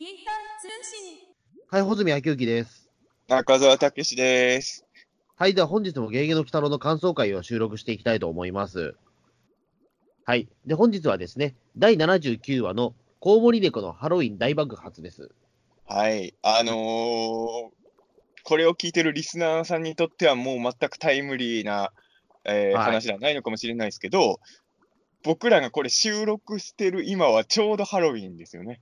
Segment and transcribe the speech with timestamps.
[0.00, 1.18] インター通信。
[1.70, 2.90] はい、穂積昭之です。
[3.28, 4.84] 中澤武史です。
[5.36, 8.96] はい、では本日もゲゲゲの鬼太郎の感想会を収録していきたいと思います。
[10.24, 10.48] はい。
[10.66, 15.30] で、本日はですね、第79話のコウモリ猫のハロウィン大爆発です。
[15.86, 16.34] はい。
[16.42, 17.70] あのー
[18.42, 21.92] これを聞いてるリスナーさんにとってはもう全くタイムリーな、
[22.44, 24.40] えーはい話ではないのかもしれないですけど、
[25.22, 28.80] 僕らがこれ収録してる今はちょうどハロウィンですよね。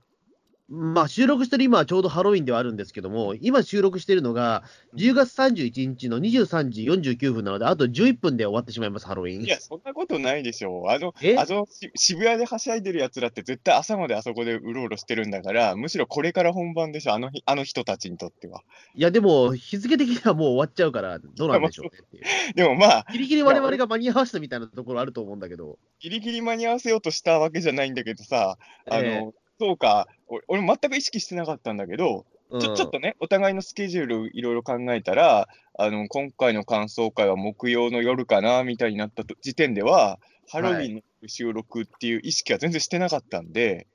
[0.69, 4.63] まあ、収録してる今はちょうどハロウィンではあるんですけども、今収録してるのが
[4.95, 9.43] 10月31日の23時49分なので、あと11分で終わってしまいます、ハロウィン。
[9.43, 10.89] いや、そんなことないでしょう。
[10.89, 11.35] あの、え？
[11.37, 18.61] あのし渋谷ではしゃいでるやつらって絶対朝まであそこでうろうろしてるんだから、むしろこれから本番でしょ、あの日あの人たちにとっては。
[18.95, 22.23] いや、でも、日付的にはもう終わっちゃうから、どうなんでしょうねっていう。
[22.55, 25.77] でもまあ、ギリギリ我々が間に合わせたみたいなところあると思うんだけど。
[25.99, 28.57] ギリギリ間に合わせようとしたわけじゃないんだけどさ、
[28.89, 32.25] あの、ええそうか、お俺全く意識してなかったんだけど、
[32.59, 35.47] ちょちょっとね、お互いのスケジュールいろいろ考えたら、
[35.77, 40.19] あの今回の感想会は木曜の夜かなみたいになったと時点では、
[40.49, 43.87] ハロウィンの収録っていう意識は全然してなかったんで、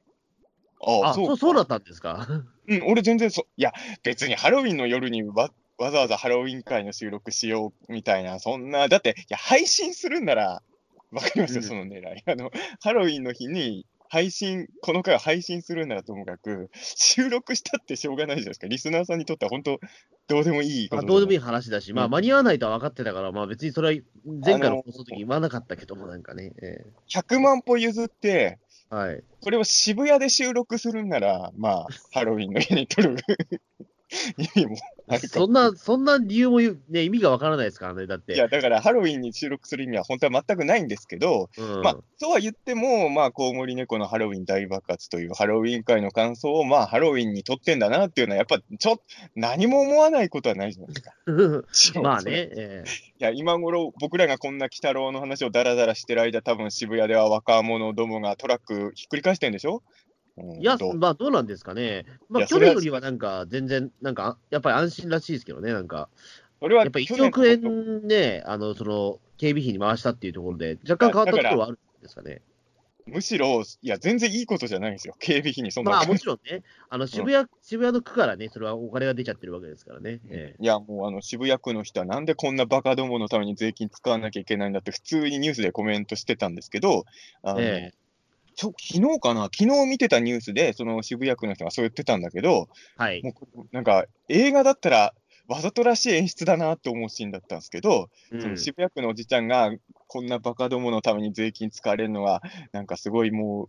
[0.81, 2.27] ああ、そうそうだったんですか？
[2.69, 10.63] うん、俺全然そ、いや、別にハロウィンの夜にわわざわざハロウィン会の収録しようみたいな、そんな、だって、いや、配信するんなら、
[11.13, 12.23] わかりますよ、うんその狙い。
[12.27, 18.67] あの、ハロウィンの日に、配信、この回を配信するんならともかく、収録したってしょうがないじゃないですか。
[18.67, 19.81] リスナーさんにとっては本当、
[20.29, 21.39] どうでもいいこまあ、とどうでもいいい。
[21.39, 24.03] 話だし、まあ、うん間に合わないとは分かってたから、まあ、別にそれは
[24.45, 26.53] 前回あのの放送の時言わなかったけども、なんかね。
[26.63, 28.59] え100万歩譲って、
[28.91, 29.23] えはい。
[29.41, 33.17] これを渋谷で収録するんなら、まあ、ハロウィンの日に撮る
[34.39, 34.77] 意味も
[35.29, 38.35] そんな、そんな理由もね、意味が分からないですからね、だって。
[38.35, 49.03] いや、だからハロウィンに収録する意味は本当は全くないんですけど、うん、まあ、そうは言っても、まあ、コウモリ猫のハロウィン大爆発というハロウィン会の感想を、まあ、ハロウィンに撮ってんだなっていうのは、やっぱ、ちょっと、
[49.35, 51.01] 何も思わないことはないじゃないで
[51.73, 52.01] すか。
[52.03, 52.85] まあね、え。
[53.21, 59.83] いや、今頃、僕らがこんな鬼太郎の話をダラダラしてる間、多分渋谷では若者どもがトラックひっくり返してんでしょ、
[60.59, 62.07] いや、まあ、どうなんですかね。
[62.29, 66.09] まあ、去年よりはなんか、全然、なんか、やっぱり安心らしいですけどね、なんか。
[66.61, 72.43] それはやっぱり1去年の億円ね、あの、その、警備費に回したっていうところで、若干変わったところはあるんですかね。
[73.09, 75.15] むしろ、いや、全然いいことじゃないんですよ。
[75.19, 80.21] 警備費にそんなまあ、もちろんね、あの渋谷、渋谷の区からね、それはお金が出ちゃってるわけですからね。
[80.29, 87.05] ええいや、もうあの渋谷区の人はなんでこんなバカどものために税金使わなきゃいけないんだって普通にニュースでコメントしてたんですけど、
[87.43, 87.93] あのえ
[88.59, 89.45] ちょ昨日かな？
[89.45, 93.23] 昨日見てたニュースで、その渋谷区の人がそう言ってたんだけど、はい。
[93.23, 95.15] もうなんか映画だったら
[95.47, 99.71] わざとらしい演出だなって思うシーンだったんですけど、うんその渋谷区のおじちゃんが
[100.09, 102.43] こんなバカどものために税金使われるのは、
[102.73, 103.69] なんかすごいも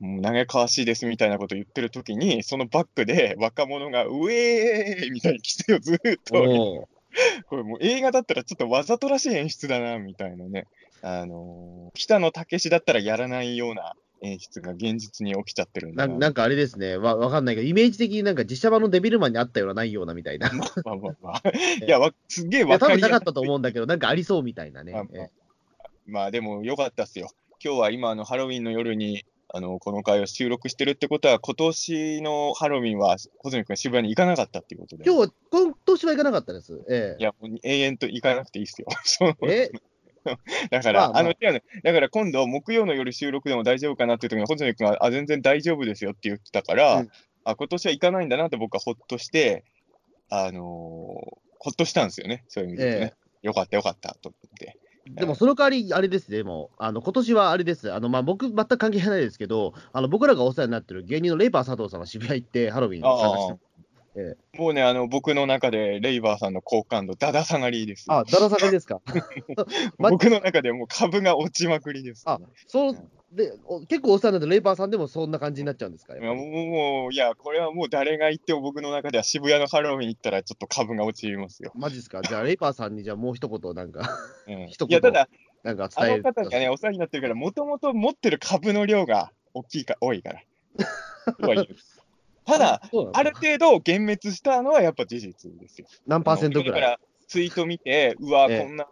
[0.00, 6.88] う、もう嘆かわしいですみたいなこと言ってる時に、そのバックで若者が、うえーいみたいな規制をずーっと
[7.48, 10.68] これもう映画だったらちょっとわざとらしい演出だな、みたいなね。
[11.02, 16.12] あのー北野武だったらやらないような演出が現実に起きちゃってるんだな。
[16.12, 20.48] ななんかあれですね、わわかんないけど、イメージ的になんか実写版のデビルマンにあったような、ないようなみたいな。
[20.48, 21.42] いまあまあまあ。
[21.84, 24.92] いや、わすっげえや、わかりやす多分なかったと思うんだけど、なんかありそうみたいなね。
[24.92, 25.30] まあまあえ
[26.06, 27.28] まあでもよかったっすよ。
[27.62, 35.04] 今日は今あのハロウィンの夜にあのこの回を収録してるってことは、今年のハロウィンは穂積君渋谷に行かなかったっていうことで。
[35.04, 36.82] 今日は、今年は行かなかったです。
[36.90, 38.88] えいや、もう永遠と行かなくていいっすよ。
[39.48, 39.70] え？
[40.26, 41.60] え だから、まあまああの。
[41.82, 47.10] だから今度、木曜の夜収録でも大丈夫かなっていう時に、穂積君が、あ、全然大丈夫ですよって言ってたから、うん
[47.44, 49.64] あ、今年は行かないんだなって僕はほっとして、
[50.28, 52.44] あのーほっとしたんですよね。
[52.46, 53.14] そういう意味で言うとね。
[53.42, 54.78] よかったよかったと思って。
[55.08, 63.67] でもその代わり、あれですね、もう、あの今年はあれです、あのまあ、僕、全く関係ないですけど、あの僕らがお世話になってる芸人のレイパー佐藤さんが渋谷行って、ハロウィンに参加して
[64.56, 68.06] もうね、あの、僕の中で、レイバーさんの好感度、だだ下がりです。
[68.08, 69.00] あ、だら下がりですか？
[69.98, 72.22] ま僕の中でもう株が落ちまくりです。
[72.26, 72.98] あそう
[73.30, 76.16] でお結構お世話になレイパーさんでもそんな感じになっちゃうんですか？
[76.16, 81.72] いやもう、もういや、これはもう誰が言っても僕の中では渋谷のハロウィン行ったらちょっと株が落ちますよ。
[81.74, 82.22] マジですか？
[82.26, 85.28] じゃあ、レイパーさんにじゃあもう一言、なんか、うん、一言いや、 ただ、
[85.62, 86.22] なんかあ伝える。
[86.22, 90.40] の方がね、お世話になってるから、もともと持ってる株の量が大きいか、多いから。
[91.38, 91.68] とは言う
[92.48, 92.80] ただ、
[93.12, 95.86] ある程度幻滅したのはやっぱ事実ですよ。
[96.06, 96.72] 何パーセントぐい？
[96.72, 98.86] だからら、ツイート見て、うわ、ええこんな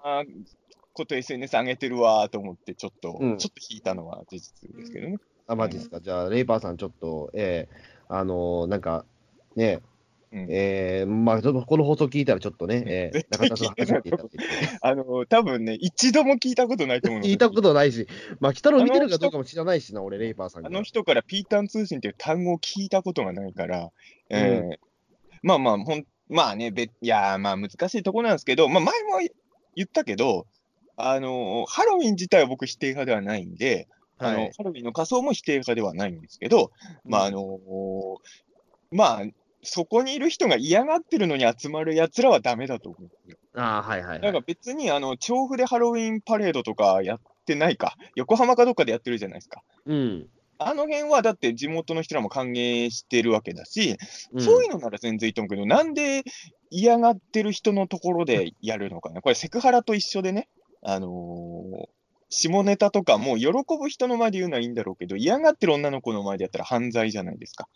[0.93, 5.17] こと SNS 上げてるわと思って、ちょっと、うんちょっと引いたのは事実ですけどね。
[5.47, 6.01] あ、マジですか。
[6.01, 7.77] じゃあ、レイパーさん、ちょっと、ええ
[8.09, 9.05] あのーなんか、
[9.57, 9.96] ね、うん
[10.33, 14.19] えーまあ、この放送聞いたらちょっとね、えー、 中田さん初めていた。
[14.83, 18.07] あの、多分ね、一度も聞いたことないと思うの聞いたことないし、
[18.41, 20.69] まあ、北野見てるかどうかも知らないしな、俺、レイパーさんが。
[20.69, 23.91] あの人からピータン通信っていう単語を聞いたことがないから、
[24.31, 24.79] えー
[25.43, 29.29] まあまあ、ほんまあね、べいやー、まあ難しいところなんですけど、まあ前も
[29.75, 30.47] 言ったけど、
[30.97, 33.89] あのハロウィン自体は僕否定派ではないんで、
[34.19, 34.53] あのはい。
[34.57, 36.73] ハロウィンの仮装も否定派ではないんですけど、
[37.05, 37.61] まああの
[38.91, 39.23] まあ、
[39.67, 43.11] そこにいる人が嫌がってるのに集まるやつらはダメだと思う。
[43.55, 44.21] ああ、はいはい、はい。
[44.21, 49.63] なんか別に、あの、調布でハロウィンパレードとかやってないか、横浜かどっかでやってるじゃないですか。
[49.87, 50.29] うん。
[50.59, 53.97] あの辺はだって地元の人らも歓迎してるわけだし、
[54.33, 56.23] うんそういうのなら全然いいと思うけど、なんで
[56.71, 59.21] 嫌がってる人のところでやるのかな。
[59.21, 60.49] これセクハラと一緒でね、
[60.83, 61.89] あのー
[62.29, 67.69] 下ネタとかも喜ぶ人の前で言うのはいいんだろうけど、嫌がってる女の子の前でやったら犯罪じゃないですか。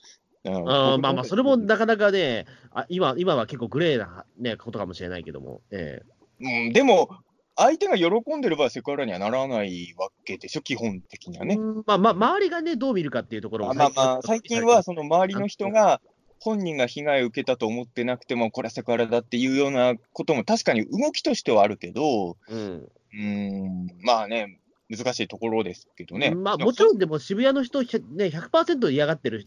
[0.45, 6.03] あまあまあ、それもなかなかね、あ今今は結構グレーな、ね、ことかもしれないけども、え
[6.41, 7.11] うん、でも、
[7.57, 11.59] 相手が喜んでる場合、セクハラにはならないわけでしょ、基本的にはね。
[11.87, 16.01] まあまあ、周りがね、どう見るかっていうところもあまあまあ、最近はその周りの人が
[16.39, 22.89] 本人が被害を受けたと思ってなくても、これはセクハラだっていうようなことも確かに動きとしてはあるけど、うん。
[23.13, 24.59] うーん、まあね、
[24.91, 26.35] 難しいところですけどね。
[26.35, 27.87] まあ、もちろんでも渋谷の人、ね、
[28.27, 29.47] 100%嫌がってる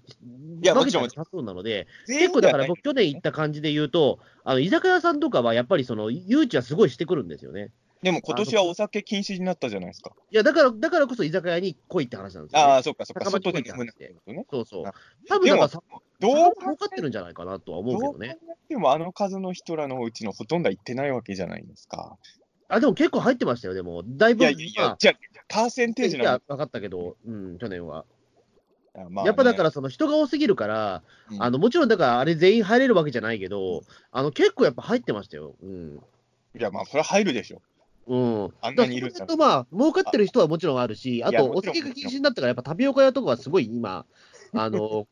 [0.61, 7.71] いやもちろなんさそうなので、全結構だから僕、去年行った感じで言うと、あの居酒屋さんとかはやっぱりその誘致はすごいしてくるんですよね。
[8.01, 10.11] でも今年はお酒禁止になったじゃないですか。
[10.29, 12.73] いや、だから、だからこそ居酒屋に来いって話なんですよ、ね。
[12.73, 14.45] ああ、そっかそっか、外で飲むなってことね。
[14.49, 14.93] そうそうあ。
[15.29, 15.81] 多分だからさ、
[16.19, 18.37] どう儲かってるんじゃないかなとは思うけどね。
[18.41, 22.17] えてもあの数の人らのうちのほとんどは行ってないわけじゃないですか。
[22.69, 24.03] あ、でも結構入ってましたよ、でも。
[24.05, 25.15] だいぶ、いやいやいや、じゃあ、
[25.47, 28.05] パーセンテージのいや、分かったけど、うん、去年は。
[28.95, 35.55] あまあねやっぱだから、その人が多すぎるから、うんあのもちろんだから、あれ全員入れるわけじゃないけど、あの結構やっぱ入ってましたよ。
[35.61, 35.99] うん。
[36.55, 37.61] いや、まあ、それは入るでしょ。
[38.05, 44.05] うん、あんなにいるとまあ、儲かってる人はもちろんあるし、あと、お酒が禁止になったから、やっぱタピオカ屋とかはすごい今、
[44.53, 45.07] あの、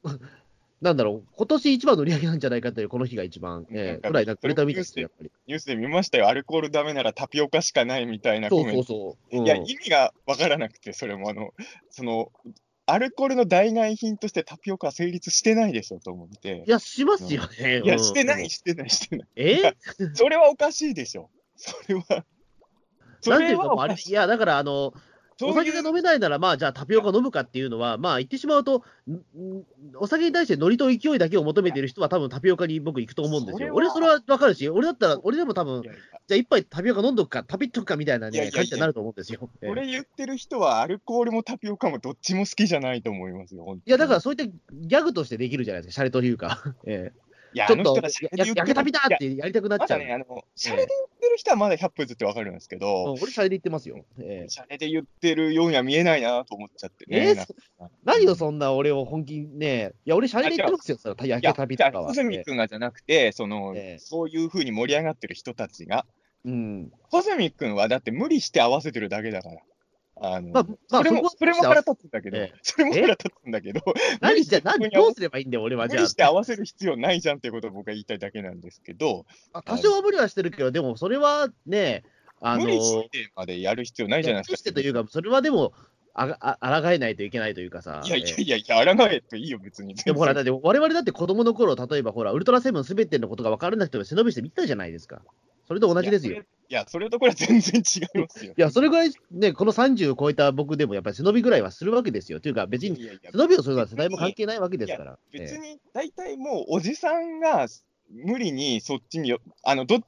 [0.82, 5.32] なんだろう、今年一番の売り上げなんじゃないかという、この日が一番、えなんかえぐらいなんか売れたみたいですよ、やっぱり。
[5.48, 6.28] ニュースで見ましたよ。
[6.28, 8.84] アルコールダメならタピオカしかないみたいなコそうメント。
[8.84, 9.40] そうそう。
[9.40, 11.52] うんいや、意味がわからなくて、それもあの、
[11.92, 12.32] その、
[12.88, 16.70] アルコールの代替品としてタピオカは成立してないでしょと思ってい。
[16.70, 17.82] や、しますよね。
[17.86, 18.50] いや、うんしてない、。
[18.50, 19.28] してない、してない。
[19.36, 19.76] え？
[20.16, 21.30] それはおかしいでしょ。
[21.56, 22.26] それは。
[23.22, 24.10] それ、はおかしい。
[24.10, 24.94] いや、だから、あの、
[25.42, 28.84] お酒が飲めないなら、まあ、じゃあタピオカ飲むかっていうのは、まあ、言ってしまうと、
[29.96, 33.74] お酒に対してノリと勢いだけを求めている人は、多分タピオカに僕行くと思うんですよ。
[33.74, 39.50] 俺、それは分かるし、俺だったら、俺でも多分い、やいやじゃあ一杯タピオカ飲んどくか、タピっとくかみたいないね、感じになると思うんですよ。
[39.62, 43.78] ええこれ言ってる人は、アルコールもタピオカもどっちも好きじゃないと思いますよ。
[43.86, 46.64] いや、だからそういったギャグとしてできるじゃないですか、シャレというか。
[46.86, 48.02] えいや、えちょっと
[48.36, 50.00] 焼けタピだってやりたくなっちゃう。
[50.00, 54.06] まだね、あの、シャレで言ってる人はまだ100歩ずってわかるんですけうんど、俺、シャレで言ってますよ。
[54.20, 57.32] ええシャレで言ってるようには見えないなと思っちゃってね。
[57.32, 57.54] えなんか
[58.04, 59.94] 何よ、そんな俺を本気にね。
[60.06, 62.14] いや、俺、シャレで言ってますよ、それ焼けいや、じゃあ、タピとかは。
[62.14, 66.06] 穂積君がじゃなくて、その、ええそういうふうに盛り上がってる人たちが、
[66.46, 66.92] うん。
[67.10, 69.62] 穂積君はだって無理して合わせてるだけだから。
[70.20, 73.82] あの、まあ、まあ、それも、それも腹立つんだけど、ええそれも腹立つんだけど、
[74.20, 75.88] 何じゃ、何、どうすればいいんだよ、俺は。
[75.88, 82.04] じゃ無理して合わせる必要ないじゃんっていうことを僕は言いたいだけなんですけど、あ、あ多少は無理はしてるけど、でも、それはね、
[82.42, 84.70] あの無理してまでやる必要ないじゃない無理ですか。
[84.70, 85.74] してというか、それはでも、
[86.14, 88.02] ああ、あらえないといけないというかさ。
[88.06, 89.96] いやいやええいやいや、抗えといいよ、別に。
[89.96, 95.22] でもほら、だって我々だって子供の頃、例えばほら、ウルトラセブンすべてのことが分からなくても背伸びして見たじゃないですか。
[95.72, 96.36] それと同じですよ。
[96.36, 98.54] いいや、それとこれは全然違いますよ。
[98.58, 102.42] や、それぐらいね、この30を超えた僕でもやっぱり背伸びぐらいはするわけですよ。
[102.42, 105.18] というか、別に背伸びをするのは世代も関係ないわけですから。
[105.32, 107.68] え別に、大体もう、おじさんが
[108.10, 110.02] 無理にそっちによ、あの、ど、30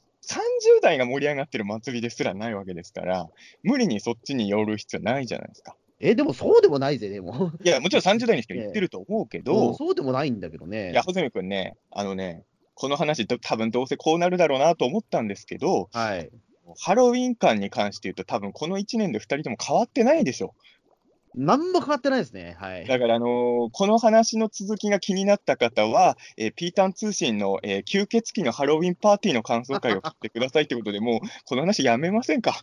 [0.81, 3.29] 代が盛り上がってる祭りですらないわけですから、
[3.63, 5.77] 無理にそっちに寄る必要ないじゃないですか。
[6.01, 7.53] ええでもそうでもないぜ、でも。
[7.63, 10.91] いや、もちろん30代の人言ってると思うけうんど、そうでもないんだけどね。
[10.91, 12.43] いや、穂積君ね、あのね、
[12.75, 16.29] この話、ど多分どうせこうなるだろうなと思ったんですけど、はい。
[16.79, 20.55] ハロウィン感に関して言うと、多分この1年で2人とも変わってないでしょ。
[21.35, 22.55] 何も変わってないですね。
[22.59, 22.85] はい。
[22.85, 32.53] だから、あのーこの話の続きが気になった方は、えーピータン通信の、えー吸血鬼のハロウィンパーティーの感想会を聞いてくださいってことで、もう、この話やめませんか？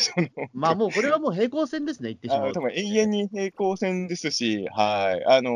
[0.54, 2.44] まあもうこれはもう平行線ですね、言ってしまうと。
[2.44, 5.54] あの多分永遠に平行線ですし、はい、あのー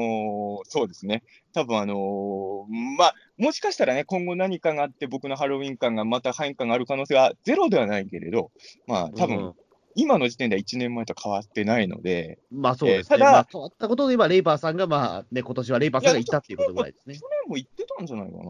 [0.65, 1.23] そうですね、
[1.55, 8.51] 多分あのーまあ、もしかしたらね、今後何かがあって、僕のハロウィン感がまた変化がある可能性はゼロではないけれど、
[8.87, 9.55] まあ、多分、うん
[9.99, 13.17] 今の時点では1年前と変わってないので、まあそうですね。
[13.17, 17.21] えーただまあ、変わったことで言えば、レイパーさんが、まあね、今年はレイパーさんが言ったっていうことぐらいですね去。
[17.45, 18.43] 年も言ってたんじゃないかな。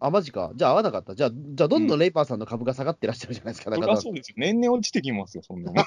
[0.00, 0.50] あ、マジか。
[0.56, 1.14] じゃあ合わなかった。
[1.14, 3.72] じゃあ、じゃあどんどんレイパーさんの株が下がってらっしゃるじゃないですか。
[3.72, 4.34] そだからそうですよ。
[4.36, 5.84] 年々落ちてきますよ、そんなもん。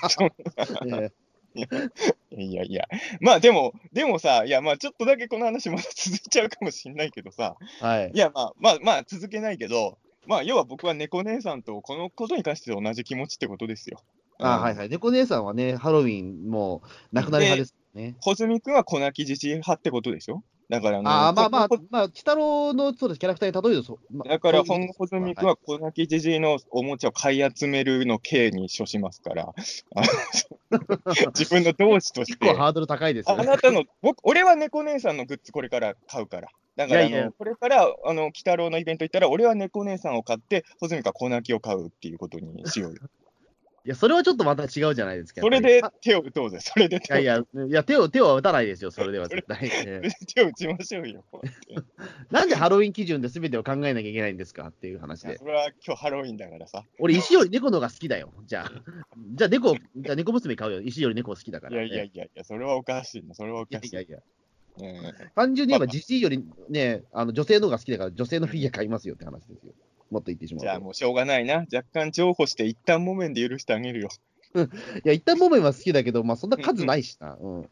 [0.88, 1.12] え
[2.32, 2.88] いやいや。
[3.20, 8.18] まあでも、でもさ、いやまあちょっとだけこの話まだ続いちゃうかもしんないけどさ、ーはいい。
[8.18, 14.02] やまあまあまあ続けないけど、まあ要は僕は猫姉さんとこのことに関して同じ気持ちってことですよ。
[14.40, 14.90] あはいはい。
[14.90, 18.16] 猫姉さんはね、ハロウィンもうなくなり派ですね。
[18.22, 20.44] コズミ君は粉木自治派ってことでしょ？
[20.70, 29.54] だからね、ああ、まあまあこ、まあ、鬼太郎のそうですキャラクターに例えるとそう、まあだから本コズミ君は粉木じじいのおもちゃを買い集めるの刑に処しますから、
[31.36, 32.40] 自分の同志として。
[32.40, 33.44] 結構ハードル高いですよね。
[33.44, 36.48] あなたの、僕、俺は猫姉さんのグッズこれから買うから。
[36.76, 43.02] だから、いやいやこれから、あの、鬼太郎のイベント行ったら、俺は猫姉さんを買って、穂積か粉木を買うっていうことにしようよ。
[43.86, 45.42] いや、それはちょっとまた違うじゃないですか。
[45.42, 46.60] それで手を打とうぜ。
[46.62, 49.60] それでい手をやいや、いや手を、手は打たないですよ、それでは絶対。
[49.64, 51.26] ええ手を打ちましょうよ。
[52.32, 55.38] なんでハロウィン基準で全てを考えなきゃいけないんですかっていう話で。
[55.38, 56.86] それは今日ハロウィンだからさ。
[56.98, 58.34] 俺、石より猫の方が好きだよ。
[58.46, 58.72] じゃあ。
[59.36, 60.82] じゃあ、猫、じゃあ猫娘買うよ。
[60.82, 61.84] 石より猫好きだから。
[61.84, 63.36] いやいやいやいや、それはおかしいな。
[63.36, 63.94] それはおいやかしい。
[63.94, 64.18] いやいや。
[64.18, 64.24] うん
[65.36, 69.74] 単純に言えば、じじいよりね、あの女性の方が好きだから、女性のフィギュア買いますよって話ですよ。
[70.12, 70.66] もっと言ってしまうと。
[70.66, 71.66] じゃあもうしょうがないな。
[71.74, 74.10] 若干譲歩して、一旦木綿で許してあげるよ。
[74.56, 77.38] いや、一旦モメンは好きだけど、まあ、そんな数ないしな。
[77.40, 77.70] うん。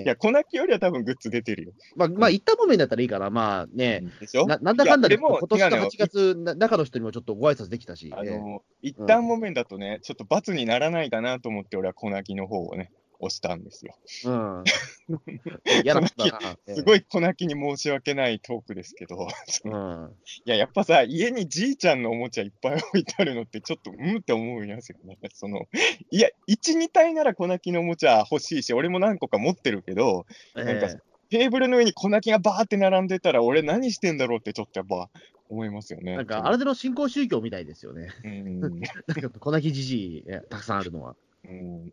[0.00, 1.72] いや、粉木よりは多分グッズ出てるよ。
[1.96, 4.46] まあ、まあ、一旦モメンだったらいいから、まあね、でしょ？
[4.46, 13.96] ななんだかんだで、今年の違うのよ8月、な中の人にもちょっとご挨拶できたし、ええあの、一旦木綿だとね、ちょっと罰にならないかなと思って、俺は粉木の方をね、押したんですよ。
[14.26, 14.64] うん。
[15.84, 16.06] 嫌な。
[16.06, 19.28] すごい粉木に申し訳ないトークですけど、
[19.64, 19.70] ええ。
[19.70, 20.16] うん。
[20.44, 25.18] いや、やっぱさ、家にじいちゃんのおもちゃいっぱい置いてあるのって、ちょっと、うんって思うんですよね。
[25.34, 25.68] その、
[26.10, 30.96] いや、1、2体なら粉木のおもちゃ欲しいし、俺も何個か持ってるけど、なんかえ
[31.30, 35.10] テーブルの上に粉木がバーって並んでたら、俺何してんだろうってちょっとやっぱ
[35.50, 36.12] 思いますよね。
[36.12, 38.08] えなんか、あれでの新興宗教みたいですよね。
[38.24, 41.16] うん、 なんか、粉木じじい、えたくさんあるのは。
[41.44, 41.92] うん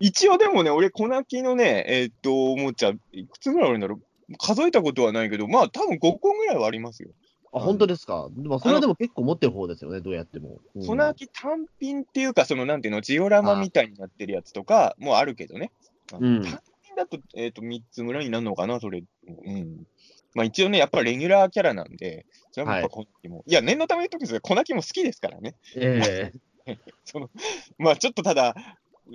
[0.00, 7.10] 一応でもね、俺、粉木のね、えーっと、おもちゃ、いくつぐらいあるんだろう数えたことはないけど、まあ、多分5個ぐらいはありますよ。
[7.52, 8.28] あ、うん本当ですか？
[8.30, 10.58] でも、それはでも結構持ってる方ですよね、どうやっても。
[10.74, 15.70] うん粉木単品っていうか、その、なんていうの、ジオラマみたいになってるやつとかもあるけどね。
[16.18, 19.02] うん単品だと、えーっと、3つぐらいになるのかな、それ。
[19.26, 19.86] うん。
[20.34, 23.42] まあ、一応ね、やっぱレギュラーキャラなんで、それはやっぱ粉木も。
[23.46, 25.56] い、や、念のために言っとくんですけど、粉木も好きですからね。
[25.74, 26.32] え
[27.04, 27.30] その、
[27.78, 28.54] まあちょっとただ、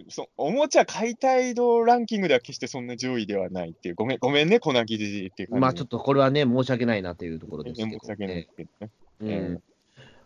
[0.10, 5.62] そおもちゃ解体度ランキングでは決してそんな上位ではないっていう、ごめん、ごめんね、粉木じっていう感じ。
[5.62, 8.92] まあ、ちょっとこれはね、申し訳ないなというところですけど、申し訳ないですけどね。
[9.22, 9.30] うん。
[9.30, 9.64] うん。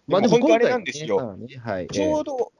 [0.07, 1.17] まあ、でも本当あれなんですよ。
[1.17, 1.87] まあねはい。
[1.87, 2.51] ちょうど、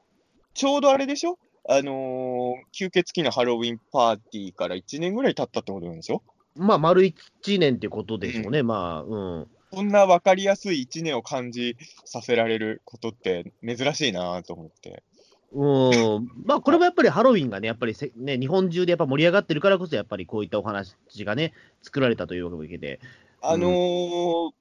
[0.53, 1.39] ちょうどあれでしょ？
[1.67, 6.21] あのー吸血鬼のハロウィンパーティーから1年ぐらい経ったってことなんでしょ？
[6.55, 9.47] まあ、丸1年ってことでしょうね、まあ、うん。
[9.71, 15.03] こんな分かりやすい1年を感じさせられることって珍しいなと思って。
[15.51, 22.99] うん、まあ、これもやっぱりハロウィンがね、やっぱりせ、ね、日本中でやっぱ盛り上がってるからこそ、やっぱりこういったお話がね、作られたというわけで、
[23.41, 24.51] あのー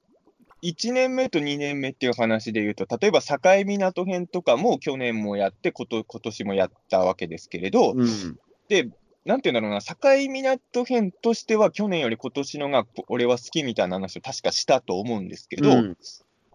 [0.61, 8.89] 1年目と2年目っていう話で言うと、例えば境港編とかも去年もやってこと、今年もやったわけですけれど、うん、で、
[9.25, 15.97] なんていうんだろうな、境港編としては去年より今年のが俺は好きみたいな話を確かしたと思うんですけど、うん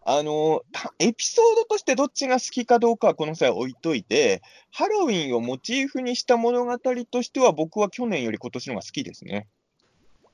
[0.06, 6.78] あのたエピソードとしてどっちが好きかどうかはこの際置いといて、ハロウィンをモチーフにした物語
[7.10, 9.48] としては、僕は去年より今年のが好きですね。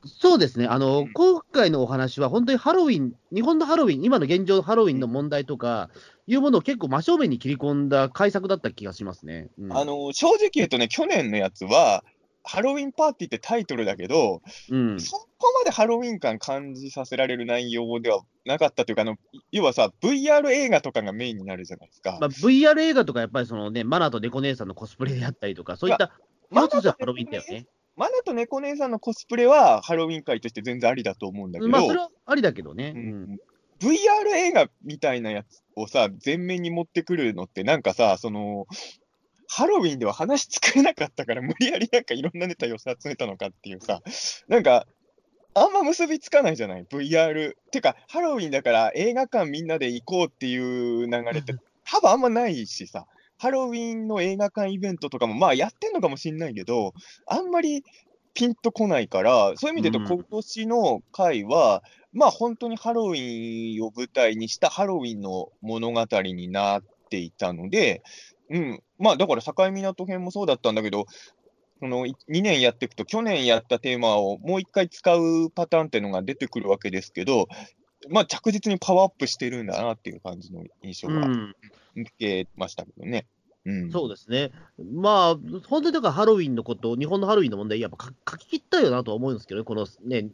[0.04, 5.90] そうですね、あの、うん今回のお話は、本当にハロウィン、日本のハロウィン、今の現状のハロウィンの問題とか
[6.26, 9.50] いうものを結構真正面に切り込んだ改作だった気がしますね。
[9.58, 12.02] うんあの正直言うとね、去年のやつは、
[12.50, 15.28] ハロウィンパーティーってタイトルだけど、うん、そこ
[15.60, 19.18] までハロウィン感感じさせられる内容ではなかったというか、あの
[19.52, 22.18] 要はさ、VR 映画とかがメインになるじゃないですか。
[22.20, 26.10] まあ、VR 映画とか、やっぱりそのね、マナと猫姉さんのコスプレであったりとか、そういった、
[26.50, 27.68] まあ一つはハロウィンだよね。
[27.96, 32.94] マナと猫姉さんのコスプレはハロウィン会として全然ありだと思うんだけど、まあ、それはありだけどね。
[32.96, 33.38] ううんん
[33.80, 38.66] VR 映画みたいなやつをさ、前面に持ってくるのって、なんかさ、その、
[39.52, 44.00] ハロウィンでは話作れなかったから、無理やりなんかいろんなネタ寄せ集めたのかっていうさ、
[44.46, 44.86] なんか、
[45.54, 47.54] あんま結びつかないじゃない ?VR。
[47.72, 53.06] てか、ハロウィンだから映画館みんなで行こうっていう流れって、多分あんまないしさ、
[53.38, 56.94] ハロウィンの映画館イベントとかも、まあやってんのかもしんないけど、
[57.26, 57.82] あんまり
[58.34, 68.04] ピンとこないから、そういう意味で言うと、うん今年の回は、まあ本当にハロウィンを舞台にしたハロウィンの物語になっていたので、
[68.50, 71.06] うん、まあだから境港編もそうだったんだけど、
[71.78, 77.48] その2年やっていくと、去年やったテーマをもう一回使うパターンっていうのが出てくるわけですけど、
[78.08, 81.26] まあ、着実にパワーアップしてるんだなっていう感じの印象が
[81.96, 83.26] 受けましたけどね。
[83.36, 83.39] うん、
[83.92, 84.52] そうですね。
[84.92, 85.36] まあ、
[85.68, 90.28] 本当にだからハロウィンのこと、日本のハロウィンの問題、やっぱ書き切ったよなとは思うんですけどね、このね、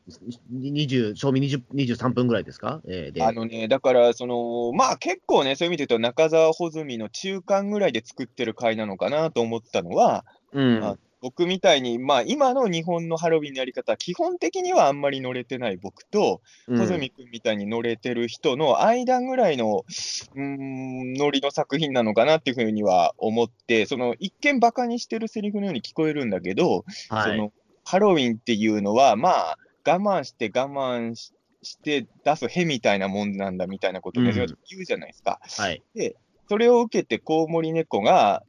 [0.53, 19.85] 20、賞味20 23分ぐらいですか、えー、あのね、だから、その、まあ結構ね、そういう意味で言うと、中澤穂積の中間ぐらいで作ってる回なのかなと思ったのは、うん、僕みたいに、まあ、今の日本のハロウィンのやり方、基本的にはあんまり乗れてない僕と、小泉君みたいに乗れてる人の間ぐらいの、
[20.35, 27.53] うん、ノリの作品なのかなっていうふうには思って、その一見バカにしてるセリフのように聞こえるんだけど、はい、その
[27.85, 31.33] ハロウィンっていうのは、まあ、我慢して我慢し
[31.63, 34.35] して出すへみたいなもんなんだみたいなことを言う
[34.85, 35.41] じゃないですか。
[35.59, 36.17] うんはい、で、
[36.49, 38.45] それを受けてコウモリ猫が、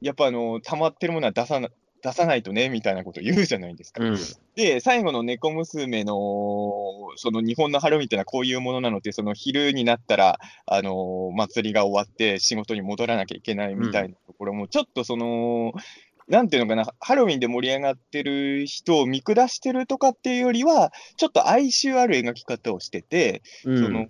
[0.00, 1.70] やっぱあの、溜まってるものは出さな
[2.02, 4.04] 出さないとね、みたいなこと言うじゃないですか。
[4.04, 4.18] うん、
[4.54, 6.14] で、最後の猫娘の、
[7.16, 15.72] その日本のハロウィンってのはこういうものなので、その昼になったら、あのー、祭りが終わって仕事に戻らなきゃいけないみたいなところも、ちょっとその、
[16.28, 24.06] なんていうのかな、ハロウィンで盛り上がってる人を見下してるとかっていうよりは、ちょっと哀愁ある描き方をしてて、うん、その、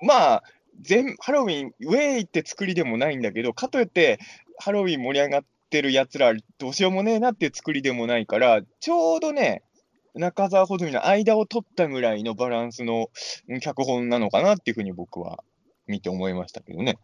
[0.00, 0.42] まあ、
[0.80, 4.18] 全ハロウィン、ウェイって作りでもないんだけど、かといって、
[4.58, 9.62] ハロウィン盛り上がっってるやつら、どうしようもねえなっていう作りでもないから、ちょうどね、
[10.14, 13.08] 中澤穂積の間を取ったぐらいのバランスの
[13.62, 15.42] 脚本なのかなっていうふうに僕は
[15.86, 16.98] 見て思いましたけどね。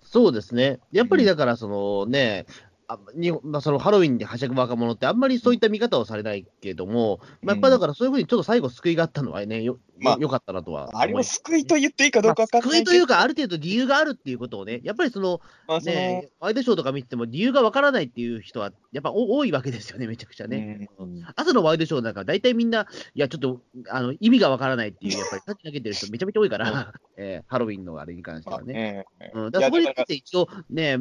[0.00, 0.78] そうですね。
[0.90, 2.46] やっぱりだからそのね、
[2.88, 20.88] あにまあ、そのハロウィンではしゃぐ若者ってあんまりそういった見方をされないけども、まあ、やっぱだからそういうふうにちょっと最後救いがあったのはね、よ,、まあ、よかったなとはあれも救いと言っていいかどうか分かんない、まあ、救いというか、ある程度理由があるっていうことをね、やっぱりその、まあ、そのね、ワイドショーとか見てても理由が分からないっていう人は、やっぱ多いわけですよね、めちゃくちゃね。
[20.98, 29.06] うん、朝のワイドショーなんか大体みんな、いや、ちょっとあの意味が分からないっていう、やっぱり、さっき投げてる人めちゃめちゃ多いから、 えー、ハロウィンのあれに関してはね。
[29.34, 30.98] うん、だからそこについて一応ね、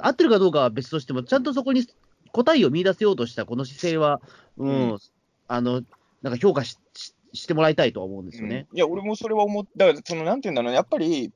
[0.00, 1.86] 合ってるかどうかは別としても、ちゃんとそこに
[2.32, 4.20] 答えを見出せようとしたこの姿勢は、
[4.56, 4.98] うん、うん、
[5.48, 5.82] あの、
[6.22, 6.78] なんか評価し
[7.34, 8.66] してもらいたいとは思うんですよね。
[8.70, 11.32] うん、いや、俺もそれは思った、その、なんていうんだろう、やっぱり、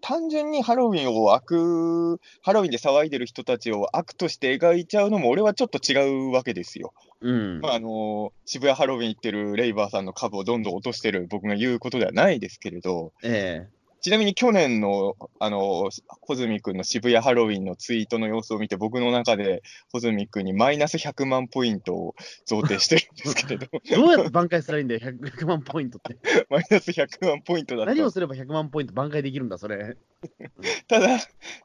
[0.00, 6.92] 単純にハロウィンを悪、ハロウィンで騒いでる人たちを悪として描いちゃうのも、俺はちょっと違うわけですよ。
[7.20, 7.60] うん。
[7.60, 15.88] まあ、あの渋谷ハロウィン行ってるレイバーさんの株をどんどん落としてる僕が言うことではないですけれど、ええちなみに去年の、あの、
[16.20, 19.62] 穂積君の渋谷ハロウィンのツイートの様子を見て、僕の中で
[19.92, 23.66] 穂積君にマイナス100万ポイントを贈呈してるんですけれど。
[23.70, 26.18] どうやって挽回すらいいんだよ、100, 万ポイントって。
[26.50, 27.86] マイナス100万ポイントだ。
[27.86, 29.96] 何をすれば100万ポイント挽回できるんだ、それ。
[30.88, 31.18] ただ、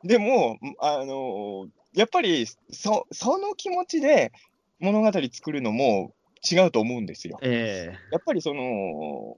[0.04, 4.32] でも、あの、やっぱり、そ、その気持ちで
[4.78, 6.13] 物語作るのも
[6.50, 7.39] 違うと思うんですよ。
[7.41, 9.36] えー、やっぱりその、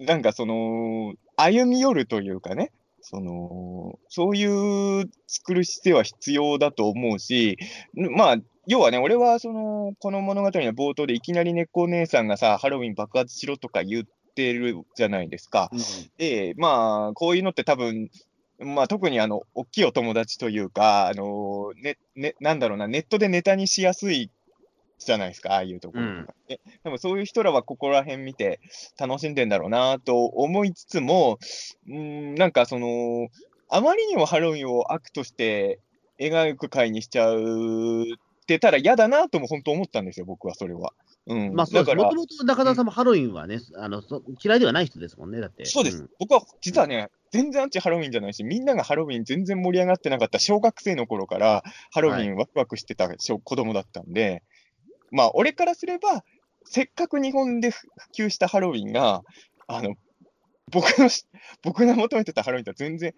[0.00, 7.58] なんかその、歩み寄るというかね、その、そういう作る姿勢は必要だと思うし、
[7.94, 15.70] まあ、要はね、俺はその、この物語の冒頭でいきなり猫姉さんがさ、ハロウィン爆発しろとか言ってるじゃないですか。
[15.72, 15.78] うん、
[16.18, 18.10] で、まあ、こういうのって多分、
[18.58, 24.30] まあ、特にあの、大きいお友達というか、あの、ね、ね、なんだろうな、ネットでネタにしやすい
[25.06, 28.60] じゃないですか、ああいうところとか、うん、でもそういう人らはここら辺見て
[28.98, 31.38] 楽しんでんだろうなと思いつつも、
[31.88, 33.28] うんなんかその、
[33.68, 35.78] あまりにもハロウィンを悪として
[36.18, 38.06] 描く回にしちゃうっ
[38.48, 40.92] てたら嫌だなとも本当思ったんですよ、僕はそれは。
[41.26, 41.96] うん、まあそうです。
[41.96, 44.02] もともと中田さんもハロウィンはね、あの
[44.42, 45.66] 嫌いではない人ですもんね、だって。
[45.66, 45.98] そうです。
[45.98, 54.42] うん、僕は実はね、全然アンチハロウィンじゃないし、みんながハロウィン全然盛り上がってなかった小学生の頃からハロウィンワクワクしてた、はい、子供だったんで、
[55.10, 56.24] まあ、俺からすれば、
[56.64, 59.22] せっかく日本で普及したハロウィンが、
[59.66, 59.94] あの、
[60.70, 61.08] 僕の、
[61.62, 63.14] 僕が求めてたハロウィンとは全然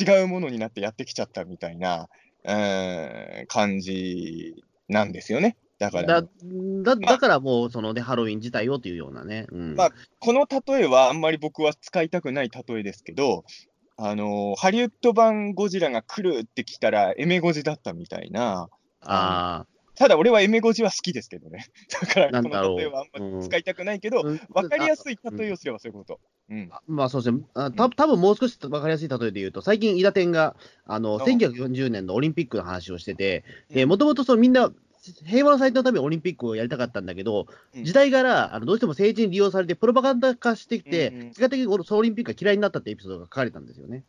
[0.00, 2.08] 違うものになってやってきちゃったみたいな、
[2.44, 4.54] うん、感じ
[4.88, 5.56] なんですよね。
[5.78, 6.22] だから。
[6.22, 6.28] だ
[6.82, 9.46] だだからもう、そのね、ハロウィン自体をというようなね。
[9.50, 13.44] うん、まあ、この例えはあんまり僕は使いたくない例えですけど、
[14.00, 18.68] あのハリウッド版ゴジラが来るって来たら、エメゴジだったみたいな。
[19.00, 19.66] ああ。
[19.98, 21.66] ただ俺はエメゴジは好きですけどね。
[22.00, 24.32] だからこの例えはあんまり使いたくないけど、わ、う
[24.62, 26.20] ん、かりやすい例えをすればそういうこと。
[26.50, 27.42] うん、まあそうですね。
[27.54, 30.56] あた多分もう少しわかりやすい例えで言うと、最近、伊田天が、
[30.86, 33.44] あの、1940年のオリンピックの話をしてて、
[33.86, 34.72] もともとみんな、
[35.26, 44.04] 平和の祭典のためにオリンピックをやりたかったんだけど、うん、時代柄、あのどうしても政治に利用されて、プロパガンダ化してきて、結果的にそのオリンピックが嫌いになったってエピソードが書かれたんですよね。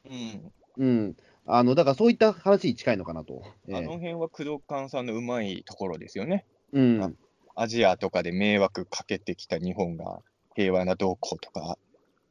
[0.77, 1.15] うん、うん
[1.51, 3.43] あのだからそういった話に近いのかなと。
[3.69, 6.45] あの辺は工藤勘さんのうまいところですよね。
[6.73, 7.17] うん、
[7.55, 10.19] アジアとかで迷惑かけてきた日本が
[10.55, 11.77] 平和な動向とか、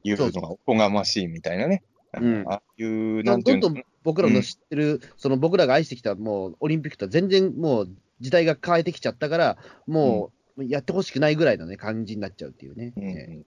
[0.03, 1.83] いうのがおこがましいみたいなね。
[2.19, 7.89] うん、ああいう、なんていうどんどん僕らの知ってる、うん、その僕らが愛してきたもうオリンピックとは全然もう
[8.21, 12.93] 時代が変えてきちゃったから、もうやってほしくないぐらいの、ね、感じになっちゃうっていうね。
[12.95, 13.45] うん、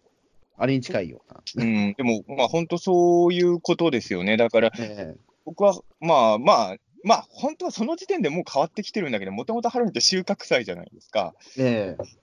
[0.57, 1.43] あれに近いような。
[1.57, 4.37] うん、でも、まあ本当そういうことですよね。
[4.37, 11.35] だから、えー、僕はまあまあ、まあ本当はその時点でもう変わってきてるんだけど、もともとハロウィンって収穫祭じゃないですか。
[11.59, 12.23] えー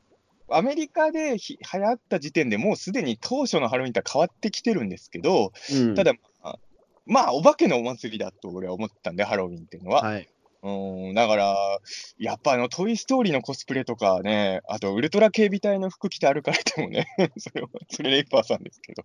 [0.51, 6.59] アメリカでひ流行った時点でもうすでに当初のハロウィンとは変わってきてるんですけど、うん、ただ、まあ、
[7.05, 10.01] まあ、お化けのお祭りだと俺は思ったんで、ハロウィンっていうのは。
[10.01, 10.27] はい、
[10.63, 11.79] うんだから、
[12.17, 19.03] やっぱあの、トイ・ストーリーのコスプレとかね、あと、ウルトラ警備隊の服着て歩かれてもね、 それは、それレイパーさんですけど、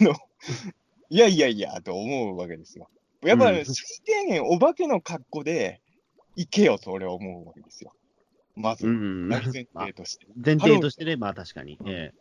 [0.00, 0.14] あの、
[1.10, 2.88] いやいやいや、と思うわけですよ。
[3.22, 3.64] やっぱ、最
[4.04, 5.80] 低限お化けの格好で
[6.36, 7.92] 行けよと俺は思うわけですよ。
[8.56, 10.26] まず、前提として。
[10.36, 11.78] 前提としてね、まあ確かに。
[11.86, 12.14] ええ、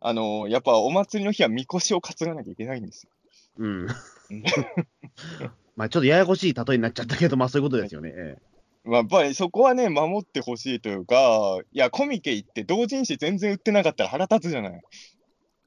[0.00, 3.10] あの、やっぱお祭りの日はみこしを担がなきゃいけないんですよ。
[3.58, 3.86] うん。
[5.76, 8.12] まあちょっとややこしい例えになっちゃったけど、まあそういうことですよね。
[8.14, 8.48] ええ
[8.84, 14.80] まあ、やっぱりそこはね、守ってほしいというか、いや、コミケ行って同人誌全然売ってなかったら腹立つじゃない。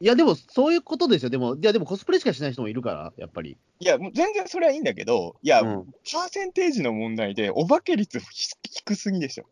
[0.02, 1.30] いや、でも、そういうことですよ。
[1.30, 3.56] でも、いや、でもコスプレしかしない人もいるから、やっぱり。
[3.80, 8.20] いや、もう全然それはいいんだけど、いや、うん、パーセンテージの問題で、お化け率
[8.64, 9.46] 低すぎでしょ。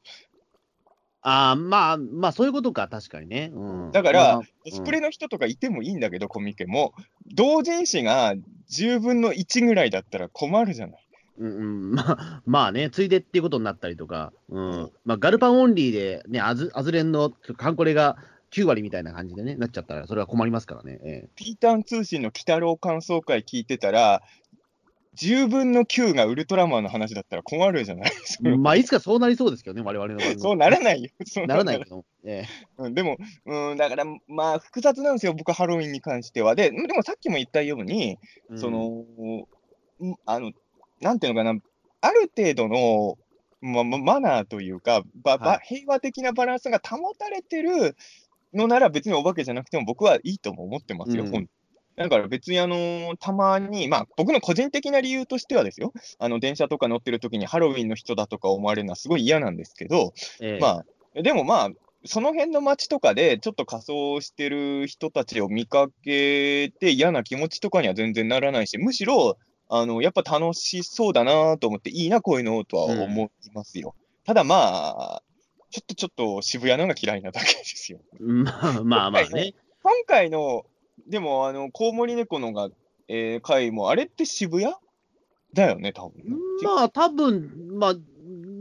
[1.22, 3.52] ああ、まあ、まあ、そういうことか、確かにね。
[3.54, 6.94] うん、だから、まあ、コスプレの人とかいてもいいんだけど、コミケも、
[7.36, 8.34] 同人誌が
[8.72, 11.08] 10分の1ぐらいだったら困るじゃない。
[11.38, 18.18] うん、うん、 まあ、まあね、ついでっていうことになったりとか、うん、まあ、ガルパンオンリーで、ね、あず、あずれんのカンコレが
[18.52, 21.00] 9割みたいな感じでね、なっちゃったら、それは困りますからね。
[21.04, 24.22] えー、ピータン通信の鬼太郎感想会聞いてたら、
[25.18, 28.10] 10分の9がウルトラマンの話だったら困るじゃない？
[28.10, 28.50] ですか。
[28.58, 31.10] まあ、いつかそうなりそうですけどね、我々の そうならないよ。
[31.48, 32.06] ならないけど。
[32.24, 36.56] ええうん、でも、うん、だから、まあ、複雑なんですよ、僕、ハロウィンに関しては。
[36.56, 38.18] で、でもさっきも言ったように、
[38.50, 39.04] うん、その、
[40.26, 40.52] あの、
[41.02, 41.60] なんていうのかな、
[42.02, 43.18] ある程度の、
[43.62, 47.98] ま、マナーというか、ばば、はい、平和的なバランスが保たれてる
[48.54, 51.50] のなら別にお化けじゃなくても僕はいいとも思ってますよ、うん、
[51.96, 60.84] だから別にあのー、たまに、まあ僕の個人的な理由としてはですよ、あの電車とか乗ってる時にハロウィンの人だとか思われるのはすごい嫌なんですけど、えー、ま
[61.16, 61.70] あ、でもまあ、
[62.06, 73.96] その辺の街とかでちょっと仮装してる人たちを見かけて嫌な気持ちとかには全然ならないし、むしろ、あの、やっぱ楽しそうだなと思って、いいな、こういうのとは思いますよ。
[73.98, 75.24] うん、ただまあ、
[75.72, 78.00] ちょっとちょっと渋谷のが嫌いなだけですよ。
[78.20, 79.54] まあまあまあね。
[79.84, 80.66] 今回の、
[81.08, 82.70] でも、あの、コウモリ猫のが、
[83.08, 84.74] えー、回も、あれって渋谷？
[85.54, 86.24] だよね、多分。
[86.64, 87.96] まあ、多分まあ、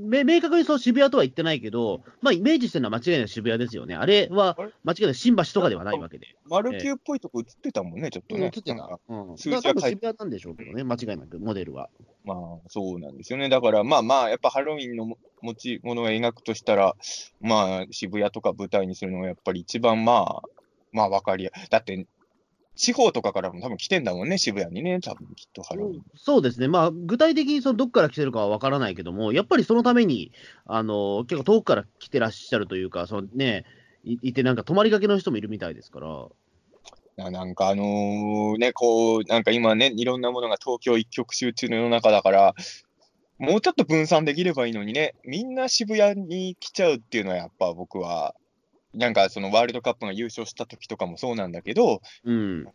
[0.09, 3.95] 明確にそう渋谷とは言ってないけど、まあ、イメージしてるのは間違いない渋谷ですよね。
[3.95, 6.35] あれは間違いない新橋とかではないわけで。
[6.49, 8.47] 丸九っぽいとこ映ってたもんね、ちょっとね。
[8.47, 8.99] 映ってた。
[9.09, 9.37] うん。
[9.37, 11.91] 数字は渋谷なんでしょうけどね、間違いなく、モデルは。
[12.25, 13.49] まあ、そうなんですよね。
[13.49, 16.95] だから、まあまあ、やっぱハロウィンの持ち物を描くとしたら、
[17.41, 20.43] まあ、渋谷とか舞台にするのがやっぱり一番まあ、
[20.93, 22.07] まあ分かりや、だって
[22.79, 25.65] 地方とかからも多分来てんだもんね、渋谷にね、多分きっと。
[26.15, 30.31] そうですね、まあ、具体的にそのどこから来てるかは分からないけども、やっぱりそのために、
[30.65, 33.65] あの結構遠くから来てらっしゃるというか、そのね、
[34.05, 36.01] いいて、なんか泊まりがけの人もいるみたいですか
[37.19, 37.31] ら。
[37.31, 42.55] なんかあのー、ね、こう、なんか今ね、いろんなものが東京一極集中の世の中だから、
[43.39, 48.37] もうちょっと分散できればいいのにね、みんな渋谷に来ちゃうっていうのはやっぱ僕は
[48.95, 52.67] なんかそのワールドカップが優勝した時とかもそうなんだけど、うん、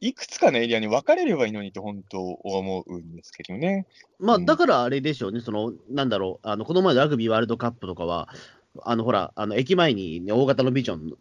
[0.00, 3.86] いくつかのエリアに分かれればいいのにと本当思うんですけどね。
[4.18, 8.28] まあ、だからあれでしょうね、そのなんだろう、あのこの前のラグビーワールドカップとかは、
[8.82, 11.12] あのほら、あの駅前に、ね、大型のビジョン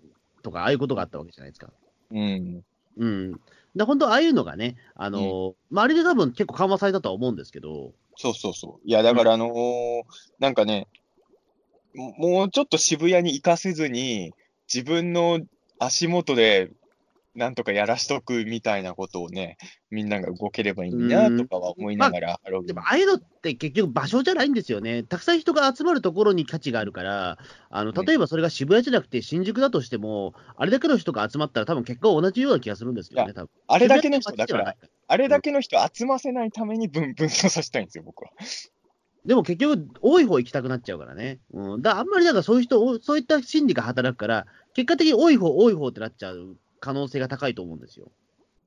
[0.44, 1.72] とか、ああいうことがあったわけじゃないですか。
[2.12, 2.64] うん。
[2.98, 3.42] うん。
[3.76, 7.94] で、本当、ああいうのがね、あの、うん、まあ、あれで多分結構緩和されたとは思うんですけど。
[8.16, 8.88] そうそうそう。
[8.88, 10.04] いや、だからあのー、
[10.40, 10.88] なんかね、
[11.98, 14.34] もうちょっと渋谷に行かせずに、
[14.74, 15.40] 自分の
[15.80, 16.72] 足元で
[17.38, 19.58] なんとかやらしとくみたいなことをね、
[19.92, 25.04] みんなが動ければいいなとかは思いながら、まあ、でも、ああいうのって結局場所じゃないんですよね。
[25.04, 27.38] たくさん人が集まるところに価値があるから、
[27.70, 33.50] あの例えばそれが渋谷じゃなくて新宿だとしても、あれだけの人が集まったら多分結果は同じような気がするんですけどね、多分。
[33.68, 34.76] あれだけの人、 だから、
[35.08, 38.32] あれだけの人集ませないために分分散させたいんですよ、僕は。
[39.28, 41.40] でも結局、多い方行きたくなっちゃうからね。
[41.52, 48.10] うん、だあんまりなんかそういう人、そういった心理が働くから、結果的に多い方、多い方ってなっちゃう可能性が高いと思うんですよ。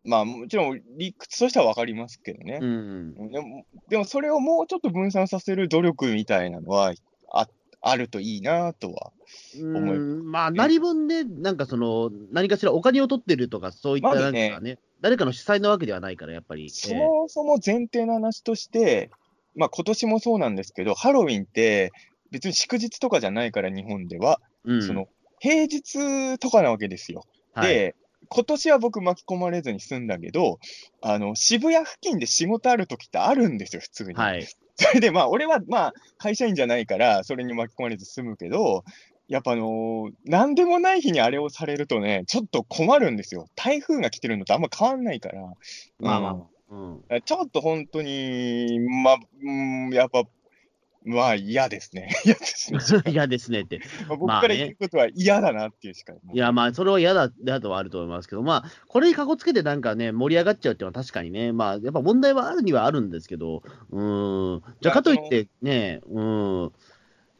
[0.05, 2.59] まあもちろん理屈としては分かりますけどね。
[2.61, 6.93] うん、でも、でもそれをもうちょっと分散させる努力みたいなのは
[7.33, 7.49] あ
[7.81, 9.13] あるといいなとは
[9.59, 16.69] 思いまあ、何分ね、なんかその、何かしらお金を取ってるとか、そういったなんかね、ね誰かの主催なわけではないから、やっぱり。
[16.69, 19.11] そもそも前提の話として、
[19.55, 21.93] まあ今年もそうなんですけど、ハロウィンって
[22.31, 24.41] 別に祝日とかじゃないから、日本では。
[24.65, 25.09] うん、その
[25.41, 27.25] 平日とかなわけですよ。
[27.55, 27.97] はい、で、
[28.29, 30.61] 今年は僕巻き込まれずに済んだけど、
[31.01, 34.15] あの、渋谷付近で仕事ある時ってあるんですよ、普通に。
[34.15, 34.47] はい。
[34.77, 38.85] それでまあ、俺はまあ、会社員じゃないから、それに巻き込まれず済むけど、
[39.29, 43.47] やっぱあのー、なんでもない日にあれをされるとね、ちょっと困るんですよ。
[43.55, 45.43] 台風が来てるのとあんま変わんないから。
[46.01, 50.23] まあまあ、うん、ちょっと本当に、まあ、うん、やっぱ、
[51.05, 52.11] まあ嫌ですね。
[52.25, 53.03] 嫌ですね。
[53.11, 53.81] 嫌ですねって。
[54.07, 66.73] まあ、僕から言うことは嫌だなっていうしか、ね、いや、まあ、それは嫌だ、だとはあると思いますけど、まあ、これにかこつけてなんかね、盛り上がっちゃうっていうのは確かにね、まあ、やっぱ問題はあるにはあるんですけど、うん、じゃあかといってね、うん、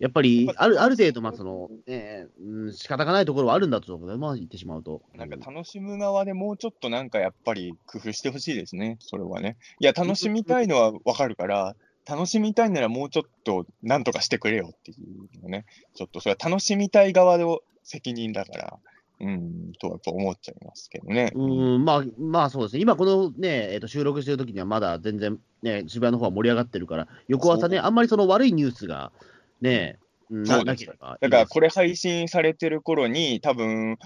[0.01, 5.03] やっぱり、あるある程度、まあそのね、うん、仕方がないところはあるんだとまあ、言ってしまうと。
[5.15, 9.59] なんか楽しむ側でもうちょっとなんかやっぱり工夫してほしいですね、それはね。
[9.79, 11.77] いや、楽しみたいのはわかるから、
[12.09, 14.95] 楽しみたいならもうちょっとなんとかしてくれよってい
[15.39, 18.79] うのね、ちょっとそれは楽しみたい側の責任だから。
[19.23, 21.31] うん、とやっぱ思っちゃいますけどね。
[21.35, 21.47] う
[21.79, 22.81] ん、まあ、まあそうですね。
[22.81, 29.13] 今このね、えー、と収録してる時にはまだ全然ね、渋谷の方は盛り上がってるから、翌朝ね、あんまりその悪いニュースが
[29.61, 29.99] ね、
[30.45, 30.65] そう。
[30.65, 33.99] だからこれ配信されてる頃に、多分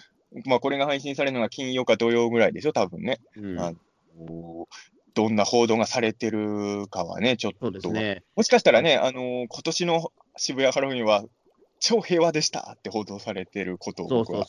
[0.47, 3.21] まあこれが配信されるのが金曜か土曜ぐらいでしょ、多分ね。
[3.37, 3.73] うん、あ
[4.19, 4.69] の
[5.14, 11.25] どんな報道がされてるかはね、ちょっと、ね、もしかしたらね、あの今年の渋谷ハロウィンは
[11.79, 14.47] 超平和でしたって報道されてることを僕は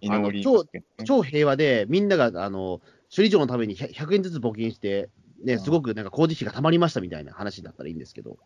[0.00, 0.64] 祈り超
[1.04, 5.10] 超平和で、みんながあの首里城のために 100, 円ずつ募金して、
[5.44, 8.38] ね、すごくなんか工事費がたまりましたみたいな話だったらいいんですけど。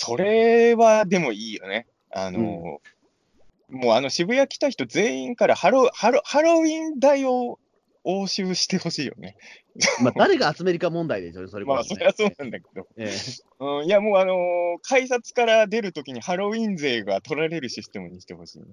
[0.00, 1.88] それはでもいいよね。
[2.12, 2.78] あの、
[3.68, 7.58] うん、もうあの渋谷来た人全員からハロハロハロウィン代を
[8.04, 9.36] 押収してほしいよね。
[10.00, 12.86] まあ誰が集めるか問題でしょ、それは、ね、まあそれはそうなんだけど。
[12.96, 13.12] ええ
[13.58, 14.36] うん、いやもうあのー、
[14.82, 18.66] 改札から出るときにハロウィン税が取られるシステムにしてほしい、ね。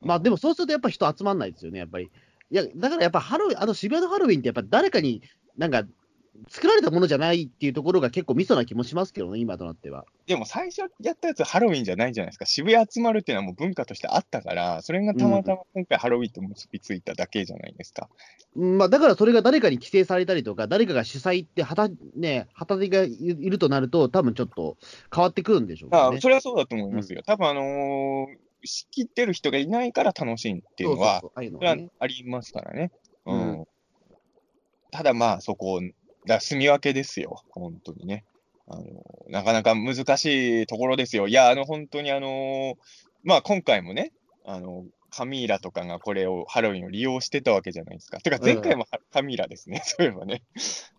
[0.00, 2.10] まあでもそうするとやっぱ人集まんないですよね、やっぱり。
[2.50, 5.22] いや、だからやっぱハロウィン、あの渋谷のハロウィンってやっぱ誰かに
[5.56, 5.84] なんか
[6.48, 10.04] 作られたものじゃないっていうところが結構ミソな気もしますけどね、今となっては。
[10.26, 12.46] でも最初やったやつハロウィンじゃないじゃないですか。
[12.46, 18.08] 渋谷集まるっていうのはもう文化としてあったから、それがたまたま今回ハロウィンと結びついただけじゃないですか。
[18.56, 24.76] うん、まあ、だからそれが誰かに規制されたりとか、誰かが主催ってはた、ね、旗手がいるとなると、多分ちょっと
[25.14, 25.98] 変わってくるんでしょうね。
[25.98, 27.20] あそれはそうだと思いますよ。
[27.20, 28.26] うん、多分あのー、
[28.64, 32.90] 仕切ってる人がいないから楽しいっていうのはありますからね。
[33.24, 33.66] うん、
[34.90, 35.80] ただまあ、そこを
[36.28, 38.24] だ住み分けですよ、本当にね。
[38.68, 38.84] あの
[39.28, 41.26] なかなか難しいところですよ。
[41.26, 42.76] いや、あの本当にあの
[43.24, 44.12] まあ今回もね、
[44.44, 48.18] あのカミーラとかがこれを、ハロウィンを利用してたわけじゃないですか。
[48.20, 50.42] てか、前回もカミーラですね、 そういえばね。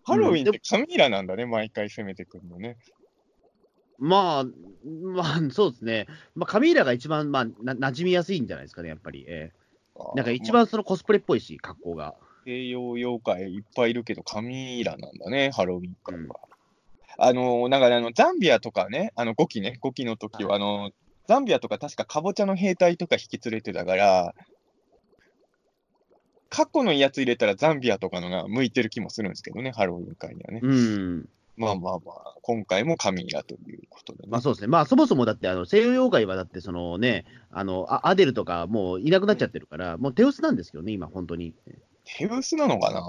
[0.04, 2.76] ハロウィンってカミーラなんだね、毎回攻めてくるのね。
[3.98, 4.44] まあ、
[4.84, 6.06] まあ、そうですね。
[6.34, 9.24] まあ、カミーラが一番、まあ、な馴染みやすいんじゃないですかね、やっぱり。
[9.28, 12.14] えー、なんか一番そのコスプレっぽいし、格好が。
[12.44, 16.40] 西洋妖怪いっぱいいるけど、カミイラなんだね、ハロウィン感は。
[17.18, 20.90] うん、あの、なんかね、あの、ザンビアとかね、あの、5期ね、5期の時は、あの、
[21.26, 24.34] ザンビアとか確かカボチャの兵隊とか引き連れてたから、
[26.48, 30.60] 過去のやつ入れたらザンビアとかのが向いてる気もするんですけどね、ハロウィン会にはね。
[30.62, 31.28] うん。
[31.56, 34.66] まあまあまあ、今回もカミイラということで、ね、まあそうですね。
[34.66, 41.54] まあそもそもだって、あの、西洋妖怪はだってそのね、あの、アデルとかもういなくなっちゃってるから、もう手薄なんですけどね、今、本当に。
[42.16, 43.02] 手薄なのかな？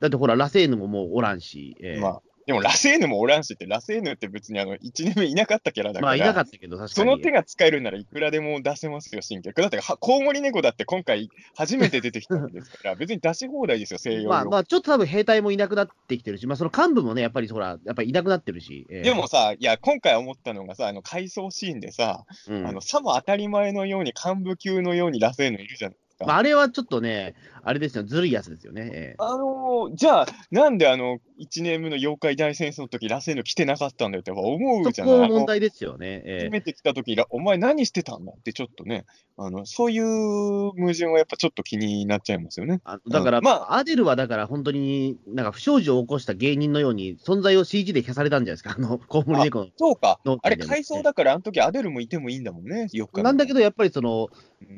[0.00, 1.76] だってほら、ラセーヌももうおらんし。
[1.82, 7.10] えー、まあ、でもラセーヌもおらんしって、ラセーヌって別にあの1年目いなかったキャラだから、まあ、いなかったけど、確かに。
[7.10, 9.60] その手が使えるならいくらでも出せますよ、新脚。
[9.60, 18.86] だって、コウモリ猫だって今回初めて出てきたんですから、 別に出し放題ですよ、西洋まあ、まあ、ちょっと多分兵隊もいなくなってきてるし、まあ、その幹部もね、やっぱりほら、やっぱりいなくなってるし。
[18.90, 25.90] えー、でもさ、いや、今回思ったのがさ、あの回想シーンでさ、うん、あのさも当たり前のように幹部級のようにラセーヌいるじゃ
[26.24, 26.28] ん。
[26.28, 28.90] まあ、あれはちょっとね、あれですよ、ずるいやつですよね。
[28.92, 35.16] えー、あのー、じゃあ、なんであの、1年目の妖怪大戦争の時ラセーヌ来てなかったんだよって思うじゃない？
[35.16, 36.22] そこ問題ですよね。
[36.24, 39.04] えー、初めて来た時お前何してたんだってちょっとね、
[39.36, 42.80] あの、そういう矛盾はやっぱちょっと気になっちゃいますよね。
[42.84, 49.66] あだから、うん、まあ、アデルはだから本当に、なんか不祥事を起こした芸人のように、存在を CG で消されたんじゃないですか、あの、コウモリ猫の。
[49.76, 50.20] そうか。
[50.42, 53.22] あれ、回想だから、あの時アデルもいてもいいんだもんね、よく。
[53.22, 54.28] なんだけど、やっぱりその、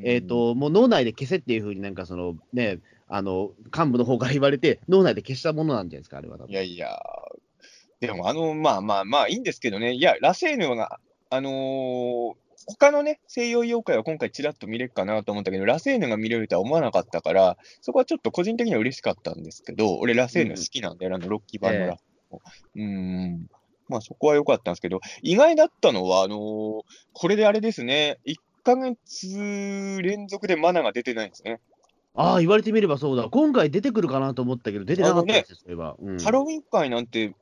[0.03, 6.37] えっ、ー、と、もう脳内で消せっていうふうになんかその、ね、あの、幹部の方から言われて、脳内で消したものなんじゃないですか、あれは。
[6.47, 6.99] いやいや、
[7.99, 12.33] でも、あの、まあまあまあ、いいんですけどね、いや、ラセーヌが、あのー、
[12.65, 21.97] 他のね、西洋妖怪は今回ちらっと見れるかなと思ったけど、ラセーヌが見れるとは思わなかったから、そこはちょっと個人的には嬉しかったんですけど、俺ラセーヌ好きなんだよ、うん、あのロッキー版のラ。
[22.75, 23.47] えー、うん。
[23.89, 31.59] まあそこは良かったんですけど、意外だったのは、あのー、これであれですね、1ヶ月連続でマナが出てないんですね。
[32.15, 33.29] ああ、言われてみればそうだ。
[33.29, 35.95] 今回出てくるかなと思ったけど、出てなかったですよ、それは。
[35.99, 37.35] うん、ハロウィン会なんて、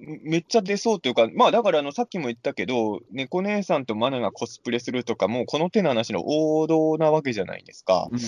[0.00, 8.08] めっちゃ出そうというか、まあだからあのさっきも言ったけど、猫姉さんとマナがコスプレするとか、もうこの手の話の王道なわけじゃないですか。
[8.10, 8.22] うん、だ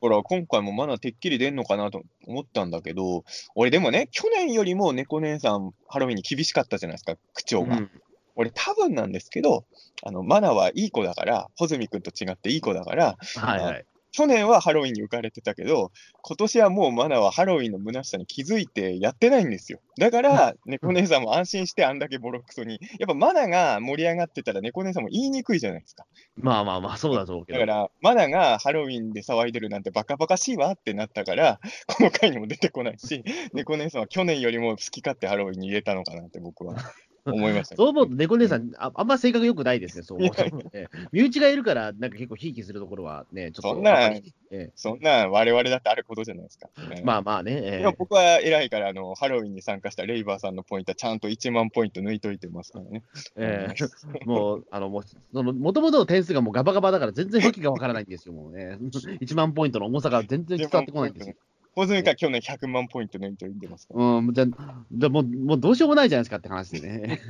[0.00, 7.78] から今回もマナてっきり出んのかなと思ったんだけど、俺でもね、去年よりも猫姉さん、ハロウィンに厳しかったじゃないですか、口調が。
[7.78, 7.90] うん、
[8.38, 9.64] 俺多分なんですけど、
[10.02, 19.80] あのマナはいい子だから、穂積君と違っていい子だから、はいはい、去年はハロウィンに浮かれてたけど、今年はもうマナはハロウィンの虚しさに気づいてやってないんですよ。
[19.98, 22.80] だから、猫姉さんも安心してあんだけボロクソに。
[22.98, 26.06] やっぱマナが盛り上がってたら猫姉さんも言いにくいじゃないですか。
[26.36, 27.58] まあまあまあ、そうだと思うけど。
[27.58, 36.76] だから、マナがハロウィンで騒いでるなんてバカバカしいわってなったから、この回にも出てこないし、猫姉さんは去年よりも好き勝手ハロウィンに入れたのかなって僕は
[37.32, 40.88] 思いました、そう思うと、猫姉さんあ、あんま性格良くないですね、そう思うと、ね。
[41.12, 43.74] 身内がいるから、なんか結構ひいきするところはね、ちょっと。
[43.74, 46.68] そんな、ええ、そんな我々だってあることじゃないですか。
[47.04, 47.52] まあまあね。
[47.52, 53.02] ええ、僕は偉いから、あの、ハロウィンに参加したレイバーさんのポイントはちゃんと1万ポイント抜いといてますからね。
[53.36, 55.02] ええもう、あの、も
[55.72, 58.78] ともとの点数がもうガバガバだから、全然わけがわからないんですよ、もうね。
[59.20, 61.34] 1万ポイントの重さが全然伝わってこないんですよ。
[61.78, 64.04] 小泉か去年100万ポイント抜いてますから。
[64.04, 64.46] うん、じゃ
[64.90, 67.20] じゃもう、もうどうしようもないじゃないですかって話でね。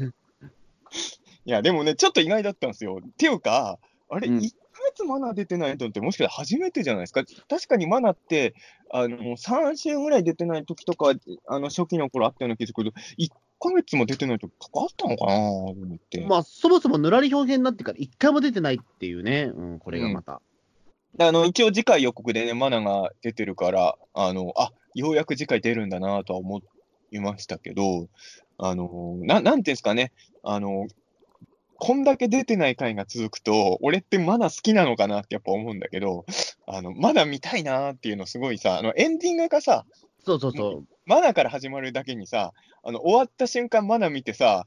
[1.44, 3.00] いや、でもね、ちょっと意外だったんですよ。
[3.06, 7.24] っていうか、あれ、うん、1ヶ月マナー出てないとって、もしかしたら初めてじゃないですか？
[7.46, 8.54] 確かにマナーって、
[8.90, 11.12] あの、3週ぐらい出てない時とか、
[11.46, 13.30] あの、初期の頃あったような気がするけど、1
[13.60, 15.32] ヶ月も出てないと関わったのかな？
[15.32, 16.26] と思って。
[16.26, 20.32] まあ、そもそもぬらり表現になってから1回も出てないっていうね、うん、これがまた。
[20.32, 20.38] うん、
[21.18, 26.60] あの、一応次回予告でね、マナが出てるから、あの、あ、ようやく次回出るんだなとは思
[27.10, 28.08] いましたけど、
[28.58, 30.86] あの、ななんていうんですかね、あの、
[31.80, 36.24] こんだけ出てない回が続くと、俺ってまだ好きなのかなってやっぱ思うんだけど、
[36.66, 39.86] あの、まだ見たいなっていうのすごいさ、あの、エンディングがさ、
[40.24, 40.86] そうそうそう。
[41.06, 42.52] マナから始まるだけにさ、
[42.82, 44.66] あの、終わった瞬間マナ見てさ、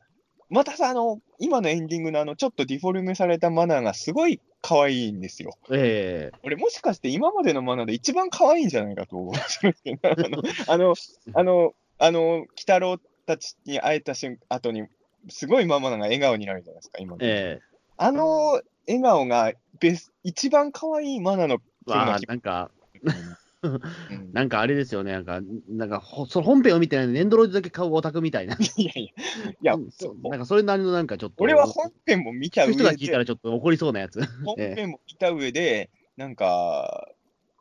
[0.50, 5.58] またさ、あの、今のエンディングのあの、ちょっとディフォルメされたマナーがすごい可愛いんですよ。
[5.72, 10.96] ええー、俺もしかして今までのマナーで一番可愛いんじゃないかと思うんですけど、あの、あの、
[11.34, 14.88] あの、あの、鬼太郎たちに会えた瞬後に、
[15.30, 17.18] すごいママが笑顔になるじゃないですか、今。
[17.20, 22.72] ええあの笑顔がベス一番可愛いマナのわあ、なんか、
[24.34, 28.56] なんかあれですよね、なんか、なんかその本編を見てないのに、エンドロイドだけ買うオタクみたいな。
[28.78, 29.78] いやいや、いや、
[30.24, 31.44] なんかそれなりのなんかちょっと。
[31.44, 32.74] 俺は本編も見た上で。
[32.74, 34.22] 人が聞いたらちょっと怒りそうなやつ。
[34.44, 37.10] 本編も見た上で、なんか、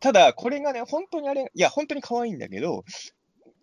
[0.00, 2.84] ただ、これがね、本当にあれ、いや、本当に可愛いんだけど、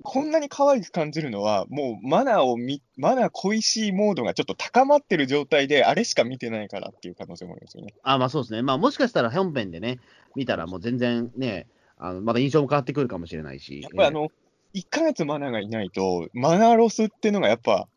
[0.04, 7.96] こんなに可愛く感じるのは、もうマナーをみ、マナー恋しいモードがちょっと高まってる状態で、あれしか見てないからっていう可能性もありますよね。
[8.04, 8.62] あまあそうですね。
[8.62, 10.00] まあもしかしたら本編でね、
[10.36, 11.68] 見たらもう全然ね、
[11.98, 13.82] あのまだ印象も変わってくるかもしれないし。
[13.82, 14.30] やっぱりあの、
[14.74, 17.88] 1ヶ月マナーがいないと、マナーロスっていうのがやっぱ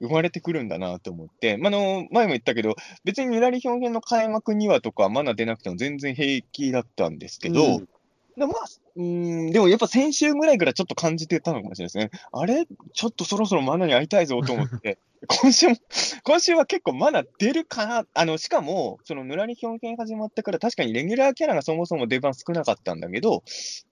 [0.00, 7.88] 生まれてくるんだなと思って、まあの前も言ったけど、別にぬらり表現の開幕にはとか、マナー出なくても全然平気だったんですけど、うん
[8.36, 8.66] でまあ、
[8.96, 12.10] うん、でもやっぱ先週ぐらいからちょっと感じてたのかもしれないですね。
[12.32, 12.66] あれ？
[12.92, 15.76] ちょっとそろそろマナに会いたいぞと思って、 今週も、
[16.24, 18.06] 今週は結構マナ出るかな。
[18.14, 23.42] あの、しかも、そのぬらり表現始まってから確かにレギュラーキャラがそもそも出番少なかったんだけど、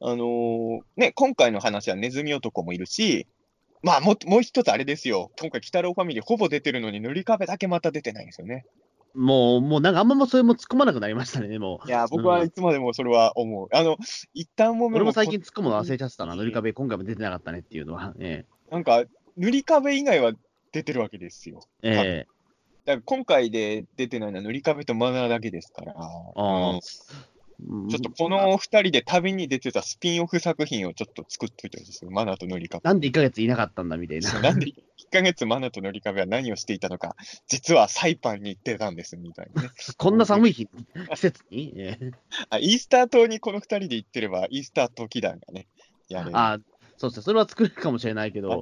[0.00, 3.26] あのー、ね、今回の話はネズミ男もいるし、
[3.82, 5.30] まあも、もう一つあれですよ。
[5.38, 8.64] 今回、鬼太郎ファミリーほぼ出てるのに塗り壁だけまた出てないんですよね。
[9.14, 11.88] もう、もうなんかあんまもそれも突っ込まなくなりましたね、もう。
[11.88, 13.68] いや、僕はいつまでもそれは思う。
[13.72, 13.96] あの、
[14.34, 18.14] 一旦も俺も最近突っ込むの忘れちゃってたな、塗り壁、今回も出てなかったねっていうのは。
[18.18, 19.04] ええ、なんか、
[19.36, 20.32] 塗り壁以外は
[20.72, 21.60] 出てるわけですよ。
[21.82, 22.38] ええ
[22.84, 25.92] だから今回で出てないのは塗り壁とマナーだけですから。
[25.94, 26.78] あ
[27.90, 32.10] ちょっとこの二人で旅に出てたスピンオフ作品をちょっと作っといてほしいですよ。
[32.10, 32.80] マナと塗り壁。
[32.84, 34.40] なんで1ヶ月いなかったんだみたいな。
[34.40, 34.72] なんで
[35.10, 37.16] 1ヶ月マナと塗り壁は何をしていたのか、
[37.46, 39.70] 実はサイパンに行ってたんですみたいなね。
[39.96, 40.68] こんな寒い日、
[41.10, 41.74] 季節に？
[42.50, 45.66] あイースター島にこの二人で行ってれば、イースター島祈団がね、
[46.08, 46.36] やれる。
[46.36, 46.58] あ
[46.98, 48.60] そうですね、それは作れるかもしれないけど。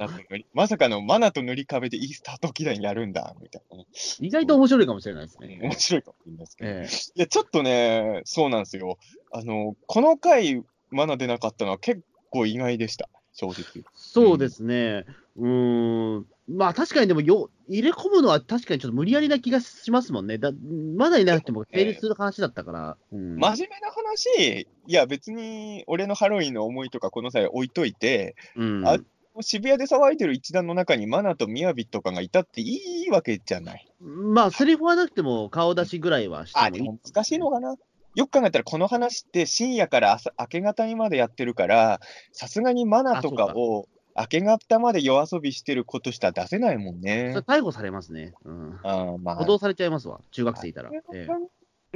[0.53, 3.87] まさかのマナと塗り壁でイースター時代やるんだ、みたいなね。
[4.21, 5.59] 意外と面白いかもしれないですね。
[5.62, 6.71] 面白いかもしれないですけど。
[6.71, 8.99] えー、いや、ちょっとね、そうなんですよ。
[9.33, 13.85] あの、この回、マナ出なかったのは結構意外でした、正直。
[13.95, 15.07] そうですね。
[15.37, 20.39] うん、んまあ確かにでもよ、入れ込むのは確かにちょっと無理やりな気がしますもんね。
[20.39, 20.53] だ
[20.97, 22.97] まだいなくても成立する話だったから。
[23.13, 28.99] うん、真面目な話、いや別に俺のハロウィンの思いとかこの際置いといて、うん、あ
[29.41, 33.87] 渋谷で騒いでる一団の中にマナとミヤビとかがいたっていいわけじゃない。
[34.01, 36.69] まあ、セリフはなくても顔出しぐらいはしてもいい。
[36.69, 37.77] あ、でも難しいのかな。
[38.15, 42.01] よく考えたら、この話って深夜から朝明け方にまでやってるから、
[42.33, 43.89] さすがにマナとかを
[44.19, 47.31] 明け方まで夜遊びしてることしたら出せないもんね。
[47.33, 48.35] それ逮捕されますね。
[48.45, 48.81] うん。
[48.83, 49.37] あまあ。
[49.37, 50.91] 補導されちゃいますわ、中学生いたら。
[50.93, 51.29] ええ、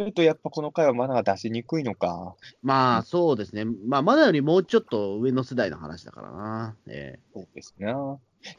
[0.05, 2.35] ると、やっぱこの回はマナが出しにくいのか。
[2.63, 3.65] まあ、そうですね。
[3.65, 6.77] まあ、マナよりもうちょっと上の世代の話だからな。
[6.89, 7.95] ええ、そうですね。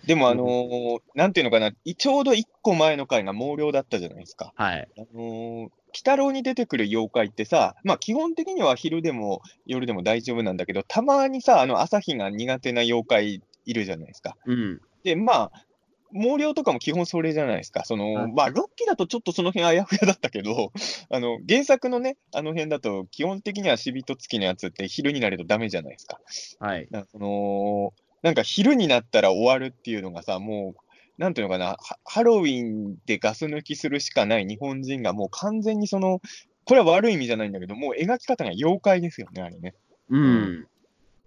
[0.06, 4.54] でも、あのー、なんていうのかな、ちょうど1個前の回が毛量だったじゃないですか。
[4.56, 4.88] はい。
[4.98, 14.36] あのー、鬼太郎に出てくる妖怪ってさ、まあ基本的には昼でも夜でも大丈夫なんだけど、たまにさ、あの朝日が苦手な妖怪いるじゃないですか。
[14.46, 15.66] うん、で、まあ、
[16.14, 17.84] 毛量とかも基本それじゃないですか。
[17.86, 20.72] その、はい、まあ、ロッキーだとちょっとその辺あやふやだったけど、
[21.10, 26.20] あの、原作のね、あの辺だと、基本的には死人付きのやつって昼になるとダメじゃないですか。
[26.60, 26.88] はい。
[27.12, 30.82] その、なんか昼になったら終わるっていうのがさ、もう、
[31.18, 36.22] なんていうのかな、ハロウィンでガス抜きするしかない日本人がもう完全にその、
[36.66, 39.76] これは悪い意味じゃないんだけど、もう描き方が妖怪ですよね、あれね。
[40.10, 40.68] うん。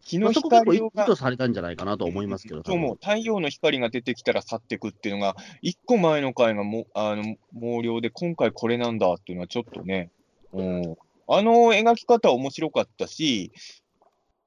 [0.04, 1.02] 日の光が。
[1.04, 2.62] 意図されたんじゃないかなと思いますけど。
[2.64, 10.10] そうも太陽の光が出てきたら去っていくっていうのが、一個前の回がもあの毛量で、今回これなんだっていうのはちょっとね、
[10.52, 10.96] うん、
[11.26, 13.50] あの描き方面白かったし、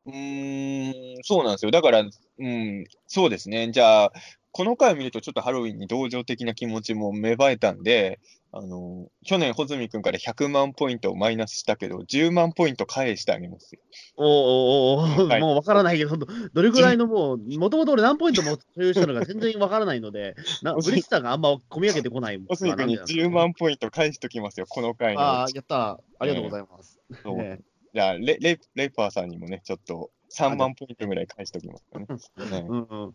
[0.05, 1.71] うーん、そうなんですよ。
[1.71, 3.71] だから、うん、そうですね。
[3.71, 4.13] じゃあ、
[4.57, 8.19] この回を見ると、ちょっとハロウィンに同情的な気持ちも芽生えたんで、
[8.51, 13.81] あの去年、穂積君から100万ポイントをマイナスしたけど、10万ポイント返してあげますよ。
[14.15, 20.33] おおお、はい、もう分からないけど、どれぐらいのもう、もともと俺何ポイントも所有したのか全然分からないので、
[20.63, 22.39] な嬉しさがあんま込み上げてこない。
[22.39, 25.21] 穂積君に10万ポイント返しときますよ、この回の。
[25.21, 25.99] ああ、やった。
[26.17, 26.99] ありがとうございます。
[27.11, 27.59] えー、ね、
[27.93, 32.07] じゃあレレ、レイパーさんにもね、ちょっと3万ポイントぐらい返しときますかね。
[32.49, 33.13] ね うんうん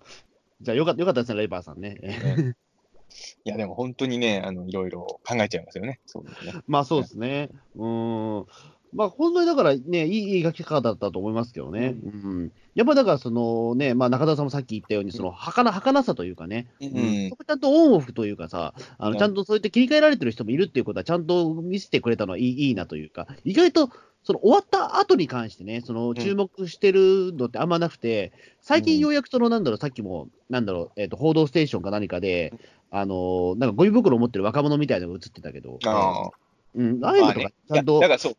[0.63, 1.97] じゃあよかよかったですね、レイバーさんね。
[2.01, 2.57] ね
[3.45, 6.01] いや、でも本当にね、あのいろいろ考えちゃいますよね。
[6.07, 7.51] そうですねまあそうですね。
[7.77, 8.47] うん。
[8.95, 11.97] まあ本当にだからね、いい描き方だったと思いますけどね。
[12.03, 23.91] うん、うん、やっぱだからそのね、まあ中田さんもさっき言ったように、その儚儚さというかね、うん、そこちゃんとオンオフというかさ、あのちゃんとそうやって切り替えられてる人もいるっていうことは、ちゃんと見せてくれたのはいいいいなというか、意外と
[24.25, 32.55] その終わった後に関してね、その注目してるのってあんまなくて、最近ようやくその、なんだろう、さっきも、なんだろう、えっ、ー、と、報道ステーションか何かで、
[32.91, 36.31] あの、なんかゴミ袋を持ってる若者みたいなのが映ってたけど、あ
[36.75, 38.37] うん、ああいうのとか、ちゃんと、だからそう。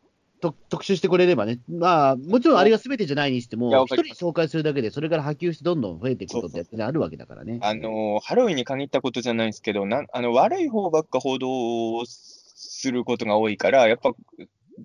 [0.68, 7.60] 特集してくれればね、まあ、もちろんあれがすべてじゃないにしても、一人紹介するだけで、それから波及してどんどん増えていくことってあるわけだからね。
[7.62, 14.12] あのハロウィンに限ったことじゃないんですけど、なあの悪い方ばっか報道することが多いから、やっぱ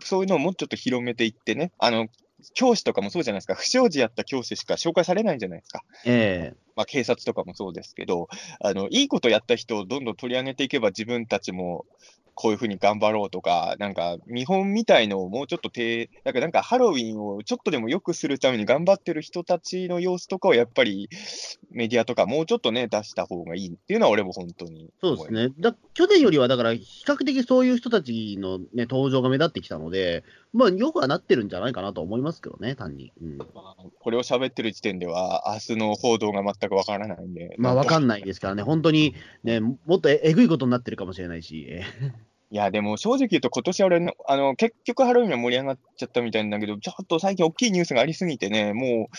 [0.04, 2.08] そういうのをもうちょっと広めていってね、あの、
[2.54, 5.84] 教師とかもそうじゃないですか、不祥事やった教師しか紹介されないんじゃないですか。
[6.06, 6.56] ええ。
[6.56, 8.30] ー、まあ、警察とかもそうですけど、
[8.62, 11.86] あの、いいことやった人をどんどん取り上げていけば、自分たちも
[12.42, 21.10] こういうふうに頑張ろうとか、なんか見本みたいのをもうちょっと手、だからなんかハロウィンをちょっとでも良くするために頑張ってる人たちの様子とかをやっぱり
[21.70, 24.90] メディアとかもうちょっとね、出した方がいいっていうのは俺も本当に。
[25.02, 25.50] そうですね。
[25.60, 30.24] だ去年よりはだから比較的そういう人たちのね、登場が目立ってきたので、
[30.54, 33.12] まあよくはなってるんじゃないかなと思いますけどね、単に。
[33.22, 37.56] うん、これを喋ってる時点では、明日の報道が全くわからないんで。
[37.58, 41.82] まあわかんないですからね、 本当にね、もっとえぐいことになってるかもしれないし。
[42.52, 49.10] いや、でも正直言うと、今年俺の、あの、結局ハロウィンは盛り上がっちゃったみたいなんだけど、ちょっと最近大きいニュースがありすぎてね、も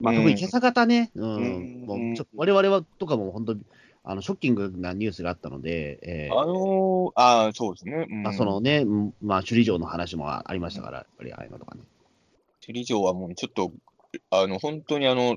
[0.00, 0.02] う。
[0.02, 3.60] まあ、特に今朝方ね、うん、うん、もうちょ我々はとかも本当に、
[4.02, 8.06] あの、ショッキングなニュースがあったので、えー、あのー、あそうですね。
[8.10, 8.84] うん、まあ、そのね、
[9.22, 11.82] まあ、首里城の話もありましたから、やっぱりああいうのとかね。
[12.64, 13.72] 首里城はもうちょっと、
[14.30, 15.36] あの、本当にあの、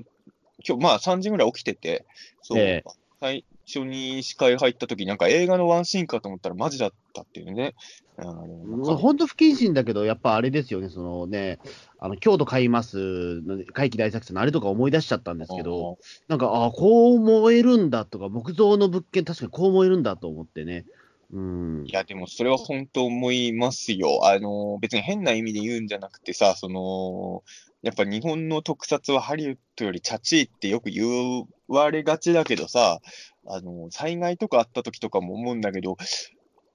[0.66, 2.04] 今日、まあ3時ぐらい起きてて、
[2.42, 2.90] そう、えー、
[3.20, 7.74] 最初に司会入った時なんか映画のワンシーンかと思ったらマジだったっていうね。
[8.16, 11.58] 本当不謹慎だけど、やっぱあれですよね、そのね、
[11.98, 13.42] あの京都買います、
[13.72, 15.98] 怪奇大作戦のあれとか思い出しちゃったんですけど、
[16.28, 20.84] なんか、ああ、こう燃えるんだとか、木造の物件、確かにこう燃えるんだと思ってね。
[21.32, 24.20] うん、いや、でもそれは本当思いますよ。
[24.28, 27.42] あの、別に変な意味で言うんじゃなくてさ、その、
[27.84, 33.00] やっぱ日本の特撮はハリウッドよりチャチーってよく言われがちだけどさ、
[33.46, 35.98] あの、災害とかあった時とかも思うんだけど、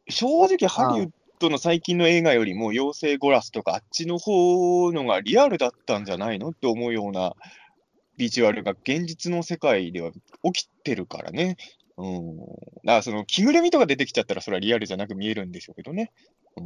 [0.07, 7.33] 正直ハリウッドの最近の映画よりも、妖精ゴラスとかあっちの方のがリアルだったんじゃないのって思うような
[8.17, 10.11] ビジュアルが現実の世界では
[10.43, 11.57] 起きてるからね。
[11.99, 12.37] うん。
[12.37, 12.47] だか
[12.83, 16.11] らその着ぐるみとか出てきちゃったら、それはリアルじゃなく見えるんでしょうけどね。
[16.55, 16.65] うん、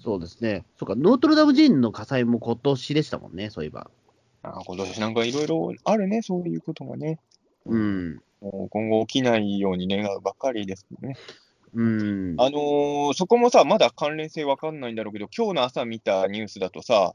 [0.00, 0.64] そうですね。
[0.78, 3.90] そうか、ノートルダム寺院の火災も今年でしたもんね、そういえば。
[4.42, 7.18] あ今年なんかいろいろあるね、そういうことがね。
[7.64, 8.20] うん。
[8.42, 11.16] もう今後起きないように願うばっかりですね。
[11.74, 12.34] うん。
[12.38, 17.14] あのー、そこもさ、まだ関連性わかんないんだろうけど、今日の朝見たニュースだとさ、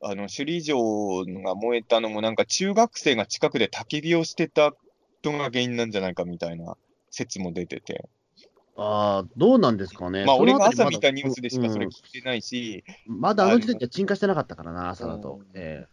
[0.00, 4.72] あの首里城が燃えたのも、なんか中学生が近くで焚き火をしてた
[5.22, 6.76] 人が原因なんじゃないかみたいな
[7.14, 8.08] 説も出てて。
[8.76, 10.24] ああ、どうなんですかね。
[10.24, 12.84] まあ、俺が朝見たニュースでしかそれ聞いてないし。
[13.08, 15.40] うん、まだあの時点では鎮火してなかったからな、朝だと。
[15.54, 15.86] え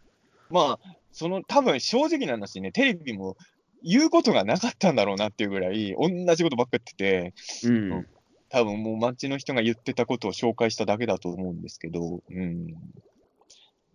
[0.51, 3.37] ー、まあ、その、多分正直な話ね、テレビも
[3.83, 7.33] 言うことがなかったんだろうなっていうぐらい、同じことばっか言ってて、
[7.67, 8.07] うん、
[8.49, 12.75] 多分もう街の人が言ってたことを紹介しただけだと思うんですけど、うん。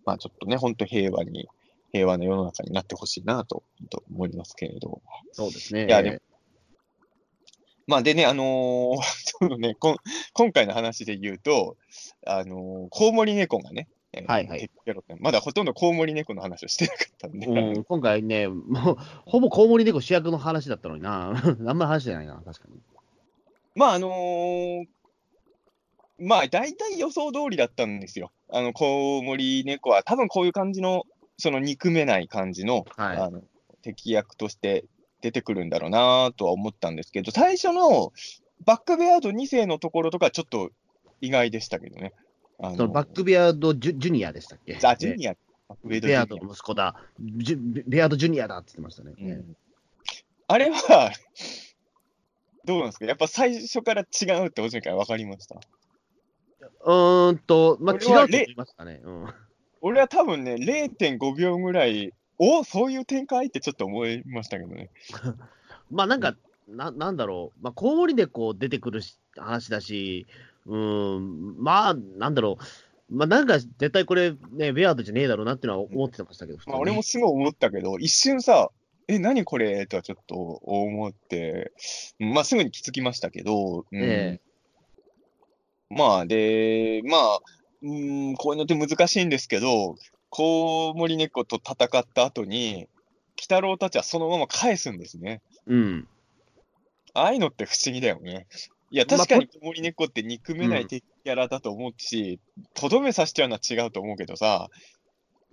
[0.05, 1.47] まあちょっとね、本当平和に、
[1.91, 5.01] 平和な世の中になってほしいなとと思いますけれど。
[5.31, 5.85] そうですね。
[5.85, 6.17] いや、でも、
[7.87, 9.97] まあでね、あのー、 ちょうどねこ、
[10.33, 11.77] 今回の話で言うと、
[12.25, 13.87] あのー、コウモリ猫がね、
[14.27, 14.69] はいはい、
[15.19, 21.31] まだほとんどコウモリ猫の話をしてなかったんで、うん、今回ね、もうほぼコウモリ猫主役の話だったのにな、
[21.67, 22.79] あんまり話してないな、確かに。
[23.75, 24.87] まあ、あのー、
[26.19, 28.31] まあ、大体予想通りだったんですよ。
[28.49, 31.05] あの、コウモリ猫は、多分こういう感じの、
[31.37, 33.43] その憎めない感じの、はい、あの
[33.83, 34.85] 敵役として
[35.21, 38.13] 出てくるんだろうなとは思ったんですけど、最初の
[38.65, 40.71] バックベアード2世のところとか、ちょっと
[41.21, 42.13] 意外でしたけどね。
[42.59, 44.77] あのバックベアードジュジュニアでしたっけ？
[44.83, 45.35] あ、ジュニア。
[45.83, 46.95] ベアードの息子だ。
[47.19, 49.13] ベアードジュニアだって言ってましたね。
[49.19, 49.55] うん、
[50.47, 51.11] あれは
[52.65, 53.05] どうなんですか？
[53.05, 55.59] やっぱ最初から違うっておじいから分かりました？
[56.85, 59.01] うーんと、まあ、違うと思いましたね。
[59.03, 59.25] うん、
[59.81, 63.47] 俺は多分ね、0.5秒ぐらい、おそういう展開？
[63.47, 64.89] ってちょっと思いましたけどね。
[65.91, 66.35] まあなんか、
[66.67, 69.01] ななんだろう、まあ、コウモリでこう出てくる
[69.37, 70.27] 話だし、
[70.65, 72.57] うん、まあ、なんだろ
[73.09, 78.69] う、まあなんか絶対これ、ね、ベアードじゃねえだろうなっていうのは思ってましたけど、まあ、俺もすごい思ったけど、一瞬さ、
[79.07, 79.87] え、何これ？
[79.87, 81.71] とはちょっと思って、
[82.19, 84.41] まあ、すぐに気づきましたけど、うん、え。
[85.89, 87.39] まあ、で、まあ、
[87.81, 89.95] うん、こういうのって難しいんですけど、
[90.29, 92.87] コウモリ猫と戦った後に、
[93.37, 95.41] 鬼太郎たちはそのまま返すんですね。
[95.67, 96.07] うん。
[97.13, 98.47] ああいうのって不思議だよね。
[98.89, 102.39] いや、確かにコウモリ猫って憎めない敵キャラだと思うし、
[102.73, 104.69] とど、めさせちゃうのは違うと思うけどさ、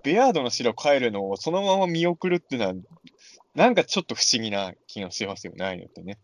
[0.03, 2.75] ベアードの城帰るのをそのまま見送るっていうのは、
[3.55, 6.19] なんかちょっと不思議な気がしますよね、ああいうのってね。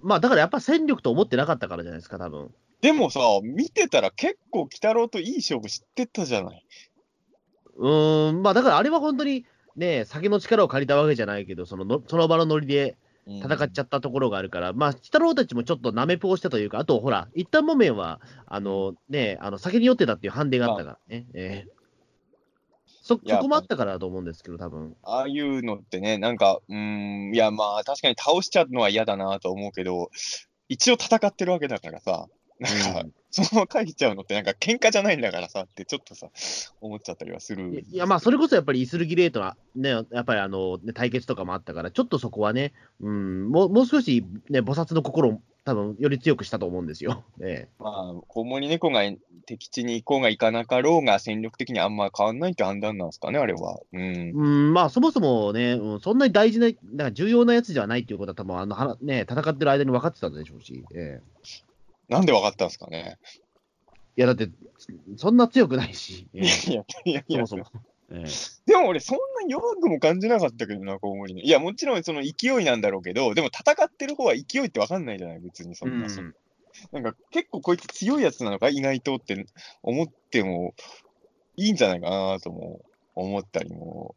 [0.00, 6.66] まあだからやっぱ戦力と思ってなかったからじゃないですか、多分でもさ、見てたら結構、鬼太郎といい勝負知ってたじゃない。
[7.76, 9.44] うーん、まあだからあれは本当に
[9.76, 12.96] ね、酒の力を借りたわけじゃないけど、そののその場のノリで
[13.26, 21.26] 戦っちゃったところがあるから、うん、まあ、鬼太郎たちもちょっとなめぽをしたというか、あとほら、一旦もめんは、あのね、あの酒に酔ってたっていう判定があったからね。
[21.34, 21.74] えー
[23.06, 24.96] そ、そこもあったからだと思うんですけど、多分。
[25.02, 30.10] ああいうのってね、なんか、うん、いや、まあ、確かに倒しちゃうのは嫌だなと思うけど、
[30.70, 32.28] 一応戦ってるわけだからさ、
[32.60, 36.28] なんか、うん、そのまま返しちゃうのって、なんか喧嘩じゃないんだからさって、ちょっとさ、
[36.80, 37.84] 思っちゃったりはする。
[37.90, 47.24] いや、まあ、それこそやっぱりイスルギレートは、ね、やっぱりあの、ね、対決とかもあったから、ちょっとそこはね、うん、もうもう少し、ね、菩薩の心多分より強くしたと思うんですよ。
[47.40, 49.00] え え、まあ、コウモリ猫が
[49.46, 53.80] 敵地に行こうが行かなかろうが、戦力的にあんま変わんないって判断なんですかね、あれは。
[53.92, 60.84] うん、うんまあ、そもそもね、うん、そんなに大事な、なんか重要なやつではないっていうことは、多分あのはね、戦ってる間に分かってたでしょうし。
[60.94, 61.22] ええ、
[62.08, 63.18] なんで分かったんですかね？
[64.16, 64.48] いや、だって、
[65.16, 66.28] そんな強くないし。
[66.32, 67.82] いやいやいやそもそも。
[68.10, 68.24] え
[68.66, 76.06] でも俺、そんな弱くも感じなかったけどな、コウモリいや、もちろんその勢いなんだろうけど、でも戦ってる方は勢いって分かんないじゃない、別にそんな。
[76.06, 76.34] うん、
[76.92, 77.00] な。
[77.00, 79.46] んか結構こいつ強いやつなのか、意外とって
[79.82, 80.74] 思っても
[81.56, 82.82] いいんじゃないかなとも
[83.14, 84.14] 思ったりも、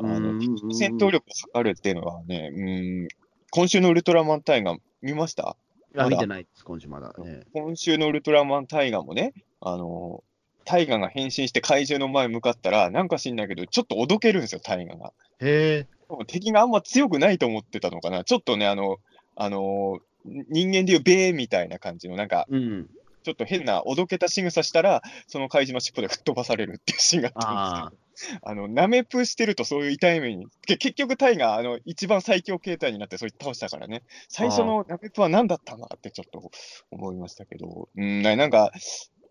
[0.00, 0.40] あの
[0.72, 1.22] 戦闘力を
[1.52, 3.08] 測るっていうのはね、うん、
[3.50, 5.56] 今週のウルトラマンタイガー見ました？
[5.98, 7.42] あ見てないです、今週まだ、ね。
[7.52, 10.22] 今週のウルトラマンタイガーもね、あの、
[10.64, 15.12] タイガが変身して怪獣の前向かったら、なんか知んないけど、ちょっとおどけるんですよ、タイガが。
[15.40, 15.86] へえ。
[16.26, 18.24] 敵があんま強くないと思ってたのかな。
[18.24, 18.98] ちょっとね、あの、
[19.34, 22.90] あの、人間でいうベーみたいな感じの、なんか、うん、
[23.22, 28.07] ちょっと変なおどけた仕草したら、その怪獣の尻尾で吹っ飛ばされるっていうシーンがあったんですけど、
[28.42, 36.50] あの、なめぷしてるとそういう痛い目に、結局タイガあの、一番最強形態になってそれ倒したからね、最初のなめぷは何だったんだってちょっと
[36.90, 38.72] 思いましたけど、うん、なんか、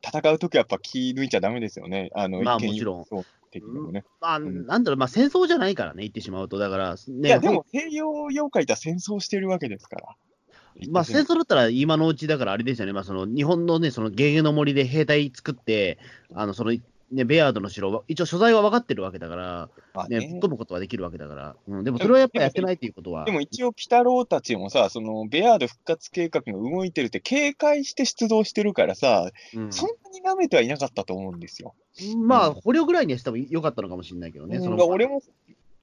[0.04, 2.10] 戦うときはやっぱ気抜いちゃだめですよね。
[2.14, 3.06] あの、まあもちろん。
[4.20, 6.58] まあ、なんだろう、まあ戦争じゃないからね、言ってしまうと。
[6.58, 10.16] だから、ね、いや、でも西洋妖怪とは戦争してるわけですから。
[10.92, 15.98] まあ、戦争だったら今のうちだからあれですよね、まあ、その日本のね、そのゲゲの森で兵隊作って、
[16.34, 16.72] あのその
[17.12, 19.70] ね、ベアードの城、一応所在は分かってるわけだから、
[20.10, 23.24] ね、ねぶっ飛ぶことはできるわけだから、うん、でもそれはやっぱりやってないっていうことは。
[23.24, 31.76] でも一応、鬼太郎たちもさ、そのベアード復活計画が動いてるって警戒して出動してるからさ、うん、そんなに舐めてはいなかったと思うんですよ。
[32.18, 34.60] まあ、捕虜ぐらいにはしてもよかったのかもしれないけどね。
[34.60, 35.22] その俺も、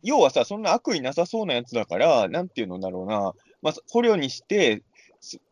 [0.03, 4.83] 要はさ、そんな悪意なさそうなやつだから、なんていうのだろうな、まあ、捕虜にして、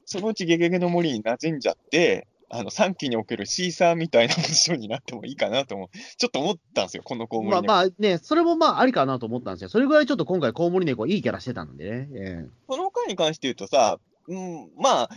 [0.04, 5.88] そのうちゲゲゲの森に馴染んじゃって、あの、3期におけるシーサーみたいなポジションになってもいいかなと思う。
[6.18, 7.66] ちょっと思ったんですよ、このコウモリ猫。
[7.66, 9.70] まあまあね、それもまあありかなと思ったんですよ。
[9.70, 12.08] それぐらいちょっと今回コウモリ猫いいキャラしてたんでね。
[12.14, 13.98] えー、この回に関して言うとさ、
[14.28, 15.10] うん、まあ、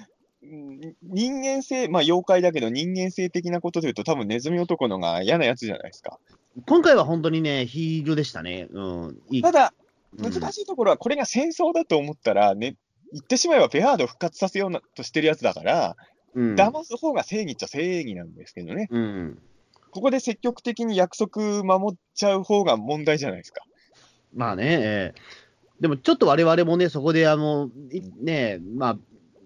[1.04, 6.20] 人間性、まあ妖怪だけど人間性的なことで言うと多分ネズミ男のが嫌なやつじゃないですか。
[6.68, 8.68] 今回は本当にね、ヒールでしたね。
[8.72, 9.18] うん。
[9.30, 9.74] いいただ、
[10.18, 12.78] 難しいところはこれが戦争だと思ったら、ね、
[13.12, 15.98] 言ってしまえばベアード復活させようとしてるやつだから、
[16.36, 18.88] うん、騙す方が正義っちゃ正義なんですけどね。
[18.92, 19.40] うん、
[19.92, 23.62] ここで積極的に約束守っちゃう方が問題じゃないですか。
[24.36, 27.70] まあね、えー、でもちょっと我々もね、そこであの、
[28.22, 28.98] ね、まあ、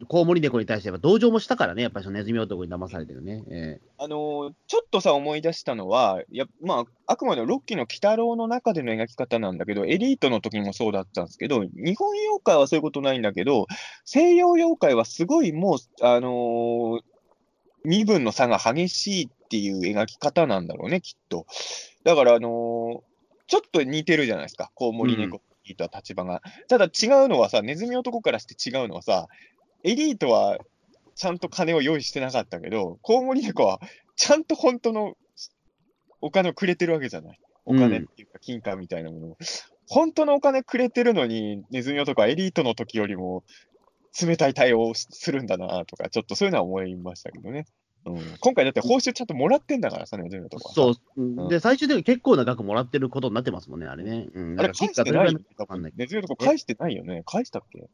[0.08, 3.44] コウモリ猫に対しては同情もしたからね、やっぱりそのネズミ男に騙されてるね。
[3.50, 13.68] えー、あのー、ちょっとさ、思い出したのは、やまあ、あくまでロッキーの鬼太郎の中での描き方なんだけど、エリートの時もそうだったんですけど、日本妖怪はそういうことないんだけど、
[14.06, 17.02] 西洋妖怪はすごいもう、あのー、
[17.84, 21.46] 身分の差が激しいっていう描き方なんだろうね、きっと。
[22.04, 23.04] だから、あの
[23.48, 25.42] ちょっと似てるじゃないですか、コウモリ猫。
[25.76, 26.42] とは立場が。
[26.68, 29.28] ただ違うのはさ、ネズミ男からして違うのはさ、
[29.84, 30.58] エリートは
[31.16, 33.82] ちゃんと金を用意してなかったけど、コウモリ猫は
[34.16, 35.16] ちゃんと本当の
[36.22, 37.40] お金をくれてるわけじゃない。
[37.66, 39.30] お金っていうか、金貨みたいなものを。
[39.30, 39.36] うん、
[39.88, 43.44] 本当のお金くれてるのに、ネズミ男はエリートの時よりも
[44.22, 47.66] 冷たい対応をするんだなとか、ちょっとそういうのは思いましたけどね。
[48.06, 50.74] うん、今回だって報酬ちゃんともらってんだからさ、ネズミ男は。
[50.74, 54.28] そう、うん、で、最終的に結構な額もらってることになってますもんね、あれね。
[54.34, 55.36] うん、あれ、返してない
[55.96, 57.24] ネズミ男返してないよね。
[57.26, 57.90] 返したっけ？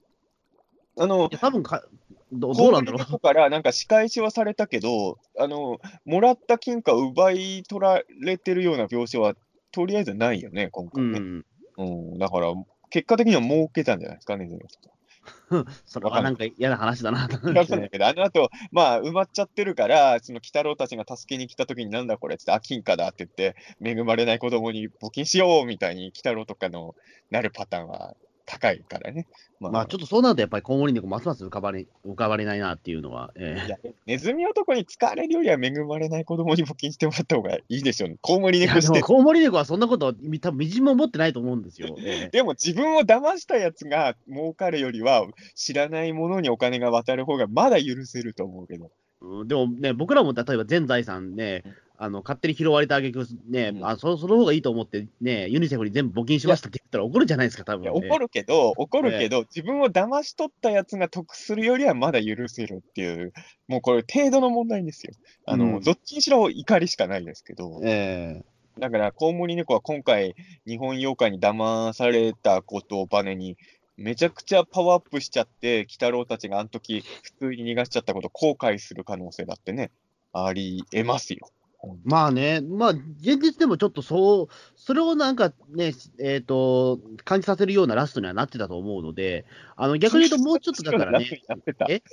[0.98, 1.84] あの、多分か
[2.32, 3.20] どどうなんだろう。
[3.20, 9.36] からなんか仕返しはされたけど、あの、もらった金貨を奪い取られてるような描写は、
[9.72, 11.20] とりあえずないよね、今回ね。
[11.20, 11.46] うん、
[11.78, 11.84] う
[12.16, 12.54] ん、だから、
[12.89, 14.48] 結果的には儲けたんじゃないですかね、
[15.86, 17.76] それはなんか嫌な話だなと思って。
[17.76, 26.96] だけど、あの後、まあ、埋まっちゃってるから、その鬼太郎たちが助けに来た時になんだこれって、あ、金貨だって言って、恵まれない子供に募金しようみたいに、鬼太郎とかの
[27.32, 28.16] なるパターンは
[28.46, 29.28] 高いからね。
[29.60, 33.32] まあ、まあ、ちょっとそうなると、やっぱりコウモリ猫、ますます浮かばれ浮かばれないなっていうのは。
[33.36, 38.18] えー、ネズミ男に使われるよりは恵まれない子供に募金してもらった方がいいでしょうね。
[38.22, 39.02] コウモリ猫して。
[39.02, 41.96] コウモリ猫はそんなこと、多分みじんも思ってないと思うんですよ。
[42.00, 45.26] えー、でも自分を騙したやつが儲かるよりは、
[45.56, 48.91] 知らないものにお金が渡る方がまだ許せると思うけど。
[49.22, 51.64] うん、でもね、僕らも例えば全財産ね、
[51.98, 63.34] あの勝手に拾われたあげく、ね、うん、あそその方がいいと思って、ね、ユニセフに全部募金しましたって言ったら怒るじゃないですか、多分、ね、怒るけど、怒るけど、自分を騙し取ったやつが得するよりはまだ許せるっていう、
[63.68, 65.14] もうこれ、程度の問題ですよ。
[65.46, 67.82] あの、うん、どっちにしろ怒りしかないですけど。
[67.84, 70.36] えーだから、コウモリ猫は今回、
[70.68, 73.58] 日本妖怪に騙されたことをバネに、
[73.96, 79.91] めちゃくちゃパワーアップしちゃって、鬼太郎たちがあの時普通に逃がしちゃったこと後悔する可能性だってね、
[80.34, 81.50] ありえますよ。
[82.04, 91.42] まあね、まあ、現実でもちょっとそう、それをなんかね、えっ、ー、と、感じさせるようなラストにはなってたと思うので、あの逆に言うと、もうちょっとだからね。
[91.48, 91.86] なってた。
[91.90, 92.04] え？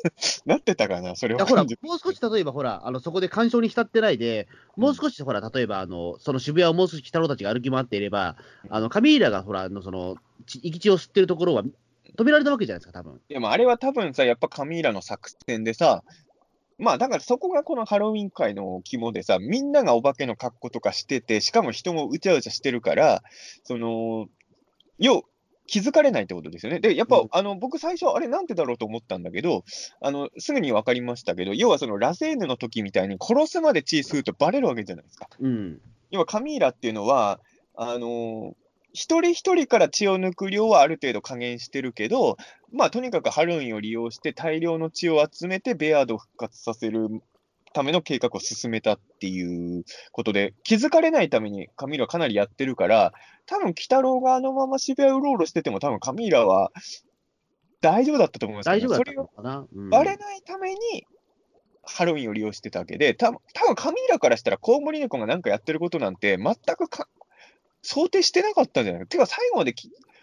[0.46, 1.46] なってたかな、それは。
[1.46, 8.36] ほら、もう少し例えば、ほら、あのそこで干渉に浸ってないで、もう少し、ほら、例えば、あのその渋谷をもう少し鬼太郎たちが歩き回っていれば、
[8.68, 10.16] あのカミーラが、ほら、あのその、
[10.46, 11.62] 行き地を吸ってるところは、
[12.16, 13.20] 止められたわけじゃないですか、多分。
[13.28, 16.04] いや、あれは多分さ、やっぱカミーラの作戦でさ、
[16.82, 23.22] まあだからそこがこのハロウィン界の肝でさ、みんながお化けの格好とかしてて、しかも人もうちゃうちゃしてるから、
[23.62, 24.26] その、
[24.98, 25.22] 要、
[25.68, 26.80] 気づかれないってことですよね。
[26.80, 29.64] で、やっぱ、うん、あの、僕最初、あれなんてだろうと思ったんだけど、
[30.00, 35.28] あの、すぐに分かりましたけど、要はそのラセーヌの時みたいに殺すまで血吸うとバレるわけじゃないですか。
[35.38, 35.80] うん。
[36.10, 37.38] 要はカミーラっていうのは、
[37.74, 38.54] あの
[38.92, 42.36] 一人一人から血を抜く量はある程度加減してるけど、
[42.72, 47.22] まあ、とにかくハロウィンを利用して大量の血を集めてベアードを復活させる
[47.72, 53.12] ための計画を進めたっていうことで、気づかれないためにカミーラはかなりやってるから、
[53.46, 56.70] 多分、鬼太郎があのまま渋谷うろうろしてても、多分カミーラは
[57.80, 60.78] 大丈夫だったと思います、ね、大丈夫だったのかな、うん、バレないために、
[61.82, 67.08] ハロウィンを利用してたわけで、多分多分カミーラからしたら、コウモリ猫が何かやってることなんて、全くか
[67.82, 69.02] 想定してなかったんじゃない？
[69.02, 69.06] か。
[69.08, 69.74] てか、最後まで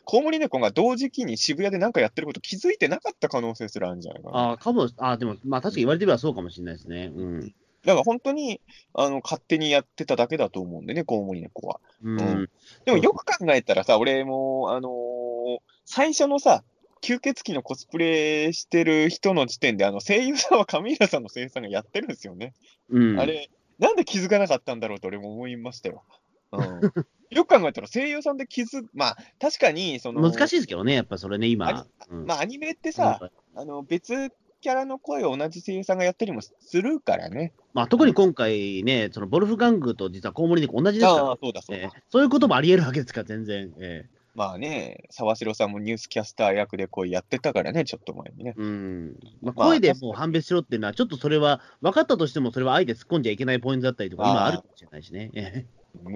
[0.05, 4.37] コウモリ猫が同時期に渋谷で何かやってること気づいてなかった可能性すらあるんじゃないかな。
[4.37, 7.11] ああ、かも、ああ、でも、まあ確かに言われてみればそうかもしれないですね。
[7.15, 7.41] うん。
[7.85, 8.59] だから本当に、
[8.93, 11.79] あの、勝手にやってただけだと思うんでね、コウモリ猫は。
[12.03, 12.19] うん。
[12.19, 12.49] うん、
[12.85, 16.63] でもよく考えたらさ、俺も、あのー、最初のさ、
[17.01, 22.53] 吸血鬼のコスプレしてる人の時点で、あの、声優さんはカミーラさんの声優さんがやってるんですよね。
[22.89, 23.19] うん。
[23.19, 26.03] あれ、なんで気づかなかったんだろうと俺も思いましたよ。
[26.51, 26.81] うん。
[27.29, 30.21] よく考えたら声優さんで気づまあ、確かに、その。
[30.21, 31.85] 難しいですけどね、やっぱそれね、今。
[32.09, 33.19] うん、まあ、アニメってさ、
[33.55, 37.53] あの、別キャラの声を同じ声優さんがやったりもするからね。
[37.73, 43.73] まあ、特に今回ね、そのボルフガングと実はコウモリ猫同じですから、あそうだそうだ、そういうこともありえるわけですから、全然。
[43.79, 48.53] えー、まあね、沢城さんもニュースキャスター役で声やってたからね、ちょっと前にね。
[48.57, 49.15] うん。
[49.41, 55.67] まあ、声でもう判別しろっていうのは、ちょっとそれは、分かったとしても、それはあえて突っ込んじゃいけないポイントだったりとか、今あるかもしれないしね。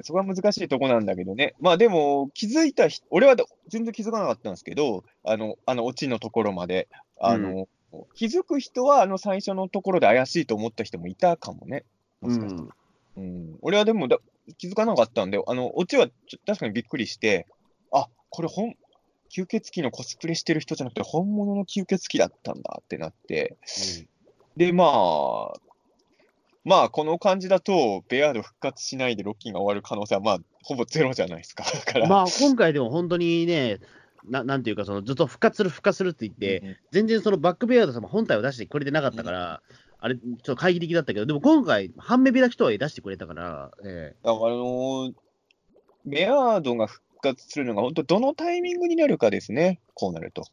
[0.03, 1.55] そこは難しいとこなんだけどね。
[1.59, 3.35] まあでも、気づいた人、俺は
[3.67, 6.87] 全然気づかなかったんですけど、あの、あの、オチのところまで。
[7.19, 7.67] あの、うん
[8.15, 11.83] 気づく人は、あの最初のところで怪しいと思った人もいたかもね。
[12.21, 12.69] もしかしたら。
[13.17, 14.17] うん、うん、俺はでもだ
[14.57, 16.07] 気づかなかったんで、あの、オチは
[16.45, 17.47] 確かにびっくりして、
[17.91, 18.75] あ、これ本、
[19.29, 23.57] 吸血鬼のコスプレしてる人じゃなくて、本物の吸血鬼だったんだってなって、
[23.99, 24.07] うん、
[24.57, 25.59] で、まあ、
[26.65, 31.65] まあ、この感じだと、ベアード復活しないでロッキーが終わる可能性は、まあ、ほぼゼロじゃないですか。
[31.85, 33.79] だからまあ、今回でも本当にね、
[34.25, 45.13] ななんていうか、そのずっと復活する、復活するって言って、うん、全然そのバックベアード様本体を出してくれてなかったから、うん、あれ、ちょっと懐疑的だったけど、でも今回、半目開きとはいえ出してくれたから、えー、あのー、
[46.05, 50.43] ベアードが復活するのが、本当、どのタイミングになるかですね、こうなると。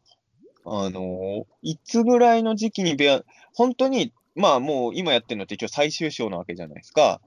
[0.65, 7.21] あのー、いつぐらいの時期にベア、本当に、まあもう今やってるのって一応最終章なわけじゃないですか。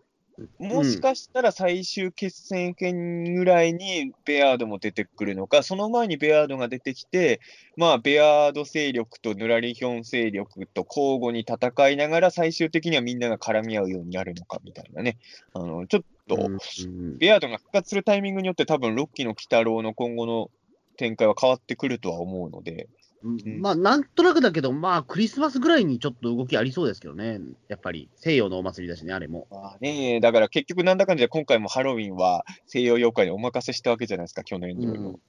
[0.58, 7.40] もしかしたら最終決戦圏ぐらいにベアードも出てくるのか、その前にベアードが出てきて、
[7.76, 15.18] まあ、ベアード勢力とヌラリヒョン勢力と交互に戦いながら、最終的にはみんなが絡み合うようになるのかみたいなね、
[15.52, 16.36] あのちょっと、
[17.18, 20.50] ベアードが復活するタイミングによって、多分ロッキーの鬼太郎の今後の
[20.96, 22.88] 展開は変わってくるとは思うので。
[23.60, 29.46] まあ、なんとなくだけど、まあ、クリスマスぐらいにちょっと動きありそうですけどね、やっぱり、西洋のお祭りだしね、あれも。
[29.50, 35.10] まあね、だから結局、なんだかんだで今回もハロウィンは西洋妖怪にお任せしたわけじゃないですか、去年中の。
[35.10, 35.20] うん、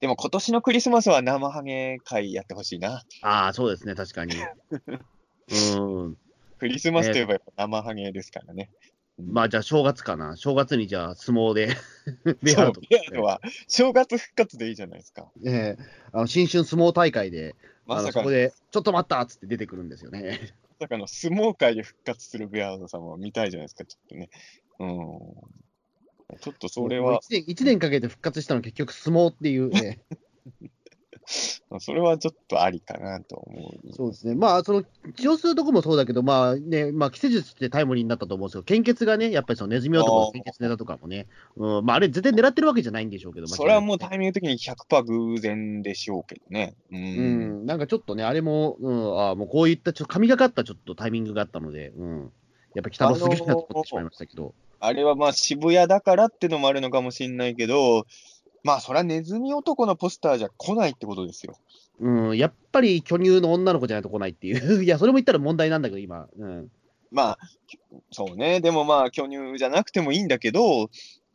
[0.00, 3.02] でも今年のクリスマスは生ハゲ会やってほしいな。
[3.22, 4.34] ああ、そうですね、確かに。
[5.76, 6.16] うん。
[6.58, 8.70] クリスマスといえばやっぱ生ハゲですからね。
[9.18, 10.36] まあじゃあ正月かな。
[10.36, 11.76] 正月にじゃあ相撲で
[12.42, 12.80] ベアード。
[12.80, 15.30] ベアードは正月復活でいいじゃないですか。
[15.44, 17.54] ええあの新春相撲大会で、
[17.86, 20.54] まさかそこで、ちょっと待ったっつって出てくるんですよね。
[20.80, 24.30] まさかの相撲界で復活するベアードさんは見たいじゃないですか、ちょっとね。
[24.78, 24.88] うん。
[26.40, 27.20] ちょっとそれは。
[27.20, 30.00] 1年 ,1 年かけて復活したの結局相撲っていうね。
[31.80, 33.92] それはちょっとありかなと思う。
[33.92, 34.34] そうですね。
[34.34, 41.26] まあ、その、治療するとこもそうだけど、まあね、まあ、季節術ってタイムリーになったと思うんですけど、献血がね、やっぱりそのネズミ男の献血ネタとかもね、
[41.56, 46.74] うん、まあ、あれ絶対狙ってるわけじゃないんでしょうけど、それはもうタイミング的に100%偶然でしょうけどね。
[46.90, 47.02] うん、う
[47.62, 52.32] ん、なんかちょっとね、あれも、うん、あもうこういったちょっと神がかったちょっとタイミングがあったので、うん、
[52.74, 54.54] やっぱ北野すげえなと思ってしまいましたけど。
[54.84, 58.04] あれはまあ渋谷だからってのもあるのかもしれないけど、
[58.64, 61.56] まあそれはネズミ男のポスターじゃ来ないってことですよ。
[62.00, 66.28] うん、やっぱり巨乳の女の子じゃないと来ないっていう、 いや、それも言ったら問題なんだけど、今。
[66.36, 66.70] うん、
[67.10, 67.38] まあ、
[68.10, 70.90] そうね、でもまあ、巨乳じゃなくてもいいんだけど、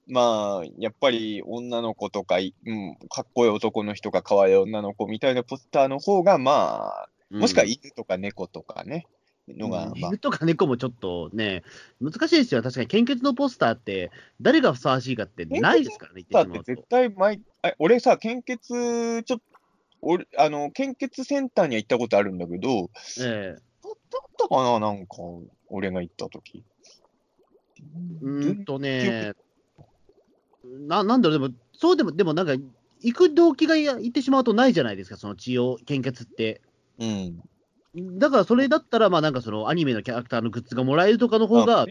[0.07, 2.39] まあ、やっぱり女の子とか、う
[2.71, 9.05] ん、かっこいい男の人が可愛い女の子みたいなポスターの方が、まあ、もしくは犬とか猫とかね、
[9.47, 11.63] のが、まあ、犬とか猫もちょっとね、
[12.01, 16.59] 難しいですよ、確かに献血のポスターって、誰がふさわしいかってないですからね、言って。
[16.75, 17.41] 絶対毎
[17.79, 19.39] 俺さ、献血、ちょっ
[20.01, 22.89] 俺、あの、献血センターには行ったことあるんだけど、
[23.19, 23.67] ええ
[24.09, 25.15] だったかな、なんか、
[25.67, 26.63] 俺が行った時
[28.21, 29.33] うんとね、
[30.63, 32.53] ななんだろう、でも、そうでも、でもなんか、
[33.01, 36.61] 行く動機が行ってしまうとないじゃないですか、その治療、献血って。
[36.99, 37.41] うん。
[37.97, 41.87] だからそれだったら、まあなんかそのアニメのキャラクターのグッズがもらえるとかの方が、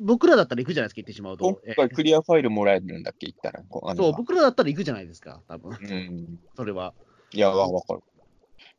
[0.00, 1.60] 僕らだったら行くじゃないですか、行ってしまうと。
[1.66, 3.62] 今回クリアファイルもらえるんだっけ、行ったら。
[3.96, 5.70] そう、僕らだったら行くじゃないですか、多分。
[5.70, 6.40] うん。
[6.56, 6.94] それは。
[7.32, 8.00] いや、わかる。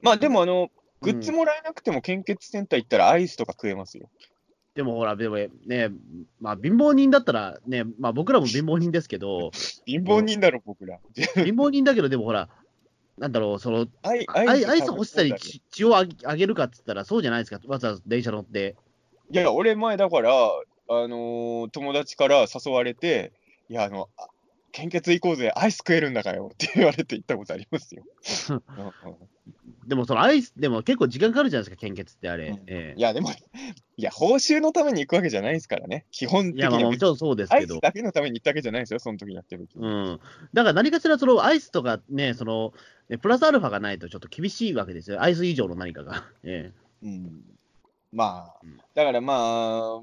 [0.01, 0.69] まあでも、あの、
[1.01, 4.09] グッズもらえなくても献血センター行ったらアイスとか食えますよ。
[4.75, 5.91] でもほら、でもね、
[6.39, 9.51] まあ貧乏人だったらね、まあ僕らも貧乏人ですけど、
[9.85, 10.99] 貧乏人だろ、僕ら。
[11.35, 12.49] 貧乏人だけど、でもほら、
[13.17, 15.33] なんだろう、その、アイアイス欲したり
[15.71, 18.75] 血をあげるかっつったらそうじゃないですか、わざわざ電車乗って。
[19.29, 23.31] いや、俺前だから、あのー、友達から誘われて、
[23.69, 24.09] いや、あの、
[24.73, 28.03] 献血行こうぜ、アイス食えるんだかよって言われて行ったことありますよ。
[29.85, 32.47] でも、そのアイス、でも結構時間かかるじゃないですか、献血ってあれ。
[32.47, 36.79] うんえー、いや、でも、いや、報酬のために行くわけじゃないですからね、基本的には。
[36.79, 37.75] いや、もちろんそうですけど。
[37.75, 40.19] アイスだけのために行ったわけじゃないですよ、その時やってるうん。
[40.53, 42.73] だから何かしら、そのアイスとかね、その、
[43.21, 46.25] プラスアルファがないとちょっと厳しいわけですよ、アイス以上の何かが。
[46.43, 47.43] えー、うん。
[48.11, 48.65] まあ、
[48.95, 50.01] だからまあ、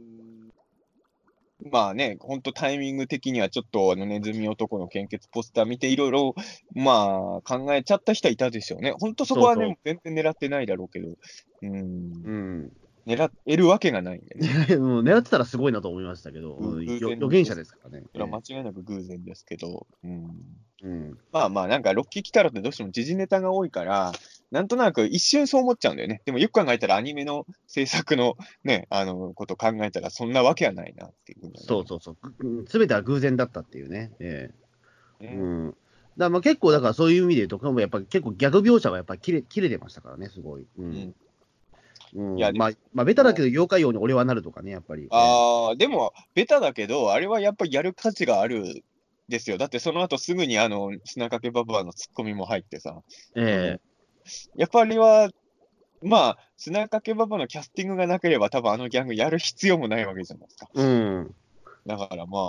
[1.70, 6.34] まあね、本当タイミング的にはちょっとあのネズミ男の献血ポスター見ていろいろ
[6.74, 8.94] まあ考えちゃった人はいたでしょうね。
[8.98, 11.08] 本当そこはね、全然狙ってないだろうけど、
[11.62, 12.72] うん、うん。
[13.06, 14.48] 狙えるわけがないんでね。
[14.76, 18.04] 狙ってたらすごいなと思いましたけど、うん、予言者ですからね。
[18.12, 20.30] それは間違いなく偶然ですけど、うん、
[20.82, 24.12] うん、まあまあ、なんかロッキー・キタロってどうしても時事ネタが多いから、
[24.50, 26.22] なんとなく一瞬そう思っちゃうんだよね。
[26.24, 32.16] でもよく考えたらアニメの制作のね、あの、こと考えたらそんなわけはないなっていう、ね、そうそうそう。
[32.68, 34.10] すべては偶然だったっていうね。
[34.18, 35.76] えー、ね、うん。
[36.16, 40.66] だまあ結構、だからそういう意味で言うと、やっぱ結構逆描写はやっぱり切れ切れてましたからね、すごい。
[40.78, 41.14] うん。
[42.12, 45.06] うん、いや、まあ、まあ、ベタだけど、妖怪王に俺はなるとかね、やっぱり。
[45.10, 48.82] ああ、でも、ベタだけど、あれはやっぱりやる価値がある
[49.28, 49.56] ですよ。
[49.56, 53.00] だってその後すぐにあの、砂かけババアのツッコミも入ってさ。
[53.36, 53.89] ええ
[54.56, 55.30] やっぱりは、
[56.02, 60.68] まあ、砂かけババのキャスティングがなければ、多分あのギャングやる必要もないわけじゃないですか。
[60.72, 61.34] うん。
[61.86, 62.42] だからまあ、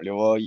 [0.00, 0.38] あれは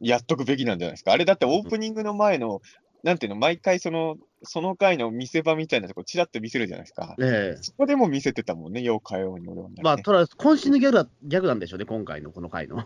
[0.00, 1.12] やっとくべきなんじゃないですか。
[1.12, 2.60] あれだってオープニングの前の、
[3.02, 7.14] なんていうの、毎回その、その回の見せ場みたいなとこちらっと見せるじゃないですか。
[7.20, 9.76] ええそこでも見せてたもんね、妖怪王に俺は、ね。
[9.82, 12.84] まあ、ただ、渾身のギャグギャグなんでしょうね、今回の、この回の。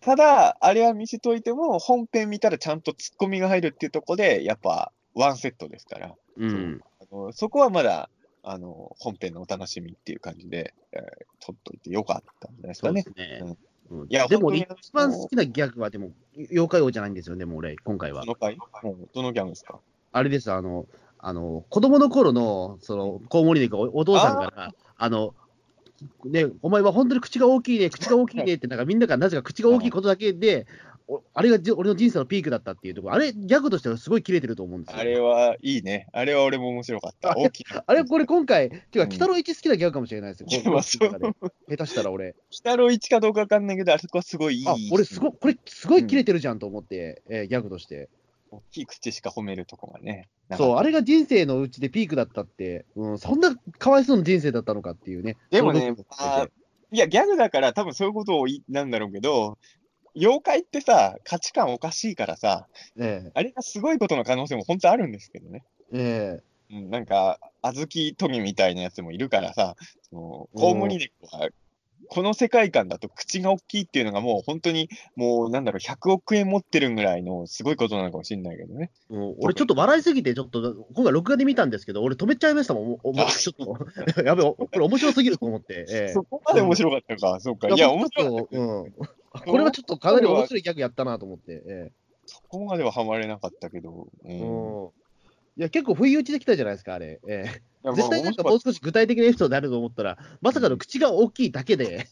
[0.00, 6.14] ただ、あれは見せといても、本編見たらちゃんとツッコミが入るっていうところで、やっぱ、ワンセットですから、
[6.46, 6.52] う。
[6.52, 8.10] ん、あのそこはまだ
[8.42, 11.00] あの本編のお楽しみっていう感じで、えー、
[11.44, 13.04] 撮っといてよかったんじゃないですかね。
[13.16, 13.56] ね。
[13.90, 18.20] うん、いやでも、一番好きなギャグは、でも、妖怪王じゃないんですよ、でも俺、今回は。
[18.20, 18.56] どの回？
[19.12, 19.80] どのギャグですか？
[20.12, 20.86] あれです、あの、
[21.18, 25.34] あの子供の頃の、その、コウモリ猫、お父さんから、あの、
[26.24, 30.68] ね、お前は本当に口が大きいね、口が大きいねって、なんかみんながなぜか口が大きいことだけで、
[31.34, 35.00] あれが俺の人生のピークだったっていうところ、あれ、ギャグとしてはすごい切れてると思うんですよ。
[35.00, 36.06] あれはいいね。
[36.12, 37.34] あれは俺も面白かった。
[37.36, 40.46] 大きあれ、これ今回、ていうか、北郎一好きなギャグかもしれないですよ。
[40.50, 42.34] うん、下手したら俺。
[42.50, 44.66] 北郎一かどうかわかんないけど、あそこはすごいいい。
[44.68, 48.08] あ、俺すご、これすごい切れてるじゃんと思って、うん、えー、ギャグとして。
[48.52, 50.28] 大きい口しか褒めるとこがね。
[50.56, 55.36] そう、あれが人生のうちでピークだったって、うん、そんなかわいそうな人生だったのかっていうね。
[55.50, 55.94] でもね、
[56.92, 59.58] いや、ギャグだから多分そういうことをなんだろうけど、
[60.14, 62.66] 妖怪ってさ、価値観おかしいからさ、
[62.98, 65.64] ええ、あれがすごいことの可能性も本当あるんですけどね。
[65.92, 66.40] え
[66.70, 69.76] え、うん、なんか、小豆トミみたいなやつもいるからさ、
[70.08, 71.48] そのコウモリ猫は、
[72.08, 78.90] この世界観だと口が大きいっていうのがもう本当に、もうなんだろう、100億円持ってるぐらいのすごいことなのかもしれないけどね。
[79.38, 82.98] 俺ちょっと笑いすぎて、ちょっと、今回録画で見たんですけど、俺止めちゃいましたもん。
[83.04, 85.86] おちょっと、 やべ、これ面白すぎると思って。
[85.88, 87.68] ええ、そこまで面白かったか、うん、そうか。
[87.68, 88.58] いや、面白かった。
[88.58, 88.92] うん
[89.30, 91.62] これはちょっとかなり面白いギャグやったなと思って。
[91.66, 91.92] え
[92.26, 94.08] そこまではハマれなかったけど。
[94.24, 94.90] うん、
[95.56, 97.20] いや、結構不意打ちできたじゃないですか、あれ。
[97.26, 102.06] えー、 絶対なんかもう少し具体的なエピソードあると思ったら、まさかの口が大きいだけで、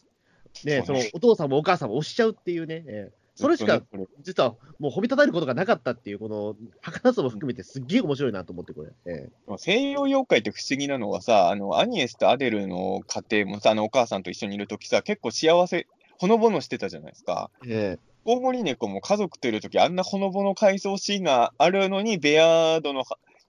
[0.65, 2.83] ね、そのお父さんもお母さんも押しちゃうっていうね。
[2.87, 3.81] えーそれしか、
[4.21, 8.89] 実はもう褒めたたえることがなかったっていう、この、儚さも含めて、すっげえ面白いなと思って、これ。
[9.05, 15.87] ええ、西洋妖怪って不思議なのはさ、あの、アニエスとアデルの家庭もさ、あの、お母さんと一緒にいるときさ、結構幸せ
[16.19, 17.49] ほのぼのしてたじゃないですか。
[17.65, 23.03] ええコウモリ猫も家族といるとき、あんなほのぼの回想シーンがあるのに、ベアードの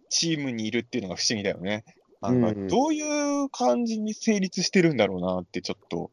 [0.09, 1.85] チームにいるっていうのが不思議だよね。
[2.23, 3.03] なんかどうい
[3.45, 6.11] う感じに成立してるんだろうなってちょっと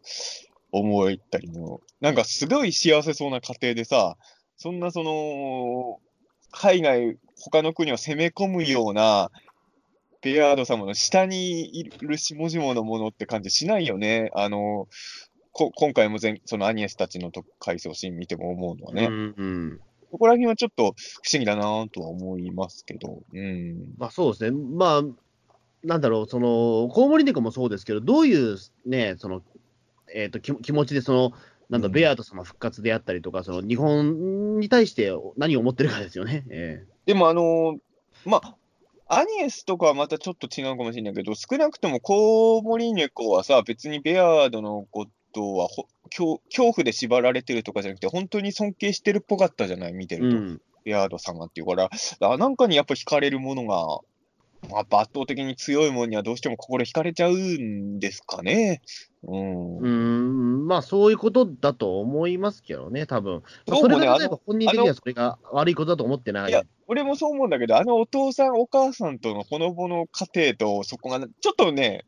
[0.72, 1.82] 思ったりも。
[2.01, 4.18] なんかすごい幸せそうな家庭でさ、
[4.58, 5.99] そんなその、
[6.51, 9.32] 海外、他の国を攻め込むような、
[10.22, 14.32] ベアード様の下にいる下々のものって感じしないよね。
[14.34, 14.88] あの、
[15.58, 19.80] こ今回も全そのアニエスたちのと回想シーン見ても思うのはね、うんうん、
[20.12, 20.93] ここら辺はちょっと
[21.24, 25.01] 不思議だなとは思いますけど、うん、まあそうですね、まあ、
[25.84, 29.41] なんだろう、そのコウモリ猫もそうですけど、どういうね、その
[30.14, 31.34] えーと、気気持ちでその、
[31.70, 36.45] なんだ、ベアート様復活であったりとか、その日本に対して何を思ってるかですよね。
[36.49, 37.78] えー、でも、あのー、
[38.26, 38.55] まあ、
[39.10, 45.08] アニエスとかはまたちょっと違うかもしれないけど、少なくともコウモリ猫はさ、別にベアードのこ
[45.38, 50.38] とはほ恐恐怖で縛られてるとかじゃなくて、本当に尊敬してるっぽかったじゃない、見てると。
[50.38, 51.90] うん、ード様っていうから、
[52.22, 54.00] あなんかにやっぱ惹かれるものが
[54.76, 58.82] やっぱ圧倒的に強いもんにはどうしても心惹かれちゃうんですかね。
[59.24, 59.78] うん。
[59.78, 63.44] うん、まあそういうことだと思いますけどね、多分。
[63.68, 66.50] まあ、それが例えば本人的にはそれが悪いことだと思ってない。
[66.50, 72.06] いや、俺もそう思うんだけど、あのお父さん、お母さんとのほのぼの家庭と、そこが、ちょっとね、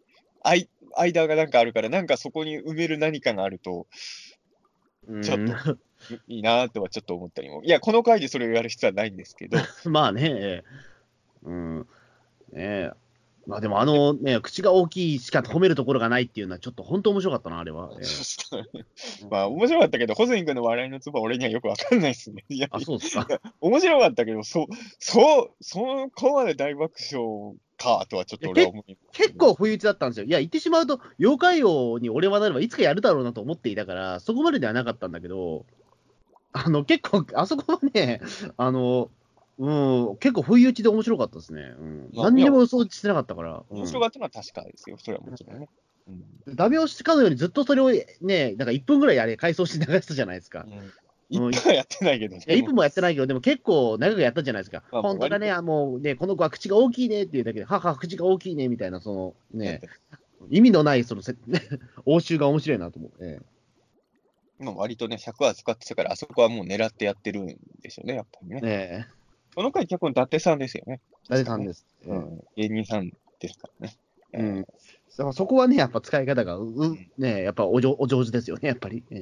[0.96, 3.88] 間がなんかあるから、なんかそこに埋める何かがあると、
[5.24, 5.78] ちょっと
[6.28, 7.64] いいなとはちょっと思ったりも。
[7.64, 9.58] いや、この回でそれをやる必要はないんですけど。
[9.90, 10.64] まあね、
[11.44, 11.88] うん。
[12.52, 12.92] ね
[13.48, 17.90] まあでもあのね、口が大きいしか褒めるところがないっていうのは、ちょっと本当面白かったな、あれは。
[17.98, 18.64] えー、
[19.32, 22.46] まあ面白かったけど、ホズミ君の笑いのツボは俺にはよくわかんないですね。
[22.48, 23.42] いや、あ、そうですか。
[23.60, 24.68] 面白かったけど、そう、
[25.00, 28.98] そう、そこまで大爆笑かとはちょっと俺は思う。
[29.14, 30.26] 結構不意打ちだったんですよ。
[30.26, 35.66] いや、言ってしまうと、妖怪王に俺はなればいつかやるだろうなと思っていたから、そこまでではなかったんだけど、
[36.52, 38.22] あの、結構、あそこはね、
[38.58, 39.10] あの、
[39.58, 41.74] うん、結構不意打ちで面白かったですね。
[41.78, 43.64] うん、何にも嘘してなかったから。
[43.70, 45.70] 面白かったのは確かですよ、それはもちろんね。
[46.48, 50.66] うん、ダメ押しかのようにずっとそれをね、なんか1分ぐらいあれ、回想して流したじゃないですか。
[50.66, 50.92] うん、
[51.32, 52.44] 1分はやってないけどね。
[52.48, 54.84] 1分もやってないけど、でも結構長くやったじゃないですか。
[54.92, 59.82] まあ、本当だね、もうね、この子は口が大きいねっていうだけで、はは、口が大きいねみたいな、そのね、
[60.50, 61.36] 意味のないそのせ
[62.06, 63.40] 応酬が面白いなと思って。
[64.60, 67.48] まあ、割とね、100話使ってたから、あそこはもう狙ってやってるん
[67.82, 68.62] でしょうね、やっぱりね。
[68.62, 69.08] ね
[69.54, 71.00] その回、脚本、伊達さんですよね。
[71.26, 71.86] 伊達さんです。
[72.06, 72.44] うん。
[72.56, 73.96] 芸人さんですからね。
[74.34, 74.68] うん。
[75.10, 79.04] そそこはね、やっぱ使い方が、う、うん、ね、やっぱお上お上手ですよね、やっぱり。
[79.12, 79.16] い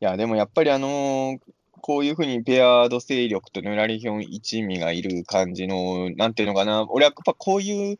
[0.00, 1.38] や、でもやっぱりあのー、
[1.80, 7.98] こういうふうにペアード勢力とヌラリヒョン一味がいる感じの、なんていうのかな、俺はやっぱこういう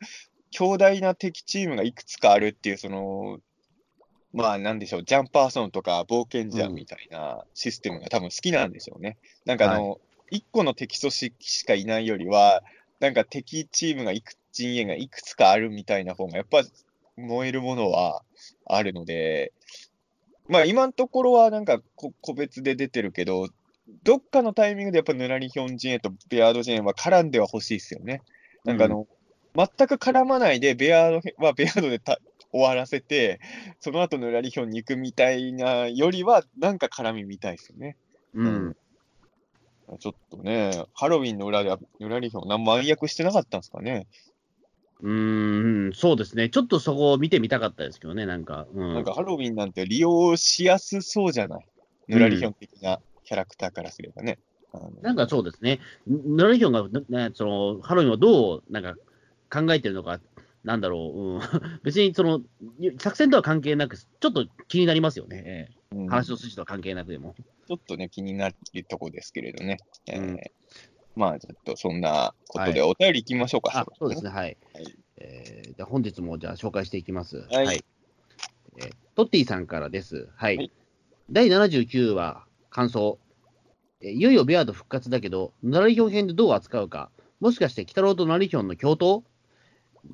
[0.50, 3.38] 強大な敵チームがいくつかあるっていう、その、
[4.32, 9.16] まあなんでしょう、ジャンパーソンとか冒険者みたいなシステムが多分好きなんでしょうね。
[9.44, 9.96] なんかあの、は
[10.30, 10.38] い。
[10.40, 12.62] 1個の敵組織しかいないよりは、
[13.00, 16.62] なんか敵チームがいく陣営がいくつかあるみたいな方が、やっぱ
[17.16, 18.22] 燃えるものは
[18.66, 19.52] あるので、
[20.48, 23.48] まあ今のところはなんか個別で出てるけど、
[24.02, 28.22] どっかのタイミングでやっぱヌラリヒョン陣営とベアード陣営は絡んでは欲しいですよね。
[28.64, 29.06] なんかあの、
[29.56, 32.00] うん、全く絡まないで、ベアードはベアードで
[32.50, 33.40] 終わらせて、
[33.80, 37.96] その後ヌラリヒョンに行くみたいなよりは、なんか絡みみたいですよね。
[38.34, 38.76] うん、うん
[40.00, 44.06] ちょっとね、ハロウィンの裏では、裏リヒョン、何も暗躍してなかったんですかね。
[45.00, 46.48] うーん、そうですね。
[46.48, 48.66] ちょっとそこを見てみたかったですけどね、なんか。
[48.74, 51.60] うん、なんかハロウィンなんて利用しやすそうじゃない？
[52.08, 54.38] ヌラリヒョン的なキャラクターからすればね。
[54.72, 55.80] うん、なんかそうですね。
[56.06, 58.94] ヌラリヒョンが、ね、そのハロウィンをどうなんか
[59.50, 60.20] 考えてるのか、
[60.64, 61.40] なんだろう、うん、
[61.84, 62.40] 別にその
[62.98, 65.70] 作戦とは関係なく、ちょっと気になりますよね。
[65.92, 67.34] うん、話の筋とは関係なくでも。
[67.66, 68.54] ちょっとね、気になる
[68.88, 69.78] とこですけれどね。
[70.06, 70.38] えー、
[71.18, 73.76] まあ、ちょっとそんなことでお便りいきましょうか。
[73.76, 74.56] はい、そうですね、はい。
[74.72, 77.38] はい、えー、じゃ本日もじゃあ紹介していきます。
[77.50, 77.66] はい。
[77.66, 77.84] はい、
[78.76, 80.28] えー、トッティさんからです。
[80.36, 80.56] はい。
[80.56, 80.72] はい、
[81.28, 83.18] 第79話、感想。
[84.00, 87.10] いよいよベアード復活だけど、ナラリヒョン編でどう扱うか。
[87.40, 89.24] もしかして、鬼太郎とナラリヒョンの共闘？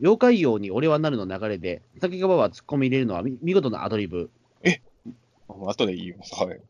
[0.00, 4.30] 妖怪王に俺はなるの流れで、竹川は突っ込み入れるのは見事なアドリブ。
[5.48, 6.34] 後で言います。
[6.34, 6.60] はい。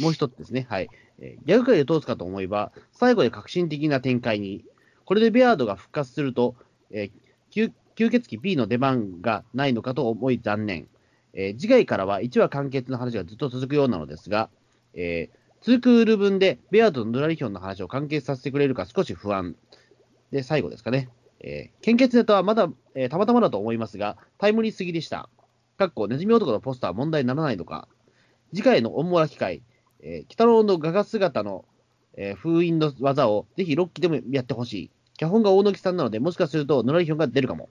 [0.00, 0.66] もう一つですね。
[0.68, 0.88] はい。
[1.20, 4.64] えー、ギャグ界で通すかと思えば、最後で革新的な展開に。
[5.04, 6.54] これでベアードが復活すると、
[6.90, 10.88] えー、吸血鬼 B の出番がないのかと思い残念。
[11.32, 14.50] えー、次回からは1話完結の話がずっと続くようなのですが、
[14.94, 19.56] えー、2クール分でベアードのヌラリヒョンの話を完結させてくれるか少し不安。
[20.30, 21.08] で、最後ですかね。
[21.40, 25.28] えー、献血ネタはまだ、えー、たまたまだと思いますが、タイムリーすぎでした。
[25.76, 27.88] かっこ、ネズミ男のポスター問題にならないのか。
[28.54, 29.62] 次回のオンモラ機会、
[30.00, 31.64] えー、鬼太郎のガガ姿の、
[32.16, 34.90] えー、封印の技をぜひ6期でもやってほしい。
[35.16, 37.68] 脚本が大野木さんなので、もしかすると、ノラリヒョンが出るかも。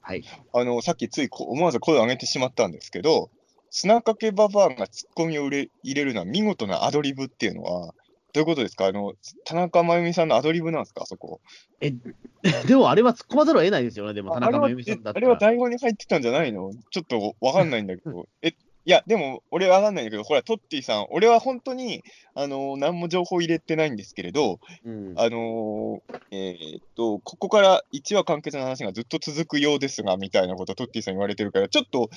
[0.00, 0.22] はい。
[0.52, 3.30] あの、さっきつい思わず声を上げてしまったんですけど、
[3.70, 7.94] 砂かけババアがツッコミを入れるのは見事なアドリブっていうのは、
[8.32, 8.86] どういうことですか？
[8.86, 9.14] あの、
[9.44, 11.02] 田中真由美さんのアドリブなんですか？
[11.02, 11.40] あそこ。
[11.80, 11.92] え、
[12.66, 15.26] でもあれは突っ込まざるを得ないですよね、でも田中真由美さんだったら。
[15.26, 16.70] あれは台本に入ってたんじゃないの？
[16.90, 18.26] ちょっとわかんないんだけど。
[18.42, 18.54] え、
[18.86, 22.02] いや、でも、俺わかんないんだけど、ほら、トッティさん、俺は本当に、
[22.34, 32.10] あのー、何も情報入れてないんですけれど、うん、あのー、えー、っと、ここから1話完結の話がずっと続くようですが、みたいなことトッティさん言われてるから、ちょっと、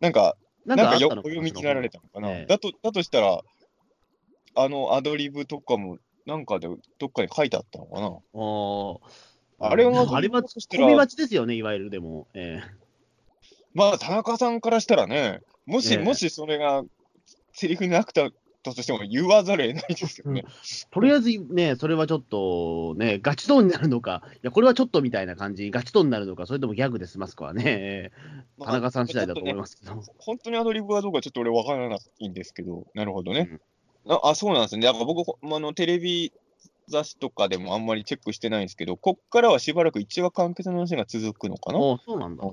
[0.00, 2.72] なんか、なんかよお読みになられたのかな、えだと。
[2.82, 3.40] だとしたら、
[4.54, 6.68] あの、アドリブとかも、なんかで、
[6.98, 8.06] どっかに書いてあったのかな
[9.60, 12.28] ああれは、あれは、込み待ちですよね、いわゆる、でも。
[12.32, 12.84] えー、
[13.74, 16.84] まあ、田中さんからしたらね、もし、もしそれが
[17.52, 18.30] セリフになくた
[18.62, 20.42] としても言わざるを得ないですよね。
[20.44, 20.50] うん、
[20.90, 28.12] とりあえずね、それはちょっとね、ガチトーンになるのか、いや、これはちょっとみたいな感じ、ガチトーンになるのか、それともギャグで済ますかはね、
[28.62, 33.60] 田中さん次第だと思いますけど、ね、本当にアドリブはどうかちょっと俺分からないんですけど、なるほどね。
[34.06, 34.86] うん、ああ、そうなんですね。
[34.86, 36.32] だから僕、あのテレビ
[36.88, 41.78] 雑誌とかでもあんまりチェックしてないんですけど、こっからはしばらく一話完結の話が続くのかな。
[41.78, 42.44] あそうなんだ。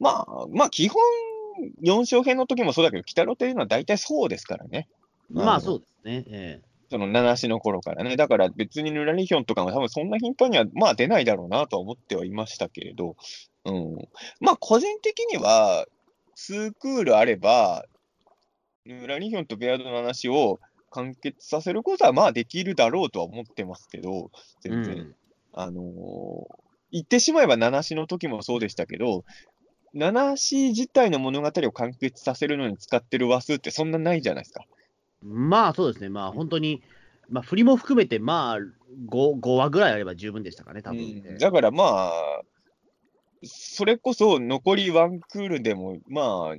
[0.00, 1.00] まあ、まあ、基本、
[1.82, 4.88] 4勝編の時もそうだけど、北野というのは大体そうですからね。
[5.30, 6.24] まあ、そうですね。
[6.28, 8.16] ええその七しの頃からね。
[8.16, 13.16] だから別にヌラリヒョンとかも多分そんな頻繁にはまあ出ないだろうなとは思ってはいましたけれど、
[13.64, 13.96] うん。
[14.40, 15.86] まあ個人的には、
[16.36, 17.84] 2クールあれば、
[18.84, 24.30] ヌラリヒョンとベアドの話を完結させることはまあできるだろうとは思ってますけど、
[24.60, 24.94] 全然。
[24.94, 25.14] うん、
[25.52, 25.84] あのー、
[26.92, 29.24] 言ってしまえば七しの時もそうでしたけど、
[29.94, 34.64] 七し自体の物語を完結させるのに使ってる話数ってそんなないじゃないですか。
[35.22, 36.82] まあそうですね、まあ本当に、
[37.30, 42.42] まあ振りも含めて、まあ 5, 5話ぐらいあれば十分でしたかね、多分、うん、だからまあ、
[43.44, 46.56] それこそ残りワンクールでも、まあ、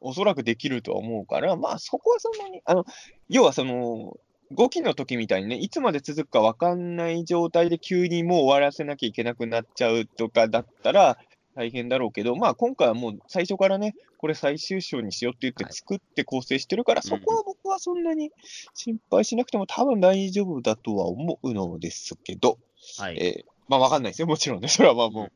[0.00, 2.84] おそらくできるとは思うから、まあそこはそんなに、あの、
[3.28, 4.16] 要はその、
[4.52, 11.18] 5期の時みたいにね、いつまで続くか分かんない状態で急にもう終わらせなきゃいけなくなっちゃうとかだったら、
[11.60, 18.32] 大変だろうけど、まあ今回はもう最初からね、これ最終章にしようって言って作って構成してるから、はい、そこは僕はそんなに
[18.72, 22.58] 心配しなくても多分大丈夫だとは思うのですけど、
[22.98, 23.18] はい。
[23.18, 24.68] えー、まあわかんないですよ、もちろんね。
[24.68, 25.32] それはまあもう、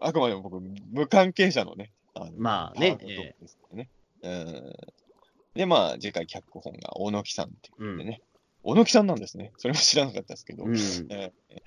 [0.00, 2.96] あくまでも僕、無関係者のね、あのまあね。
[3.02, 3.88] ね
[4.22, 4.76] えー、うん
[5.54, 8.22] で、まあ次回脚本が大野木さんっていうことでね、
[8.62, 9.50] 小野木さんなんですね。
[9.56, 10.62] それも知らなかったですけど。
[10.62, 11.60] うん、えー、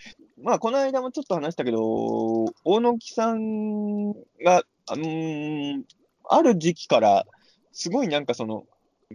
[0.43, 4.11] まあ、この間もちょっと話したけど、大野木さん
[4.43, 5.83] が、あのー、
[6.29, 7.25] ある時期から、
[7.71, 8.65] すごいなんかその、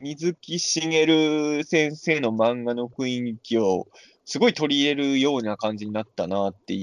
[0.01, 3.89] 水木しげる先生の漫画の雰囲気を、
[4.25, 6.75] すごい取り入れるような感じになったなって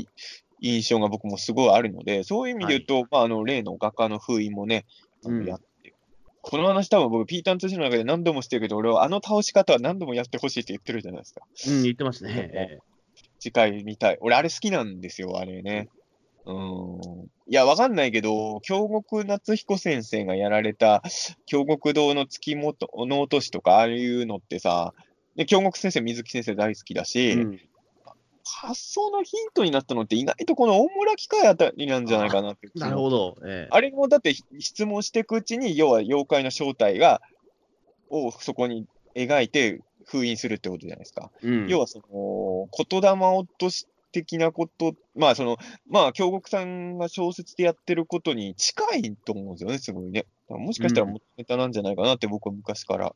[0.62, 4.86] 印象が僕もすごいあるので、そういう意味で言うと、はい、まあ、あの、例の画家の封印もね、
[5.26, 5.62] あのやっ
[6.44, 11.42] この話多分僕、ピーターン通信の中で何度もしてるけど、俺はあの倒し方は何度もやってほしいって言ってるじゃないですか。
[11.68, 12.82] うん、言ってますね。
[13.44, 14.18] 次回見たい。
[14.22, 15.90] 俺、あれ好きなんですよ、あれね。
[16.46, 17.00] うん。
[17.50, 21.04] いや、わかんないけど、京極夏彦先生がやられた、
[21.46, 24.94] 京極堂の月本の落としとか、ああいうのってさ、
[25.36, 27.60] で京極先生、水木先生大好きだし、うん、
[28.46, 32.70] 発想のヒントになったのって意外とこの大村機械あたりなんじゃないかなって。
[32.76, 33.36] なるほど。
[33.46, 37.22] ええ、あれもだって質問していくうちに、要は妖怪の正体が、
[38.10, 41.32] をそこに描いて封印するってことじゃないですか。
[41.42, 45.58] うん、要はその、言霊落とし的なこと、まあその、
[45.90, 50.26] まあ京極さんが小説でやってることに近いと思うんですよね、すごいね。
[50.48, 53.16] もしかしたら元ネタなんじゃないかなって僕は昔から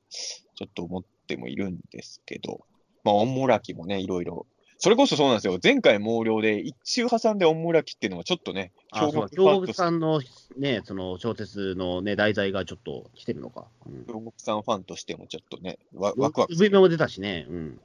[0.56, 2.62] ちょっと思ってもいるんですけど、
[3.04, 4.48] まあ、おもらきもね、いろいろ
[4.88, 5.60] それこそそうなんですよ。
[5.62, 10.22] 前回毛量で一周挟んでオムラキっていうのはちょっとね、京極京極さんの
[10.58, 13.66] ね、その小説のね、題材がちょっと来てるのか。
[14.08, 16.80] 京極さんファンとしてもちょっとね、わワクワクする。
[16.80, 17.48] も出たしね。
[17.50, 17.82] うん。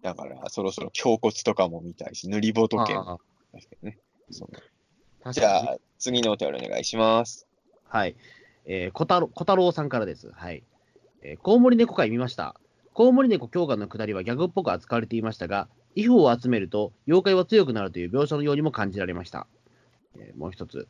[0.00, 3.20] だから、そろそろ胸骨とかも見たいし、塗りボト系も。
[3.82, 3.98] ね、
[5.32, 7.46] じゃあ、次のお便りお願いします。
[7.84, 8.16] はい。
[8.64, 10.30] えー、小太郎小太郎さんからです。
[10.32, 10.62] はい。
[11.20, 12.58] えー、コウモリ猫会見ました。
[12.94, 19.46] コウモリ猫強化のくだりはギャグっぽく扱われていましたが、イフを集めると妖怪は強くなるという描写のようにも感じられました。
[20.16, 20.88] えー、もう一つ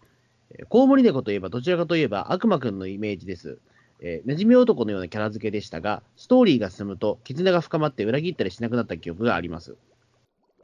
[0.51, 0.65] え。
[0.69, 3.59] コウモリ猫といえばどちらかといえば悪魔くんのイメージです。
[4.03, 9.77] えー、ネズミ男のようなキャラ付けでしたが、ストーリーが進むと絆が深まって裏切ったりしなくなった記憶があります。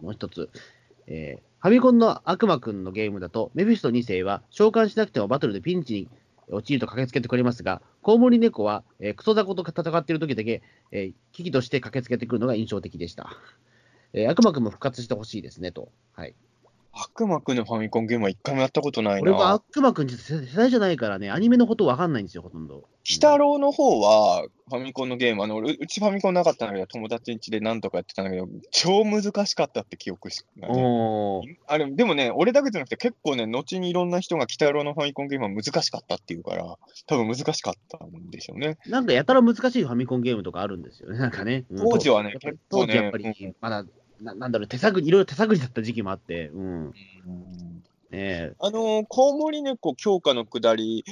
[0.01, 0.51] もう一つ。
[1.07, 6.09] えー、ファミコンの悪魔くんのゲームだと、メフィスト2世は召喚しなくてもバトルでピンチに
[6.51, 13.37] 陥ると駆けつけてくれますが、コウモリ猫は、えー、クソダコと戦っている時だけ、えー、危機として駆けつけてくるのが印象的でした。
[14.17, 15.91] えー、悪魔くんも復活してほしいですねと。
[16.15, 16.35] はい。
[16.99, 19.21] 悪魔くんのファミコンゲームは一回もやったことないな。
[19.21, 22.77] 俺は悪魔くん世代じゃないからね、アニメのことわかんないんですよ、ほとんど。
[22.77, 22.87] 鬼
[23.17, 31.49] 太郎の方は、ファミコンのゲーム、あの、うちファミコンなかったんだけど、友達ん家で何とかやってたんだけど、超難しかったって記憶しかね。
[31.67, 38.79] あれ、でもね、俺だけじゃなくて結構ね、後にいろんな人が鬼太郎のファミコンゲームは難しかったっていうから、多分難しかったんでしょうね。
[38.87, 41.67] なんかやたら難しいファミコンゲームとかあるんですよね、なんかね。
[41.77, 42.87] 当時はね、結構ね。
[42.87, 43.85] 当時やっぱり、まだ、
[44.21, 46.93] ななんだろう、手探り、いろいろ手探りだった時期もあって、うん。
[48.11, 51.05] ねあのー、コウモリ猫強化のくだり、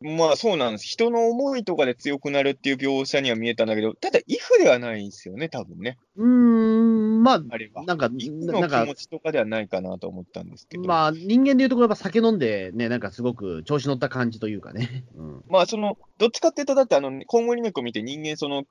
[0.00, 0.84] まあそうなんです。
[0.84, 5.98] 人の思いとかで強くなるっていう描写には見えたんだけど、ただ、イフではないですよね、多分ね。
[6.16, 7.82] うーん、まあ、あれば。
[7.84, 10.84] なんか、のなんか気持、ちとかではないかなと思ったんですけど。
[10.84, 15.04] まあ、人間でいうところやっぱ酒飲んで、ね、なんかすごく調子乗った感じというかね。
[15.14, 15.44] うん。
[15.48, 18.64] まあ、その、どっちかっていうと、だって、あの、コウモリ猫見て人間、その、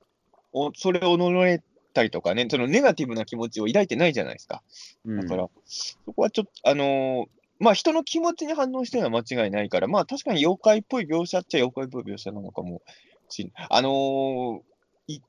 [0.53, 1.61] おそれを呪え
[1.95, 4.61] たりとかね、そのネガティブな気持ちを抱いてないじゃないですか。
[5.05, 7.25] うんだから、そこはちょっと、あのー
[7.57, 12.81] まあ、人の気持ちに反応してるのは間違いないから、まあ、確かに妖怪っぽい描写っちゃ妖怪っぽい描写なのかも
[13.29, 13.67] しれない。
[13.69, 14.61] あのー
[15.07, 15.21] い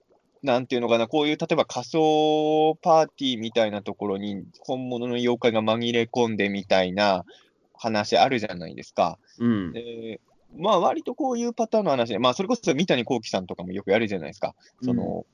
[0.42, 7.24] なんていうのかな、こういう、例えば仮想パーティーみたいなところに、本物の妖怪が紛れ込んでみたいな
[7.74, 9.18] 話あるじゃないですか。
[9.38, 9.72] うん。
[9.72, 10.20] で
[10.56, 14.54] まあ、割とこういうパターンの話で、まあ、それこそ三谷幸喜さんとかもよくやるじゃないですか。
[14.82, 15.26] その、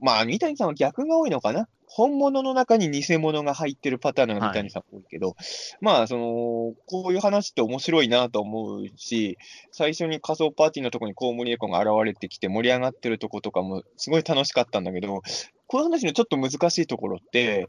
[0.00, 1.68] まあ、三谷さんは逆が多いのかな？
[1.86, 5.34] 本物の中に偽物が入ってるパターンのが三谷さん多いけど、
[5.80, 9.38] まあ、その、こういう話って面白いなと思うし、
[9.72, 15.20] 最初に仮想パーティーのとこにコウモリエコが現れてきて盛り上がってるとことかもすごい楽しかったんだけど、
[15.66, 17.68] この話のちょっと難しいところって、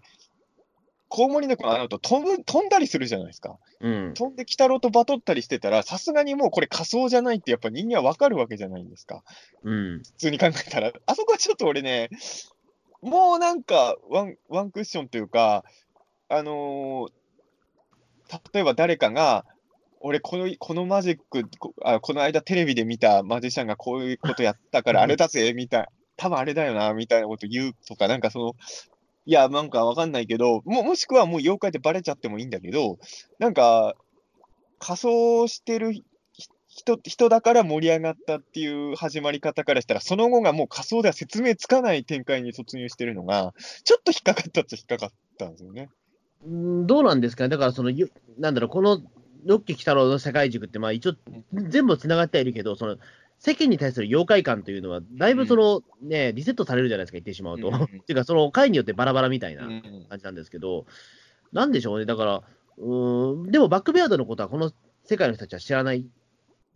[1.11, 3.59] コウモリ猫があの後飛ぶ飛んだりするじゃないですか。
[3.81, 4.13] うん。
[4.13, 9.23] 飛んで鬼太郎とバトったりしてたら、さすがにもうこれ仮想じゃないってやっぱ人間はわかるわけじゃないんですか。
[9.63, 10.01] うん。
[10.03, 10.93] 普通に考えたら。
[11.05, 12.09] あそこはちょっと俺ね、
[13.01, 15.65] もうなんかワンワンクッションというか、
[16.29, 17.11] あのー
[18.53, 19.43] 例えば誰かが、
[19.99, 28.53] 俺この、このマジックこあ、この間テレビで見たマジシャンがこういうことやったからあれだぜ、みたい多分あれだよな、みたいなこと言うとか、なんかその、
[29.25, 32.97] いや、なんかわかんないけど、ももしくはもう妖怪でバレちゃってもいいんだけど、
[33.39, 33.95] なんか、
[34.79, 36.03] 仮装してるひ
[36.67, 43.53] 人人だから盛り上がったっていう始まり方からしたら、その後がもう仮想では説明つかない展開に突入してるのが、
[43.83, 45.89] ちょっと引っかかったっちゃ引っかかったんですよね。
[46.43, 48.07] うんどうなんですかね、だからその、よ
[48.39, 49.01] なんだろう、この
[49.45, 51.13] ロッキー鬼太郎の世界軸って、まあ一応、
[51.53, 52.97] 全部つながってはいるけど、その
[53.43, 57.69] 世間に対する妖怪感というのは、だいぶその、ね、リセットされるじゃないですか、言ってしまうと。
[57.69, 57.71] っ
[58.05, 60.85] ていうか、その回によってバラバラみたいなうん感じなんですけど、
[61.51, 62.43] なんでしょうね、だから、
[62.77, 64.71] うーん、でもバックベアードのことは、この
[65.05, 66.07] 世界の人たちは知らない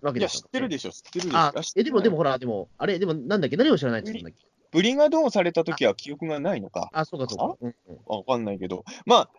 [0.02, 1.38] わけいや、です知ってるでしょ、知ってるでしょ。
[1.38, 4.48] あえでも、でもほら、でも、あれ、でもなんだっけ、何を知らないって言うんだっけ？
[4.72, 6.90] ブリガドーンされた時は記憶がないのか。
[6.92, 7.58] あ、そうか、そうか。
[7.62, 9.30] うんうんわかんないけど、まあ、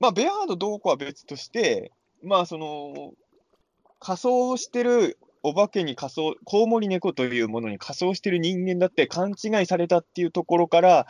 [0.00, 1.92] まあ、ベアードどうこうは別として、
[2.22, 3.14] まあ、その、
[4.00, 11.06] 仮装してるお化けに仮装、コウモリ猫というものに仮装してる人間だって勘違いされたっていうところから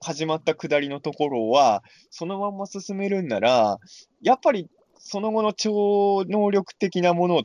[0.00, 3.78] 始まった下りのところは、そのまんま進めるんなら、
[4.22, 4.68] やっぱり
[4.98, 7.42] その後の超能力的なものを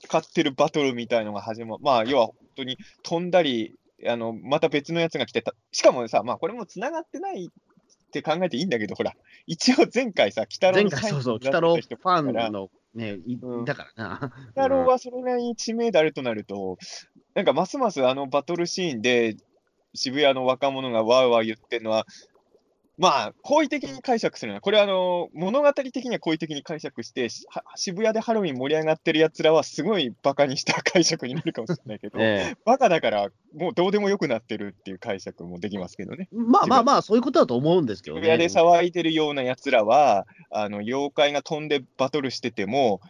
[0.00, 1.82] 使ってるバトルみたいのが始まる。
[1.84, 3.74] まあ、要は本当に飛んだり、
[4.06, 5.54] あの、また別のやつが来てた。
[5.72, 9.12] しかもさ、まあ、これも繋がってないって考えていいんだけど、ほら、
[9.46, 14.32] 一応前回さ、北郎前の回そうそう、サイン北郎ファンのね、いうんだからな。
[14.52, 16.78] 北郎はそれなりに知名度あるとなると、
[17.34, 19.36] なんかますますあのバトルシーンで
[19.94, 22.06] 渋谷の若者がわーわー言ってるのは、
[22.98, 27.28] まあ、好意的に解釈するのは、これはあの物語的には好意的に解釈して、
[27.76, 36.28] 渋谷でハロウィン盛り上がってるやつらはすごいバカにした解釈になるかもしれないけど、ええバカだからもうどうでもよくなってるっていう解釈もできますけどね。
[36.32, 38.22] まあまあまあ、そういうことだと思うんですけどね。
[38.22, 43.00] 渋谷で騒いでるようなやつらは、あの妖怪が飛んでバトルしてても、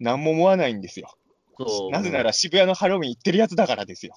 [0.00, 1.14] 何も思わないんですよ。
[1.90, 4.14] なぜなら渋谷のハロウィン行ってるやつだからですよ。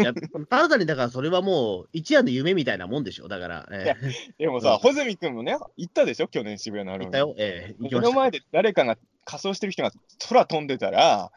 [0.00, 0.12] いや
[0.48, 3.68] ただにだからそれはもう、一夜の夢みたいなもんでしょ、だから。
[3.72, 3.94] え
[4.38, 7.10] えでもさ、うん穂積君もね、行ったでしょ、去年渋谷のハロウィン。
[7.10, 8.08] 言ったよ、ええ行きました。
[8.08, 9.90] 目の前で誰かが仮装してる人が
[10.28, 11.32] 空飛んでたら、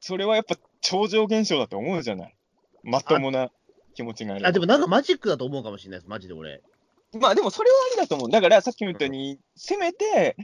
[0.00, 2.34] それはやっぱ超常現象だと思うじゃない。
[2.82, 3.50] まともな
[3.94, 4.46] 気持ちがある。
[4.46, 6.62] あでもなんかマジックだと思うかもしれないです、マジで俺。
[7.12, 8.30] まあでもそれはありだと思う。
[8.30, 10.36] だからさっきも言ったように、せめて、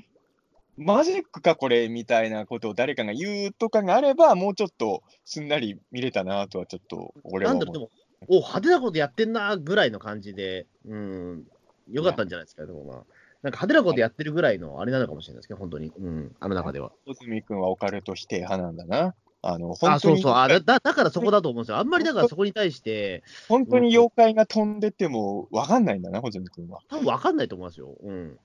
[0.77, 7.65] マジックかこれみたいなことを誰かが言うとかがあれば、もうちょっとすんなり見れたなとはちょっと俺は思う。
[7.65, 7.91] なんでも、
[8.29, 11.45] お派手なことやってんなぐらいの感じで、うん、
[11.91, 12.97] よかったんじゃないですか、でもまあ。
[13.43, 15.93] なんか派手なことやってるぐらいのあれなのかもしれないですけど、本当に。
[15.99, 16.91] うん、あの中では。
[17.05, 19.15] 穂積君はオカルト否定派なんだな。
[19.43, 20.33] あの、本あ、当にそうそう。
[20.33, 21.79] あだだだからそこだと思うんですよ。
[21.79, 26.81] あんまりだからそこに対して、本当に妖怪が飛んでても分かんないんだな、穂積君は。
[26.89, 27.95] 多分わかんないと思いますよ。
[28.03, 28.39] うん。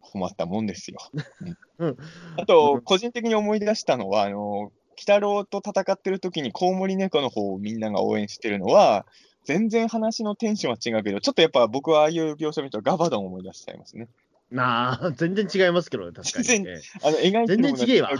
[0.00, 0.98] 困ったもんですよ。
[1.78, 1.96] うん
[2.36, 9.06] あと、個人的に思い出したのは、あの、鬼太郎と戦ってる時にコウモリ猫の方をみんなが応援してるのは、
[9.44, 14.08] 全然話のテンションは違うけど、ちょっとやっぱ僕はああいう描写見るとガバドンを思い出しちゃいますね。
[14.50, 16.44] なあ、全然違いますけどね、確かに。
[16.44, 18.10] 全えあの描いてるもの然違えわ。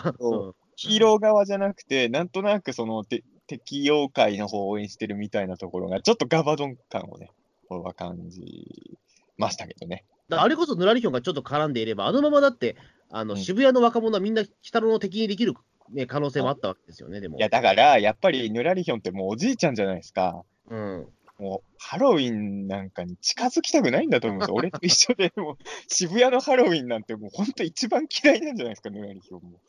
[0.76, 7.30] ヒーロー側じゃなくて、なんとなくそのて敵妖怪の方を応援してるみたいなところが、ちょっとガバドン感をね、
[7.68, 8.98] これは感じ
[9.36, 10.04] ましたけどね。
[10.30, 12.76] あれこそヌラリヒョンがちょっと絡んでいれば、あのままだって、
[13.10, 15.54] あのうん渋谷の若者はみんな鬼太郎の敵にできる、
[15.90, 17.38] ね、可能性もあったわけですよね、でも。
[17.38, 20.44] いや、だから、やっぱりヌラリヒョンってもうおじいちゃんじゃないですか。
[20.68, 21.08] うん。
[21.38, 24.54] もう、ハロウィンなんかに近づきたくないんだと思うんですよ。
[24.56, 25.56] 俺と一緒で、もう、
[25.88, 29.60] 渋谷のハロウィンなんてもう、本当一番嫌いなんじゃないですか、ぬらりひょんも。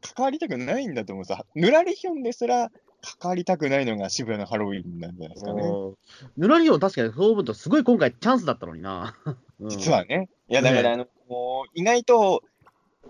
[0.00, 1.46] 関わりたくないんだと思うんですよ。
[1.54, 5.62] ぬらりひょんですら、関わりたくないのが渋谷のハロウィンなんじゃないですかね。
[6.36, 9.14] ぬらりひょん確かにそう思うと、すごい今回チャンスだったのにな。
[9.60, 10.28] うん、実はね。
[10.48, 12.42] いや、だから、あの、もう、意外と、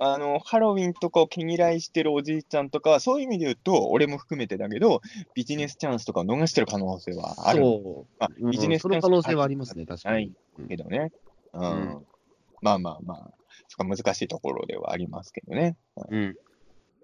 [0.00, 5.00] あの、ハロウィンとかを毛嫌いしてるおじいちゃんとかは、そういう意味で言うと、俺も含めてだけど、
[5.34, 7.62] ビジネスチャンスとかを逃してる可能性はある。
[7.62, 8.14] そう。
[8.20, 10.32] まあ、ビジネスチャンス、うん、その可能性はありますね、確かに。
[10.58, 11.12] ないけどね。
[11.52, 11.62] うん。
[11.62, 12.06] うん、
[12.62, 13.30] まあまあまあ、
[13.68, 15.76] そこは難しいところではありますけどね。
[16.10, 16.36] うん。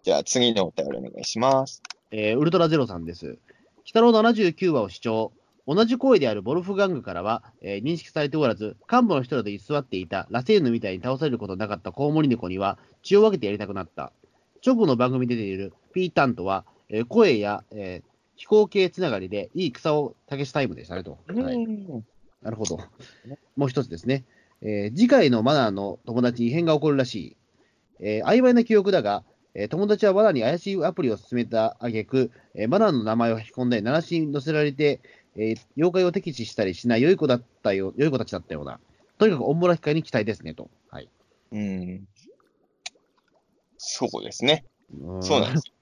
[0.03, 1.83] じゃあ次のお便りお願いします。
[2.17, 3.39] えー、ウルトラゼロさんです。
[3.83, 5.33] 北郎79話を視聴。
[5.67, 14.13] 同じ声であるボルフガングからは、えー、認識されておらず、幹部の人らで居座っていたラセーヌみたいに倒されることなかったコウモリ猫には血を分けてやりたくなった。
[14.65, 21.19] 直後の番組に出ているピータンとは、えー、声や、えー、飛行系つながりでいい草を竹しタイムでしたねと。
[21.27, 21.67] はい、
[22.43, 22.79] なるほど。
[23.57, 24.25] もう一つですね。
[24.63, 27.37] えー、次回のマナーの友達に異変が起こるらしい。
[27.99, 29.25] えー、曖昧な記憶だが、
[29.55, 35.01] えー、友達はマナーに怪しいアプリを進めた挙句、えー、マナーの名前を引き込んで、鳴らしに乗せられて、
[35.37, 38.81] えー、妖怪を敵視したりしない良い子だったよ、良い子たちだったような。
[39.19, 40.69] とにかく、おんぼら機会に期待ですね、と。
[40.91, 41.09] はい。
[41.53, 42.09] うん。
[43.77, 44.65] そうですね。
[45.21, 45.73] そうなんです。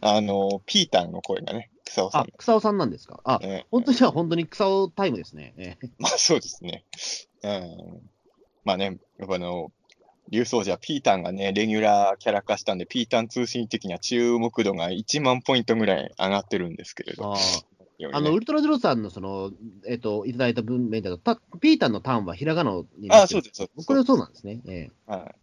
[0.00, 2.20] あの、ピータンの声がね、草尾さん。
[2.22, 3.20] あ、草尾さんなんですか？
[3.24, 5.54] あ、えー、本当には本当に草尾タイムですね。
[5.56, 6.84] えー、まあそうですね。
[7.42, 8.10] うん。
[8.64, 9.70] まあね、やっぱあの、
[10.28, 17.34] 竜奏者、ピータンがね、レギュラーキャラ化したんで、ピータン通信的には注目度が1万ポイントぐらい上がってるんですけれど。
[17.34, 19.52] あね、あの、ウルトラゼロさんの、その、
[19.86, 23.42] えっ、ー、と、いただいた文面だと、ピータンのターンはひらがなにああ、そう。
[23.42, 23.70] です、そう。
[23.74, 23.86] です。
[23.86, 24.18] これはそう。
[24.18, 24.60] なんですね。
[24.66, 25.34] ええー、はい。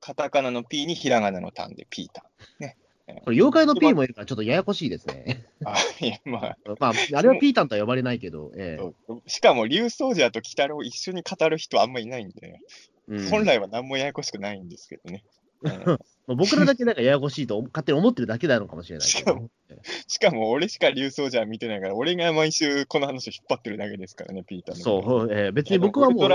[0.00, 2.24] カタカナの P にひらがなのターンでピータ
[2.60, 2.62] ン。
[2.62, 2.76] ね。
[3.24, 5.46] これ、妖怪の P もいるから、ちょっとややこしいですね。
[5.64, 6.56] あ、いや、まあ。
[6.78, 12.60] まあ、あれはピータンとは呼ばれないけど、ええしかも、竜奏者と鬼太郎一緒に語る人あんまりいないんで、
[13.10, 15.24] うん、本来は何もややこしくないんですけどね。
[16.26, 19.50] 僕らだけなんかややこしいと勝手に思ってるだけなのかもしれないしかも、
[20.06, 26.30] しかも俺しか竜奏者見てないから、俺が毎週この話を引っ張ってるだけですからね、ピーターそう、えー、別に僕はもう、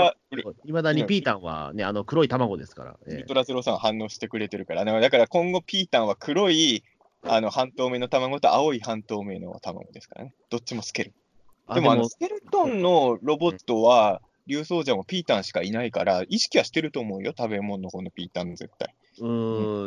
[0.64, 2.96] いまだにピータンはね、あの黒い卵ですから。
[3.04, 6.84] ウルトラゼロさん反応してくれてるから、だから今後ピータンは黒い
[7.22, 10.34] あの半透明の卵と青い半透明の卵ですからね。
[10.50, 11.14] どっちもスケル。
[11.74, 18.94] でもあのスケルトンのロボットは、竜奏者もピータンしかいないから、意識はしてると思うよ、食べ物の方のピータン絶対。
[19.20, 19.28] う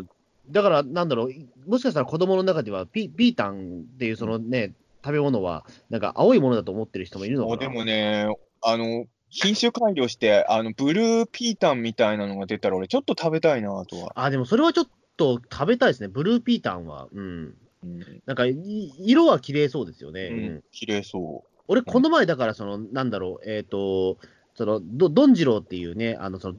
[0.01, 0.09] ん、
[0.49, 4.73] だから、なんだろう、もしかしたら子供の中ではピ、ピータンっていうそのね、
[5.03, 7.57] 食べ物は、なんか青いものだと思ってる人もいるのかな。
[7.57, 8.27] でもね、
[8.61, 14.11] あの、品種改良して、あの、ブルーピータンみたいなのが出たら、俺ちょっと食べたいなとは。
[14.15, 14.87] あ、でもそれはちょっ
[15.17, 17.07] と食べたいですね、ブルーピータンは。
[17.13, 17.55] うん。
[17.81, 20.27] うん、なんか、色は綺麗そうですよね。
[20.27, 21.49] うん、綺麗そう。
[21.67, 24.17] 俺、この前、だから、その、なんだろう、えっ、ー、と、
[24.59, 26.55] その、ど、どんじろうっていうね、あの、その、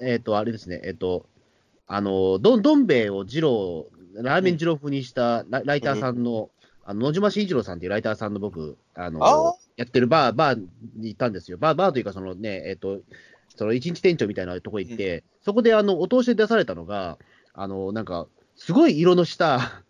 [0.00, 1.24] えっ、ー、と、あれですね、えっ、ー、と、
[1.86, 3.86] あの、どん、どん兵衛を二郎、
[4.16, 6.50] ラーメン二郎風にしたラライターさんの、
[6.84, 10.58] あの、野島慎一郎さんっていうライターさんの僕、あの、あやってるバー、バー
[10.96, 11.56] に行ったんですよ。
[11.58, 12.98] バー、バーというか、そのね、えっ、ー、と、
[13.54, 17.18] その一日店長みたいなとこ行って、うん、そこであの、お通しで出されたのが、
[17.52, 18.26] あの、なんか、
[18.56, 19.84] すごい色のした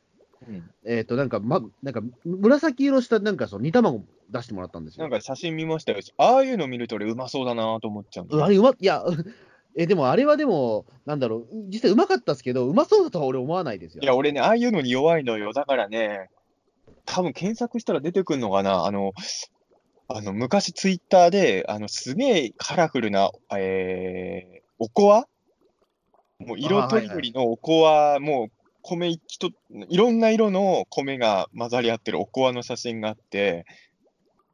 [0.49, 5.03] うん、えっと、なんか、ま、なんか、紫色した、なんか、その煮卵出してもらったんですよ。
[5.03, 5.99] なんか写真見ましたよ。
[6.19, 8.41] ああいうの見ると俺うまそうだなと思っちゃう。
[8.41, 9.05] あれうま、いや、
[9.77, 14.03] え、でもあれはでも、なんだろう、実際うまかったですけど、うまそうだとは俺思わないですよ。
[14.03, 15.53] いや、俺ね、ああいうのに弱いのよ。
[15.53, 16.31] だからね、
[17.07, 18.85] 多分検索したら出てくるのかな。
[18.85, 19.13] あの、
[20.09, 25.27] あの、昔ツイッターで、あの、すげえカラフルな、えー、おこわ？
[26.39, 28.51] もう色とりどりのおこわ、もう
[28.85, 29.51] 米一と、
[29.89, 33.65] いろんな色の米が混ざり合ってるおこわの写真があって、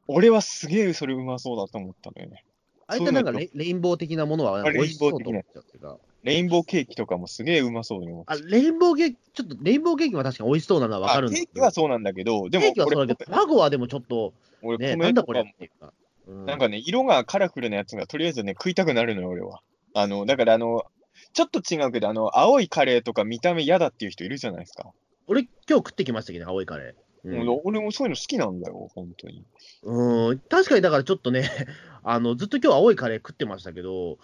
[0.07, 2.43] 俺はすげえそれうまそうだと思ったのよね。
[2.87, 5.97] あれってなんかレレインボー的なものは美味しそうと思っちゃってか。
[6.23, 8.33] レインボーケーキとかもすげえうまそうに思って。
[8.33, 15.93] あ、レインボーケーキ、ちょっとレインボーケーキは確かに美味しそうなのはわかるんですケーキはそうなんだけど、でも、ケーキはそうだけど、卵はでもちょっと、俺、ね、なんだこれっていうか。
[16.27, 19.61] うん、なんかね、色がカラフルなやつがとりあえずね、食いたくなるのよ、俺は。
[19.93, 20.85] あの、だからあの、
[21.33, 24.91] ちょっと違うけど、あの、青いカレーとか見た目嫌だっていう人いるじゃないですか。
[25.27, 26.93] 俺、今日食ってきましたけど、青いカレー。
[27.23, 29.45] うん、俺もそういうの好きなんだよ、本当に。
[29.83, 31.49] うん、確かにだからちょっとね、
[32.03, 34.17] あの、ずっと今日青いカレー食ってましたけど、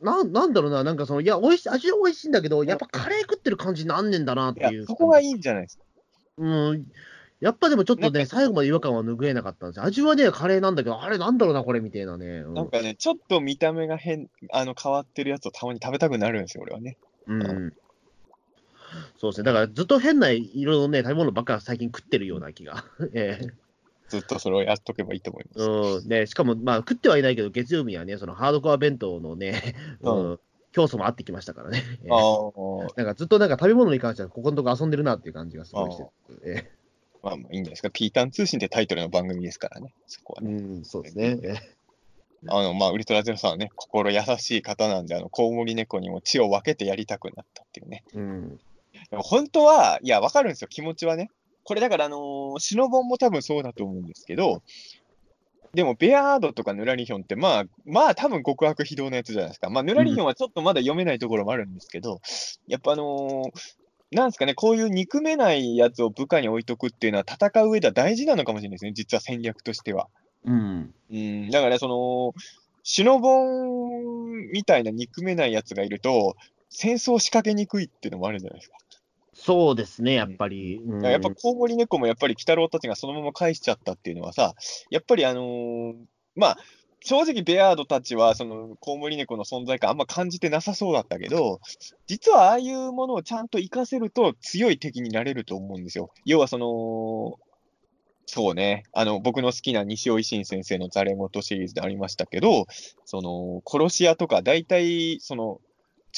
[0.00, 4.86] ななんだろうな、なんかその、いや、美味しい、味は美味しいんだけど、やっぱカレー食ってる感じなんねんだなっていう。
[4.86, 5.84] そこがいいんじゃないですか。
[6.38, 6.86] うん、
[7.40, 9.84] やっぱでもちょっとね、最後まで違和感は拭えなかったんですよ。
[9.84, 12.26] 味はね、カレーなんだけど、あれなんだろうな、これみたいなね。
[12.26, 16.96] うん、なんかね、ちょっと見た目が変、あの、変わってるやつをたまに食べたくなるんですよ、俺はね。
[17.26, 17.72] うん。
[19.18, 19.44] そうですね。
[19.44, 22.84] だからずっと変な色のね、食べ物ばっか最近食ってるような気が。
[23.14, 23.46] ええ
[24.08, 25.70] ずっとそれをやっとけばいいと思います。
[25.70, 26.08] うん。
[26.08, 30.40] で、しかも、まあ、食ってはいないけど、月曜日はね、そのハードコア弁当のね、うん、
[30.72, 31.82] 競争もあってきましたからね。
[32.10, 32.50] あ
[32.96, 36.04] なんかずっとなんか食べ物に関しては、ここのとこ遊んでるなっていう感じがすごいして
[36.44, 36.70] え
[37.22, 37.90] まあ、まあいいんじゃないですか。
[37.90, 40.52] ピータン通信ってタイトルの番組ですからね、そこはね。
[40.52, 41.38] うん、そうですね。
[42.46, 48.04] あの、まあ、ウルトラゼロさんはね、心優しい方なんで、あの、コウモリ猫にも血を分けてやりたくなったっていうね。
[48.14, 48.60] うん。
[49.10, 51.30] でも本当は、いや、わかるんですよ、気持ちはね。
[51.64, 54.62] これだから、あのー、シノボンも多分そうだと思うんですけど、
[55.74, 59.68] でも、ベアードとかヌラリヒョンって、まあ、まあ、多分極悪非道なやつじゃないですか。
[59.68, 62.20] まあ、ヌラリヒョンはちょっとまだ読めないところもあるんですけど、うん、
[62.68, 63.52] やっぱあのー、
[64.10, 70.08] なんですかね、こういう憎めないやつを部下に置いとくっていうのは、戦う上では大事なのかもしれないですね、実は戦略としては。
[70.44, 70.94] うん。
[71.10, 72.34] うん、だから、その、
[72.82, 76.36] シノボンみたいな憎めないやつがいると、
[76.70, 78.76] 戦争を仕掛けにくいっていうのもあるじゃないですか。
[79.34, 80.80] そうですね、やっぱり。
[80.84, 84.54] うん、やっぱコウモリ猫もやっぱり鬼太郎たちがそのまま返しちゃったっていうのはさ、
[84.90, 85.94] やっぱりあのー、
[86.34, 86.58] まあ、
[87.08, 91.58] 正直、ベアードたちは、その、コウモリ猫の存在感あんま感じてなさそうだったけど、
[92.06, 96.10] 実はああいうものをちゃんと活かせると強い敵になれると思うんですよ。
[96.26, 97.38] 要はその、
[98.26, 102.66] そうね、あの、僕の好きな西尾維新先生のザレ言シリーズでありましたけど、
[103.06, 105.60] その、殺し屋とか、大体、その、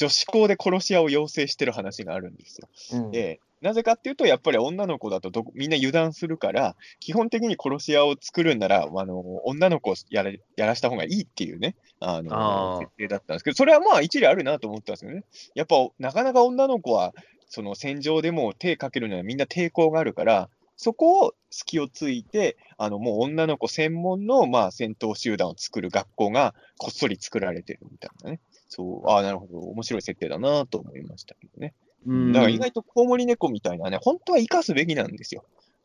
[0.01, 2.67] 女子校で殺し屋を養成してる話があるんですよ。
[3.01, 15.23] うん、で、なぜかっていうと、やっぱり女の子だとどみんな油断するから、基本的に殺し屋を作るんなら、あの女の子をやらやらした方がいいっていうね、あの設定だったんですけど、それはまあ一理あるなと思ったんですよね。
[15.53, 17.13] やっぱなかなか女の子は、
[17.47, 28.39] その戦場でも手かけるのはみんな抵抗があるから、そこを隙をついて、あのもう女の子専門のまあ戦闘集団を作る学校がこっそり作られてるみたいなね。
[28.71, 31.73] そう、ああ、なるほど、面白い設定だなと思いましたけどね。
[32.07, 35.43] だから意外とコウモリ猫みたいなね、本当は生かすべきなんですよ。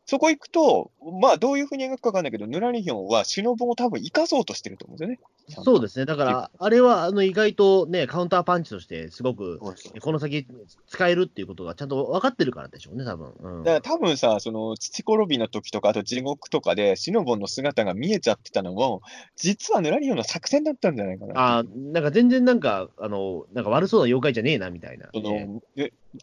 [0.09, 5.19] そこ行くと、まあ、どういうふうに描くかわかんないけど、ヌラリヒョンはシノボを多分生かそうとしてると思うんですよね。
[5.65, 6.05] そうですね。
[6.05, 10.47] だから、あれはあの意外とね、カウンターパンチとして、すごく、この先
[10.87, 13.33] 使えるっていうことがちゃんと分かってるからでしょうね、多分。
[13.37, 19.01] うん、だから多分さ、その、土転びの時とか、あと地獄とかで、シノボンの姿が見えちゃってたのも、
[19.35, 21.33] 実はヌラリヒョンの作戦だったんじゃないかな。
[21.37, 25.61] ああ、なんか全然なんか、あの、なんか悪そうな妖怪じゃねえな、みたいな、その、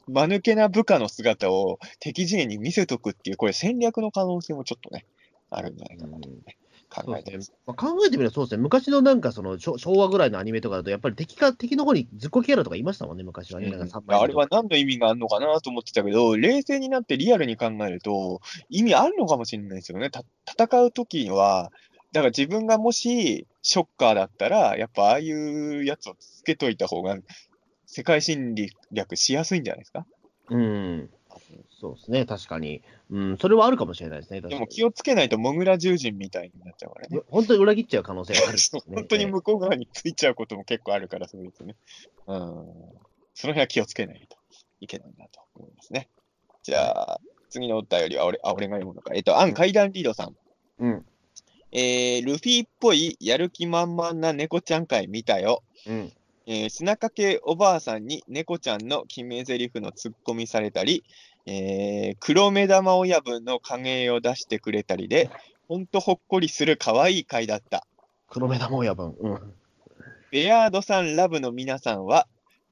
[0.08, 5.06] 間抜けな部下の姿を敵陣営に見せとくっていう、これ戦略の可能性もちょっとね、
[5.50, 6.56] あるんじゃないかなと、ね、
[6.90, 7.36] 考えて
[7.66, 13.68] まあ、考えてみればそうですね、昔のなんかその昭和ぐらいのアニメとかだと、やっぱり敵か敵の方にずっこキャラとかいましたもんね、昔はね。
[13.68, 20.10] うん、あれは何の意味があるのかなと思ってたけど、冷静になってリアルに考えると、意味あるのかもしれないですよね。
[20.46, 21.72] 戦うときには、
[22.12, 27.18] だから自分がもしショッカーだったら、やっぱああいうやつをつけといた方が
[27.96, 28.56] 世界侵
[28.90, 30.04] 略しやすいんじゃないですか？
[30.50, 31.10] うん。
[31.80, 32.82] そうですね、確かに。
[33.10, 34.40] うん、それはあるかもしれないですね。
[34.40, 37.20] でも気をつけないと、モグラ獣人みたいになっちゃうからね。
[37.28, 41.76] 本当に裏切っちゃう可能性がある、 ね、本当に向こう側についちゃうことも結構あるから、そうですね。
[42.26, 42.36] うん。
[43.34, 44.36] その辺は気をつけないと
[44.80, 46.08] いけないなと思いますね。
[46.64, 49.12] じゃあ、次のお便りは俺、あ、俺が読むのか。
[49.14, 50.36] えっと、アン階段リードさん。
[50.78, 51.06] うん。
[51.70, 55.62] えー、ルフィっぽいやる気満々な猫ちゃん会見たよ。
[55.86, 56.12] うん。
[56.46, 61.04] えー、砂かけおばあさんに猫ちゃんの決め台詞のツッコミされたり、
[61.46, 65.30] えー、黒目玉親分の影絵を出してくれたりで、
[65.68, 67.86] ほんとほっこりする可愛い回だった。
[68.28, 69.14] 黒目玉親分。
[69.18, 69.54] うん。
[70.30, 72.26] ベアードさんラブの皆さんは、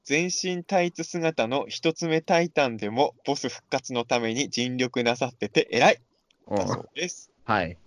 [0.05, 6.01] 全身タイツ姿の一つ目タイタンでもボス復活のために尽力なさってて偉い。
[6.49, 7.31] うん、そうです。
[7.45, 7.79] はい。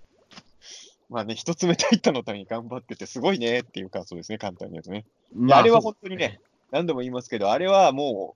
[1.10, 5.06] まあね、一つ目タイタンのために頑張っててすごいねっていう感想ですね、簡単に言うとね。
[5.34, 6.40] まあ、あれは本当にね、
[6.72, 8.36] 何度も言いますけど、あれはも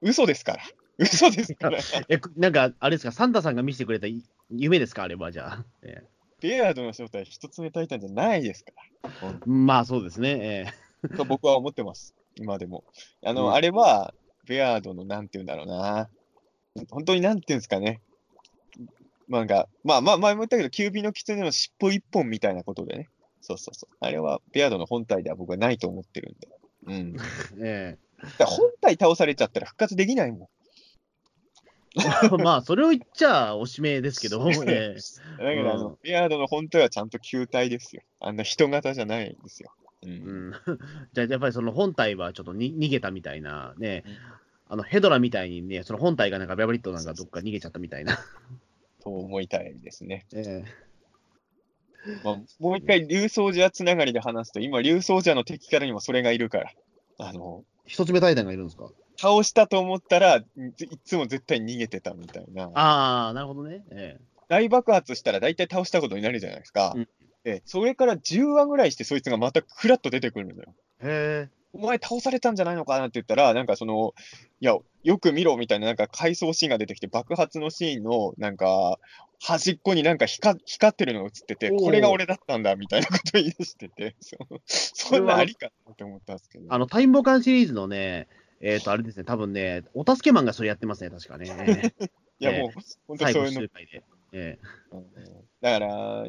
[0.00, 0.62] う、嘘ですから。
[0.98, 1.78] 嘘ですから。
[2.08, 4.06] え、なんか、あれですか、サンタさんが見せてくれた
[4.50, 5.64] 夢ですか、あれは、じゃあ。
[5.82, 6.02] え
[6.40, 8.72] ベアードの正体、一つ目タイタンじゃないですか
[9.02, 9.34] ら。
[9.44, 10.72] まあ、そうですね。
[11.02, 12.84] えー、と僕は思ってます、今でも。
[13.24, 14.14] あの、うん、あれは、
[14.46, 16.08] ベアードの、なんて言うんだろうな。
[16.90, 18.00] 本当になんていうんですかね。
[19.28, 23.08] なんか、まあまあ、前も言ったけど、キュービの狐の尻尾一本みたいなことでね。
[23.40, 23.96] そうそうそう。
[24.00, 26.48] あれは、ベアードの本体では僕はないと思ってるんで。
[26.86, 27.12] うん。
[27.62, 27.98] ねえ。
[28.44, 30.48] 本体倒されちゃったら復活できないもん。
[32.42, 38.02] まあ、それを言っちゃおしめですけど、ね、だけど、あの、ベアードの本体はちゃんと球体ですよ。
[38.20, 39.72] あんな人型じゃないんですよ。
[40.02, 40.10] うん。
[40.10, 40.52] うん、
[41.12, 44.16] じゃあ、やっぱりその本体はちょっとに逃げたみたいなね、うん、
[44.68, 48.18] あの、ヘドラみたいにね、その本体がなんかベアブリットなんかどっか逃げちゃったみたいな。
[49.02, 50.26] と思いたいですね。
[50.34, 50.64] ええ
[52.24, 56.70] まあ、もう一回、竜奏者つながりで話すと、今、竜奏者の敵からにもそれがいるから。
[57.18, 58.88] あの、一つ目対談がいるんですか？
[59.20, 62.70] 倒したと思ったらい、いつも絶対逃げてたみたいな。
[62.74, 63.82] ああ、なるほどね。
[63.90, 66.92] ええ大爆発したら大体倒したことになるじゃないですか。
[66.96, 67.08] うん
[67.44, 70.74] で、それから10話ぐらいして、そいつがまたフラッと出てくるのよ。
[71.02, 71.50] へえ。
[71.72, 74.14] お前倒されたんじゃないのかなって言ったら、なんかその、
[74.60, 78.98] いや、よく見ろみたいな、なんか回想シーンが出てきて、爆発のシーンの、なんか、
[79.40, 86.66] 端っこになんか光光ってるのが映ってて、これが俺だったんだみたいなこと言い出してて、そうそんなありかなって思ったんですけど。
[86.68, 88.26] あの、タイムボカンシリーズのね、
[88.60, 91.46] えっ、と、あれですね、多分ね、お助けマンがそれやってますね、確かね。
[92.40, 92.70] いや、ええもう、
[93.06, 93.68] 本当そういうの。
[94.32, 94.58] え
[94.90, 95.06] うん
[95.60, 96.26] だから、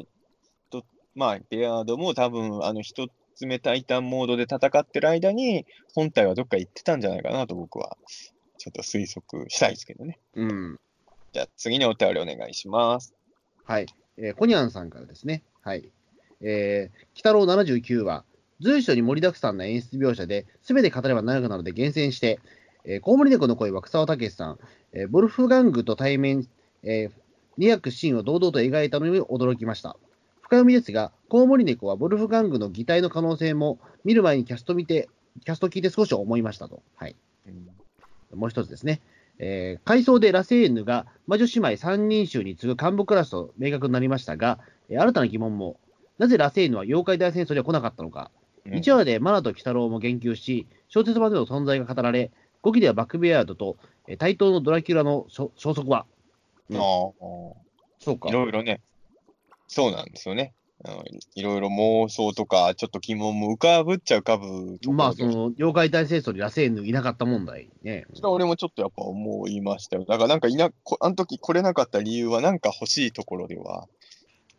[0.70, 0.84] と
[1.14, 3.08] まあ、ベアードも多分、あの、一
[3.40, 5.64] つ目タイタンモードで戦ってる間に、
[5.94, 7.96] 本体はどっか行ってたんじゃないかなと僕は、
[8.58, 10.18] ちょっと推測したいですけどね。
[10.36, 10.80] えうん。
[11.32, 13.14] じゃあ、次にお便りお願いします。
[13.64, 13.86] はい。
[14.18, 15.42] えーコニャンさんからですね。
[15.62, 15.90] はい。
[16.42, 18.24] えー、北郎79話、
[18.60, 22.40] 随所に盛りだくさんな演出描写で、すべて語れば長くなるので厳選して、
[22.84, 24.58] えー、コウモリ猫の声は草尾武さん、
[24.92, 26.46] えーボルフガングと対面、
[26.82, 27.10] えー、
[27.58, 29.96] 2役シーンを堂々と描いたのに驚きました。
[30.50, 35.08] 深読みですが、コウモリ猫はボルフガングの擬態の可能性も見る前にキャスト見て、
[35.44, 36.82] キャスト聞いて少し思いましたと。
[36.96, 37.14] はい。
[37.46, 37.68] うん
[38.36, 39.00] もう一つですね。
[39.38, 44.58] えー回想でラセーヌが魔女姉妹三人衆に次ぐ幹部クラスと明確になりましたが、
[44.88, 45.78] えー新たな疑問も、
[46.18, 48.32] なぜラセーヌは妖怪大戦争には来なかったのか、
[48.66, 48.72] うん。
[48.72, 52.32] 1話でマナと鬼太郎も言及し、小説版での存在が語られ、
[52.64, 53.76] 5期ではバックベアードと、
[54.08, 56.06] えー対等のドラキュラの消消息は、
[56.70, 56.76] うん。
[56.76, 56.82] ああ
[58.00, 58.30] そうか。
[58.30, 58.80] い、ろいろね、
[59.72, 60.52] そうなんですよね。
[60.84, 68.06] あのいろいろ妄想とか、ちょっと疑問も浮かぶっちゃ浮かぶところでまあ、その妖怪大戦争にラセーヌいなかった問題ね。
[68.24, 70.04] 俺もちょっとやっぱ思いましたよ。
[70.06, 73.86] だからなんかいな、こあの時来れなかった理由はなんか欲しいところでは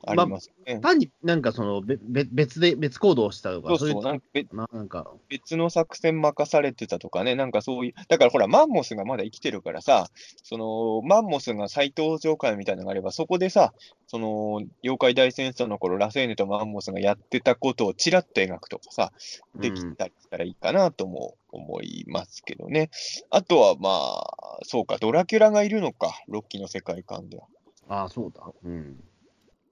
[0.08, 0.80] ありますね。
[0.82, 10.08] 単になんかそのべべ別で、別行動をしたとか、そうそう、いなんか別ななんか、別の作戦任されてたとかね、なんかそういう、だからほら、マンモスがまだ生きてるからさ、
[10.44, 13.74] その、マンモスが再登場会みたいなのがあれば、そこでさ、
[14.08, 19.12] その、妖怪大戦争の頃、ラセーヌとマンモスがやってたことをちらっと描くとかさ、
[19.56, 22.90] できたりしたらいいかなとも思いますけどね。
[23.30, 27.46] あとはまあ、そうか、ドラキュラがいるのか、ロッキーの世界観では。
[27.88, 28.42] ああ、そうだ。
[28.64, 29.00] うん。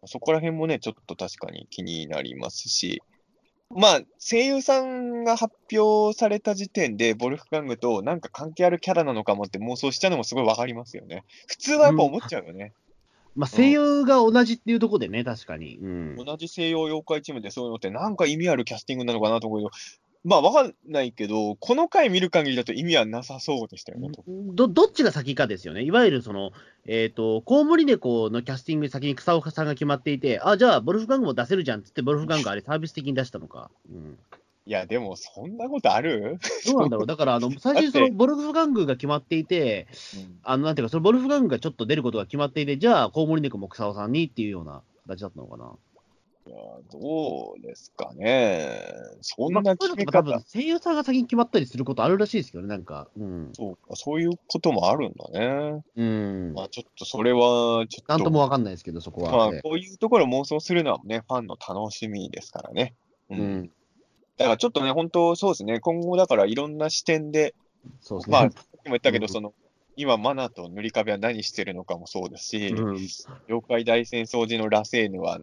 [0.06, 3.02] そこら辺もね、ちょっと確かに気になりますし、
[3.76, 11.24] まあ、声優さんが発表された時点で、ボルフガングとなんか関係あるキャラなのかもって妄想しちゃうのもすごいわかりますよね。
[11.48, 12.74] 普通はやっぱ思っちゃうよね。
[13.36, 15.78] まあ、声優が同じっていうとこでね、確かに。
[15.78, 16.16] うん。
[16.18, 19.72] 同じ西洋妖怪チームでそういうのってなんか意味あるキャスティングなのかなと思うけど、
[20.26, 24.10] まあわかんないけど、この回見る限りだと意味はなさそうでしたよね。
[24.28, 25.84] どどっちが先かですよね。
[25.84, 26.52] いわゆるその、
[26.86, 33.72] えっ、と、コウモリ猫のキャスティング先に草岡さんが決まっていて、あ、じゃあ、ボルフガングも出せるじゃんっつって、ボルフガングあれ サービス的に出したのか。
[33.90, 34.18] うん。
[34.66, 36.38] いや、でもそんなことある、
[36.68, 37.08] どうなんだろう。
[37.08, 39.88] だから、あの、 最初にその、ボルフガングが決まっていて、
[40.44, 45.72] あの、なんていうか、そのボルフガングがちょっと出ることが決まっていて、じゃあ、コウモリ猫も草尾さんにっていうような形だったのかな。
[46.92, 48.82] どうですかね。
[49.22, 53.08] そんまあ、な決め方、のとか多分、声優さんが先に決まったりすることあるらしいですけどね、なんか。
[53.18, 53.52] うん。
[53.54, 55.84] そうか、そういうこともあるんだね。
[55.96, 56.54] うん。
[56.54, 59.32] まあ、ちょっとそれは、ちょっと、なんともわかんないですけど、そこは。
[59.32, 62.96] まあええ、こういうところを妄想するのはね、ファンの楽しみですからね。
[63.30, 63.72] ううん。
[64.38, 67.54] だからちょっとね、本当そうですね、今後だからいろんな視点で、
[68.02, 68.38] そうですね。
[68.38, 69.54] まあ、 さっきも言ったけど、うんその、
[70.02, 72.96] 今、マナと塗り壁は何してるのかもそうですし、うん。
[73.50, 75.42] 妖怪大戦争時のラセーヌは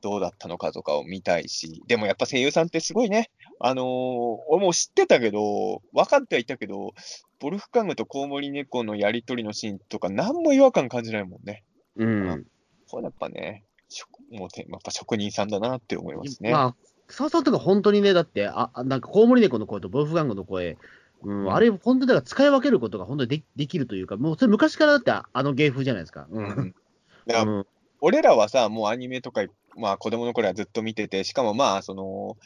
[0.00, 3.30] どうだったのかとかを見たいし、でもやっぱ声優さんってすごいね、
[3.60, 3.84] あのー
[4.48, 6.94] 俺も知ってたけど、分かってはいたけど、
[7.38, 11.64] ボルフカムとコウモリ猫のやりとりのシーンとか、何も違和感感じないもんね。
[11.96, 12.46] うん。
[12.88, 16.50] これやっぱね、職もうてやっぱ職人さんだなって思いますね。
[16.50, 16.76] まあ、
[17.08, 20.78] 草さんとか本当にね、だって、ああなんかコウモリ猫の声とボルフガングの声、
[21.22, 26.26] うん、あれ、本当にだから使い分けることが本当にでできるというか、もうそれ昔からだってああの芸風じゃないですか。
[26.30, 26.38] う。
[26.38, 26.74] うん
[28.00, 29.44] 俺らはさ、もうアニメとか、
[29.76, 32.36] まあ子供の頃はずっと見てて、しかもまあ、その、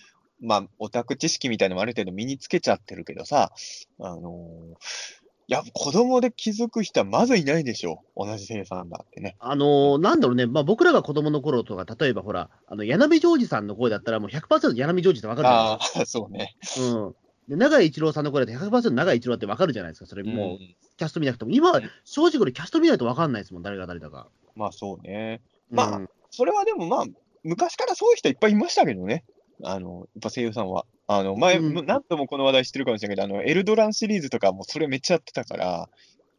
[0.40, 3.52] まあ、オタク知識みたいなのもある程度身につけちゃってるけどさ、
[4.00, 8.00] あのーいや、子供で気づく人はまずいないでしょ。
[8.16, 9.36] 同じ生産だってね。
[9.40, 16.56] あのーなんだろうね、まあ、僕らが子供の頃とか、例えばほら、あの柳ジョージさんの声だったら、もう100%柳ジョージってわかるじゃないああ、そうね。
[16.60, 16.98] ですか。
[16.98, 17.14] うん。
[17.48, 20.58] で永井一郎さんの声だって100%永井一郎ってわかるじゃないですか、それもう、うん
[20.98, 21.50] キャスト見なくても。
[21.50, 24.28] うん正直これキャスト見ないとわかんないですもん、誰が誰だか。
[24.54, 25.40] まあそうね。
[25.70, 27.04] まあうんそれはでもまあ、
[27.42, 29.24] 昔からそういう人いっぱいいましたけどね。
[29.62, 30.86] あの、やっぱ声優さんは。
[31.06, 35.88] あの、前、うん何度もこの話題知ってるかもしれないけど、あの、エルドランシリーズとかもそれめっちゃやってたから、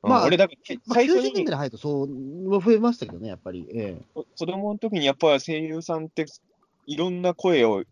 [0.03, 3.65] うんまあ俺だから、まあ、最初90年代入るとそう増えましたけどね、やっぱり。
[3.73, 6.25] ええ子供の時にやっぱり声優さんって
[6.87, 7.83] いろんな声を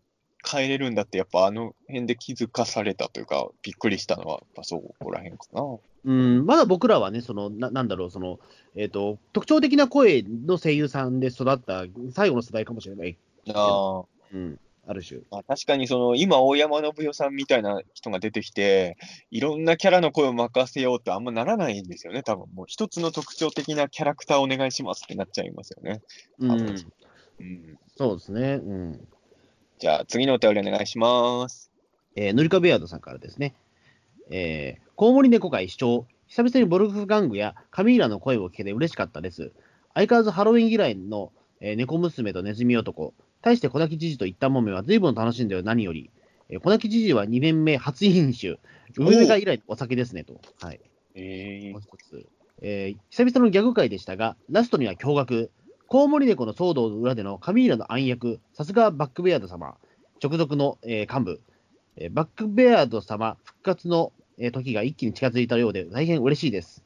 [0.48, 5.62] 変えれるんだって、やっぱあの辺で気づかされたというか、びっくりしたのは、やっぱそこら辺かな。
[6.04, 8.40] うん、まだ僕らはね、そのななんだろう、その、
[8.74, 13.16] えっ、ー、と、特徴的な声の声優さんで育った最後の世代かもしれない。
[13.54, 14.04] ああ。
[14.32, 14.58] うん。
[14.86, 15.20] ある種。
[15.30, 18.96] まあ、確かにその、今、大山信代さんみたいな人が出てきて、
[19.30, 26.02] いろんなキャラの声を任せようってあんまならないんですよね、多分もう一つの特徴的なキャラクターお願いしますってなっちゃいますよね。
[26.40, 26.50] うん。
[26.50, 26.54] う
[27.44, 28.54] ん、そうですね。
[28.54, 29.08] うん。
[29.82, 31.72] じゃあ、次のお便りお願いします。
[32.14, 33.52] えー、塗り壁ヤードさんからですね。
[34.30, 36.06] えー、コウモリ猫会視聴。
[36.28, 39.50] 久々にボルフガングやカミーラの声を聞けて嬉しかったです。
[39.92, 43.12] 相変わらずハロウィン嫌いの、えー、猫娘とネズミ男。
[43.40, 46.12] 対して小泣きじじといったもめは随分楽しんだよ何より。
[46.48, 48.60] えー、小泣きじじは2年目初飲酒。
[48.96, 50.40] 上が以来お酒ですねと。
[50.60, 50.80] はい。
[51.16, 52.24] えー、もう一つ。
[52.60, 55.48] えー、久々のギャグ会でしたが、ラストには驚愕。
[55.92, 58.40] コウモリ猫の騒動の裏でのカミーラの暗躍。
[58.54, 59.76] さすがバックベアード様。
[60.24, 61.42] 直属の、えー、幹部。
[61.96, 66.82] えー、バックベアード様復活のえー、時が一気に近づいたようで、大変嬉しいです。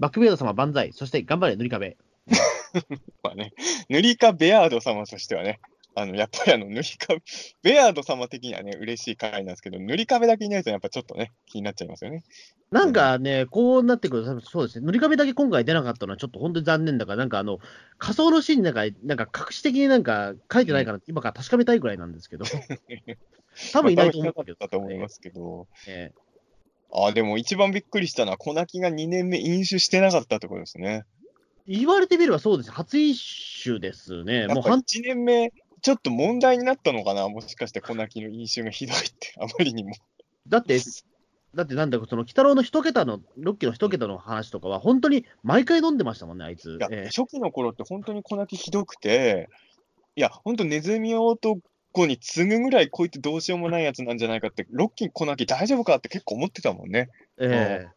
[0.00, 1.96] バックベアード様万歳、そして頑張れ、塗り壁。
[3.22, 3.52] まあね、
[3.88, 5.60] 塗り壁ベアード様としてはね、
[5.94, 7.22] あのやっぱりあの塗り壁、
[7.62, 12.22] ベアード様的にはね、嬉しい回なんですけど、塗り壁だけいないと、やっぱちょっとね、気になっちゃいますよね。
[12.70, 17.58] なんかね、こうなってくると、そうですね、塗り壁だけ今回出なかったのは、ちょっと本当に残念だから、なんかあの、
[17.98, 22.44] 仮想のシーンなんか、なんか隠し的になんか書いてないから、うん、今から確かめたいぐらいなんですけど、
[23.72, 26.30] 多分いないと思うけど、と思いますけど、えー
[26.92, 31.04] ああ、でも一番びっくりしたのは、小泣きが2年目飲酒してなかったってことですね。
[31.66, 32.72] 言われてみればそうです。
[32.72, 34.48] 初飲酒ですね。
[34.48, 39.94] もう1年目、ちょっと問題になったのかな、もしかして小泣きの飲酒がひどいって、 あまりにも。
[40.48, 40.78] だって、
[41.54, 46.76] だってなんだその、鬼太郎の一桁の、6期の一桁の話とかは、本当に毎回飲んでましたもんね、あいつ。
[46.76, 49.48] いや、えー、初期の頃って本当に小泣きひどくて、
[50.16, 51.60] いや、本当、ネズミ男
[51.92, 57.10] 個に次ぐぐらいこいつどうしようもないやつなんじゃないかって、ロッキー来なきゃ大丈夫かって結構思ってたもんね。
[57.38, 57.88] え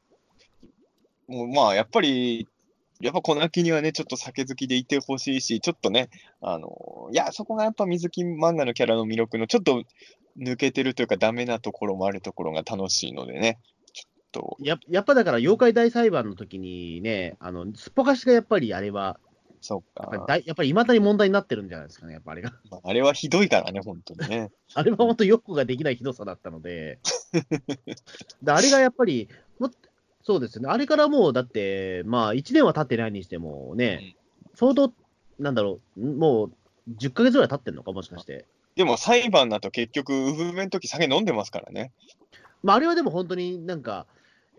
[0.60, 2.48] えー、もうまあ、やっぱり、
[3.04, 6.10] やっぱ小泣きにはね、ちょっと酒好きでいてほしいし、ちょっとね、
[6.42, 9.84] あの、いや、そこがやっぱ水木漫画のキャラの魅力のちょっと
[10.40, 13.60] 抜けてるというか、ダメなところもあるところが楽しいのでね。
[13.94, 19.20] ちょっとややっぱだから、妖怪大裁判の時にね、あの、すっぽかしがやっぱりあれは、
[19.60, 20.10] そっか。
[20.12, 22.54] やっぱりやっぱり未だに問題になってるんじゃないですかね、やっぱあれが。
[22.84, 24.50] あれはひどいからね、本当にね。
[24.76, 27.00] あれは本当、よくができないひどさだったので、
[28.42, 29.28] であれがやっぱり、
[29.60, 29.70] も
[30.24, 34.94] そうですね、あれからもう、だって、まあ、1年は経ってないにしてもね、うん、相当、
[35.38, 36.52] なんだろう、もう
[36.98, 38.46] 10ヶ月ぐらい経ってんのか、もしかして。
[38.76, 41.92] でも裁判だと結局、ウフメの時酒飲んでますからね。
[42.64, 44.08] まあ、あれはでも本当になんか、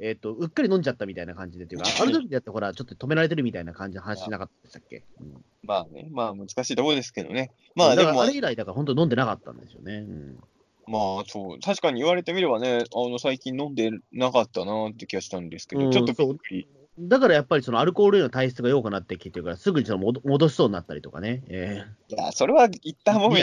[0.01, 7.53] えっ、ー、と、うっかり飲んじゃったみたいな感じでっていうか、 ある時だってほら、ちょっと止められてるみたいな感じの話しなかったでしたっけ、うん、まあね、まあ難しいところですけどね。
[7.75, 8.21] まあでも。
[8.21, 9.99] あれ以来だから本当飲んでなかったんですよね。
[9.99, 10.39] うん、
[10.87, 16.69] まあそう、確かに言われてみればね、あの最近飲んでなかったなって気がしたんですけど、うん、ちょっとびっくり。
[16.99, 21.43] だからやっぱりそのアルコールへの体質が良くなってきてるから、すぐにその戻しそうになったりとかね。
[21.49, 23.39] えー、いや、それは言った方が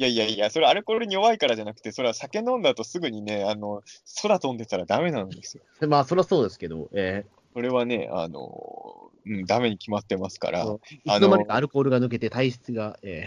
[0.00, 3.82] いやいやいや、それアルコールに弱いからじゃなくて、それは酒飲んだとすぐにね、あの、
[4.22, 5.62] 空飛んでたらダメなんですよ。
[5.88, 10.62] まあ、そりゃそうですけど、えー、それはね、あの、うん、ダメに決まってますから。
[10.62, 13.26] いつの間にかアルコールが抜けて体質が、え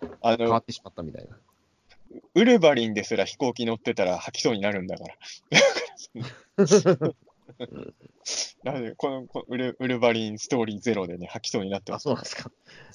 [0.00, 1.38] ー、あの変わってしまったみたいな。
[2.34, 5.14] ウルバリンですら飛行機乗ってたら吐きそうになるんだから。
[8.62, 12.02] なので、このこウルウルバリンストーリーゼロでね、吐きそうになってます。
[12.02, 12.50] あ、そうなんですか。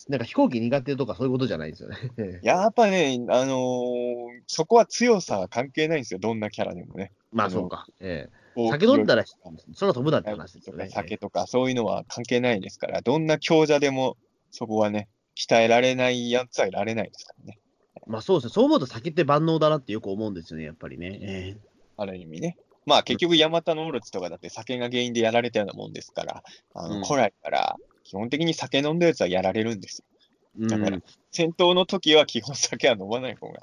[0.09, 1.97] なんか飛行機苦手とかそういうことじゃないですよね。
[2.43, 7.11] やっぱね、あのー、そこは強さは関係ないんですよ、どんなキャラでもね。
[7.31, 7.87] まあそうか。
[7.99, 9.23] ええ酒飲んだら
[9.79, 10.87] 空飛ぶなって話ですよね。
[10.89, 14.15] 酒とかそういうのは関係ないですから、どんな強者でも
[14.51, 17.57] そこはね、鍛えられないやつはいられないですからね。
[18.07, 21.19] まあそうですね、そう思うと酒って万能だなってよく思うんですよね、やっぱりね。
[21.21, 21.57] えー、
[21.97, 22.57] ある意味ね。
[22.85, 26.43] まあ結局、ヤマタノオロチとかだって酒が原因でやられたようなもんですから、
[26.73, 30.03] あの、古来から基本的に酒飲んだやつはやられるんです
[30.59, 30.67] よ。
[30.67, 30.99] だから、
[31.31, 33.61] 戦闘の時は基本酒は飲まない方が、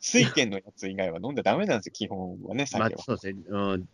[0.00, 2.90] 水拳のやつ以外は飲んだらダメなんですよ、基本はね、酒は。
[2.90, 3.42] まあ、そうですね。
[3.48, 3.88] うん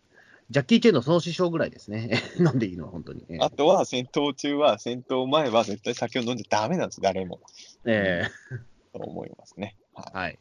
[0.49, 2.09] ジャッキー・チェンのその師匠ぐらいですね。
[2.39, 3.25] 飲んでいいのは、本当に。
[3.41, 7.41] あとは戦闘中は、戦闘前は絶対酒を飲んでダメなんです、誰も。
[7.85, 8.97] ええー。
[8.97, 9.75] と思いますね。
[9.97, 10.13] はい。
[10.13, 10.39] はい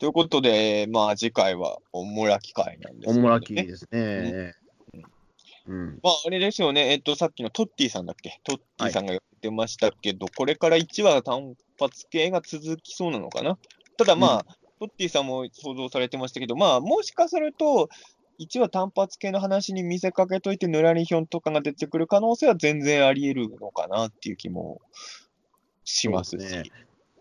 [0.00, 3.18] ということで、まあ次回はおもらき会なんですね。
[3.18, 4.54] おもらきですね。
[5.66, 13.58] うん、まあ、あれですよね、えっと、さっきのトッティさんだっけ、トッティさんが言ってましたけど、はい、これから1話単発系が続きそうなのかな？
[13.96, 14.46] ただまあ、
[14.80, 17.88] うん、トッティさんも想像されてましたけど、まあ、もしかすると、
[18.38, 24.80] 1話単発系の話に見せかけといて、ぬらりひょんとかが出てくる可能性は全然あり得るのかなっていう気も
[25.82, 26.72] しますし。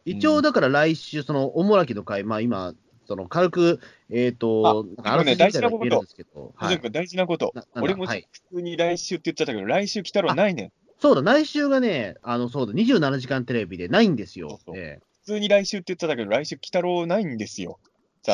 [0.07, 2.73] 一応、だから来週、その、おもらきの会、まあ今、
[3.07, 3.79] その軽く、
[4.09, 8.21] えっ、ー、と、あのね、大事なこと、はい、大事なこと、俺も普
[8.53, 10.71] 通に来週って言っちゃったけど、来週来たらないねん。
[10.99, 14.49] そうだ、来週がね、あの、そうだ、27時間テレビでないんですよ。
[14.49, 14.77] そうそう。
[14.77, 17.79] え普通に来週って言ってたけど、来週、鬼太郎ないんですよ。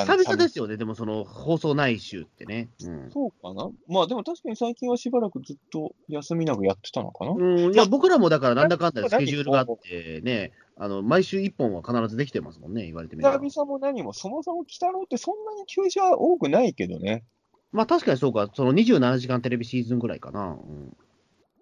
[0.01, 2.69] 久々ですよね、でもその放送ない週ってね。
[2.83, 3.69] うん、そうかな？
[3.87, 7.31] まあでも確かに最近はしばらくずっと休みなくやってたのかな？
[7.31, 13.39] うん、いや、僕らもだからなんだかんだスケジュールがあってね、あの毎週1本は必ずできてますもんね、言われてみれば。
[13.39, 17.23] 久々も何も、そもそも鬼太郎ってそんなに休止は多くないけどね。
[17.71, 20.47] まあ確かにそうか、その27時間テレビシーズンぐらいかな。
[20.47, 20.97] うん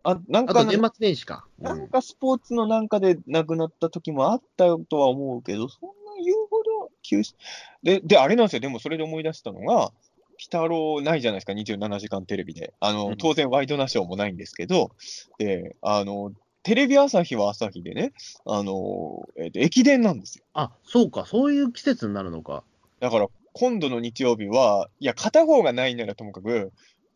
[0.03, 5.93] あなんか、年末年始か、うん、なんかスポーツのなんかで亡くなった時もあったとは思うけど、そんな
[6.25, 6.70] 言うほど
[7.11, 7.35] 休止。
[7.83, 12.73] で、で、あれなんですよ、でもそれで思い出したのが、鬼太郎ないじゃないですか、27時間テレビで。
[12.79, 14.91] あの、当然ワイドナショーもないんですけど、
[15.37, 16.31] で、あの、
[16.63, 18.13] テレビ朝日は朝日でね、
[18.45, 20.45] あの、えー、と駅伝なんですよ。
[20.53, 22.63] あ、そうか、そういう季節になるのか。
[22.99, 26.71] だから、今度の日曜日は、いや、片方がないならともかく、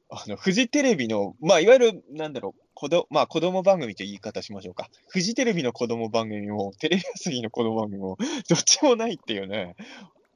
[0.09, 4.89] あの、フジテレビの、まあ、いわゆる、なんだろう、子どまあ、子供番組という言い方しましょうか。
[5.07, 8.17] フジテレビの子供番組も、テレビ朝日の子供番組も、
[8.49, 9.75] どっちもないっていうね。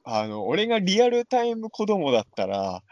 [0.04, 2.82] あの、俺がリアルタイム子供だったら、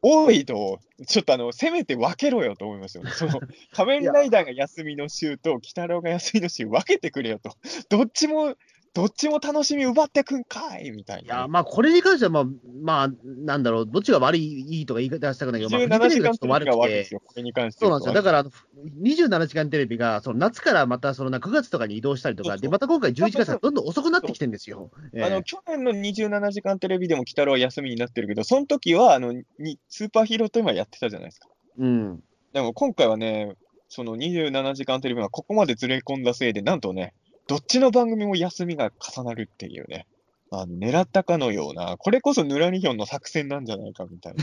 [0.00, 3.10] 多いと、ちょっとあの、せめて分けろよと思いますよね。
[3.10, 3.40] その、
[3.72, 7.56] 仮面ライダーが休みの週と、鬼太郎が休みの週分けてくれよと。
[7.90, 8.54] どっちも
[8.94, 11.34] どっちも楽しみ奪ってくんかいみたいな。
[11.36, 12.44] いや、まあ、これに関しては、まあ、
[12.82, 18.14] まあ、なんだろう、どっちが悪い、いいとか言い方したくないけど、まあ、17時間テレビが悪いですよ、これに関してそうなんですよ。
[18.14, 24.90] だから、27時間テレビが、その夏からまた、その9月とかに移動したりとか、で、また今回11月がどんどん遅くなってきてるんですよ。
[25.22, 31.48] あの、去年の27時間テレビでも、鬼太郎は休みになってるけど、その時は、あの、にスーパーヒーローと今やってたじゃないですか。
[31.78, 32.22] うん。
[32.52, 33.54] でも今回はね、
[33.88, 37.14] その27時間テレビがここまでずれ込んだせいで、なんとね、
[37.48, 40.06] どっちの番組も休みが重なるっていうね、
[40.50, 44.34] あの狙ったかのような、これこそヌラニヒョンの作戦なんじゃないかみたい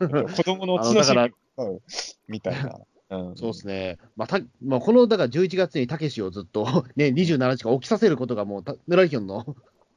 [0.00, 1.12] なね、 子供の角し
[2.28, 2.80] みたいな。
[3.10, 6.64] うん、そうですね、まあたまあ、このだから11月にたけしをずっと、
[6.96, 9.44] ね、27時間起きさせることがもう、ヌラニヒョンの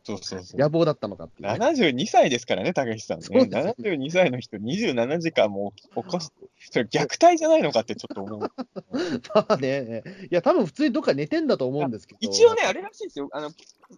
[0.04, 1.54] そうそうそう 野望だったのかっていう、ね。
[1.54, 3.26] 72歳ですからね、たけしさんね。
[3.28, 6.34] 72歳の人、27時間も起こす。
[6.70, 8.40] それ虐待じゃないのかってちょっと思う。
[9.34, 12.20] まあね、いや、多分普通にどっか寝てんだと思うんですけど。
[12.22, 13.30] 一応ね、あれらしいですよ。
[13.32, 13.52] あの、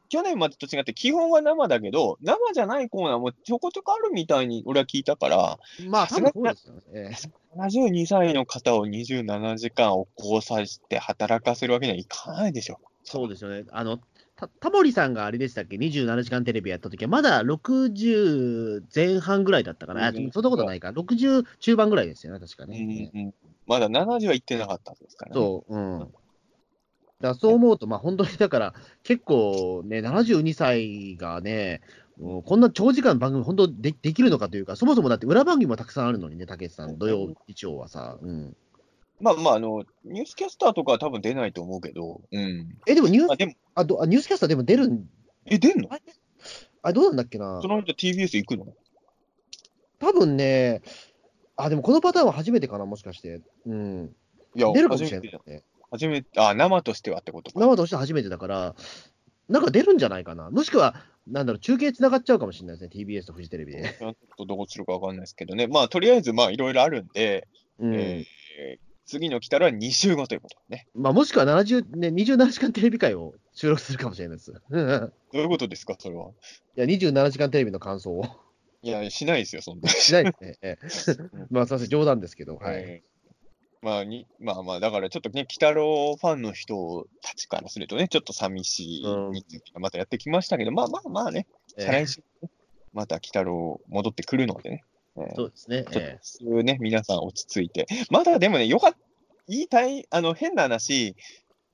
[0.09, 7.17] 去年までと違って、基本は生だけど、生じゃないコーナーもちょこちょこあるみたいに俺は聞いたから、まあ、多分そうですよね。
[7.57, 12.79] 72歳の方を27時間起こさせて働かせるわけにはいかないでしょ。
[13.03, 13.63] そうですよね。
[13.71, 13.99] あの、
[14.39, 23.11] たタモリさんがあれでしたっけ、27時間テレビやった時は、まだ60前半ぐらいだったかな、うん、そんなことないか、60中盤ぐらいですよね、確かね。
[23.13, 23.33] うんうん、
[23.67, 25.35] まだ70は行ってなかったんですからね。
[25.35, 26.07] そう、うん。
[27.19, 31.81] だそう思うと、まあ、本当にだから、結構ね、72歳がね、
[32.45, 38.17] こんな長時間番組、本当でできるのかというか、そもそもだって裏番組もたくさんあるのにね、武さん、土曜、日曜はさ。
[38.21, 38.55] うん
[39.21, 42.77] まあまあ、あの、ニュースキャスターとかは多分出ないと思うけど、うん。
[42.87, 45.09] え、でもニュース、あでもあどあニュースキャスターでも出るん？
[45.45, 45.89] え、出んの？
[46.81, 47.59] あどうなんだっけな？
[47.61, 48.67] その人 TBS 行くの？
[49.99, 50.81] 多分ね、
[51.57, 53.41] あ、でもこのパターンは初めてかな、もしかして。
[53.65, 54.15] うん。
[54.55, 55.63] いや、出るかもしれない、ね。
[55.91, 57.59] 初めて、あ、生としてはってことか。
[57.59, 58.75] 生としては初めてだから、
[59.49, 60.49] なんか出るんじゃないかな？
[60.49, 60.95] もしくは、
[61.27, 63.97] なんだろう、中継つながっちゃうかもしれないですね、TBS とフジテレビで。
[63.99, 65.67] ちょっとどうするかわかんないですけどね。
[65.67, 67.47] まあ、とりあえず、まあ、いろいろあるんで、
[67.77, 68.77] うん、えー、
[69.09, 70.87] 次の来たら2週後ということね。
[70.93, 74.53] まあ、もしくは70、ね、27時間テレビ会を収録するかもしれないです。
[74.71, 74.79] ど
[75.33, 76.29] ういうことですか、それは？
[76.29, 76.31] い
[76.75, 78.23] や、27時間テレビの感想を。
[78.83, 79.89] いや、しないですよ、そんな。
[79.89, 80.31] しないで
[80.89, 81.29] すね。
[81.49, 83.03] まあ、すみません、冗談ですけど、はい。
[83.81, 92.21] まあに、まあまあ、だからちょっとね、鬼太郎ファンの人たちからするとね、ちょっと寂しい日がまたやってきましたけど、うん、まあまあまあね、再来週、
[92.93, 94.83] また鬼太郎戻ってくるのでね、
[95.35, 95.85] そうですね。
[95.91, 97.87] えー、ね、皆さん落ち着いて。
[98.09, 98.97] まだでもね、よかった、
[99.47, 101.15] いいたい、あの、変な話、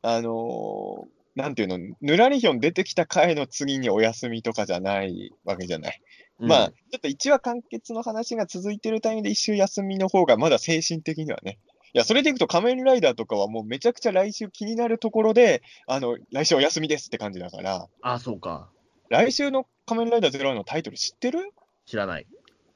[0.02, 6.02] あのー、なんていうの、ぬらりひょん出てきた回の次にお休みとかじゃないわけじゃない。
[6.40, 11.60] うん、まあ、ちょっと1話完結の話が続いてるタイミングで一周休みの方が、まだ精神的にはね。
[11.94, 17.88] いや、それでいくと仮面ライダーとかはもうめちゃくちゃ来週気になるところで、あの、来週お休みですって感じだから。
[18.02, 18.70] あそうか。
[19.10, 21.40] 来週の仮面ライダーゼロのタイトル知ってる？
[21.86, 22.28] 知らない。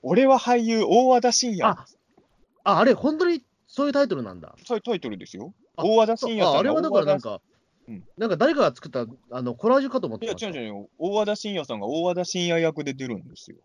[0.02, 1.64] 俺は俳優、大和田信也。
[1.64, 1.86] あ、
[2.64, 4.56] ああれ、本当にそういうタイトルなんだ。
[4.66, 5.54] そういうタイトルですよ。
[5.78, 6.60] 大和田信也さんあ。
[6.60, 7.42] あれはだからなんか、
[7.88, 13.58] うん、なんか誰かが作ったあのコラージュかと思っていや、違う違う大和田信也さんが大和田信也役で出るんですよ。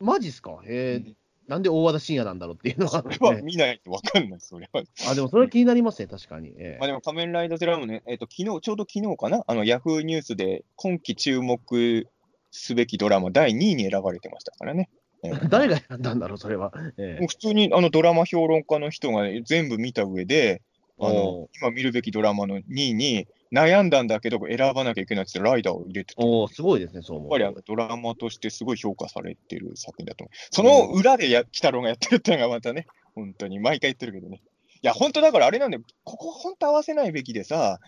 [0.00, 0.60] マジっすか？
[0.64, 1.16] へえ、うん、
[1.48, 4.82] なんで大和田信也なんだろうっていうのは、ね、それは見ないと分かんない、それは。
[5.08, 6.52] あ、でもそれは気になりますね、確かに。
[6.56, 12.08] えー、まあでも仮面ライダーゼラもね、えっ、ー、と、昨日、ちょうど昨日かな、あの、ヤフーニュースで今季注目
[12.50, 14.90] すべきドラマ第2位に選ばれてましたからね。
[15.48, 16.72] 誰が選んだんだろう、それは。
[16.98, 20.62] えー、普通にあのドラマ評論家の人が、ね、全部見た上で、
[20.98, 27.40] あの今見るべきドラマの2位に悩んだんだけど、選ばなきゃいけないってライダーを入れてて、おすごいですね、そう思う。
[27.40, 30.36] やっぱりドラマとしてすごい評価されてる作品だと思う。
[30.50, 34.42] その裏でや、鬼太郎がやってるっていうのがまたね、本当に、毎回言ってるけどね。
[34.82, 37.78] いや、本当だからあれなんだよ、ここ本当合わせないべきでさ、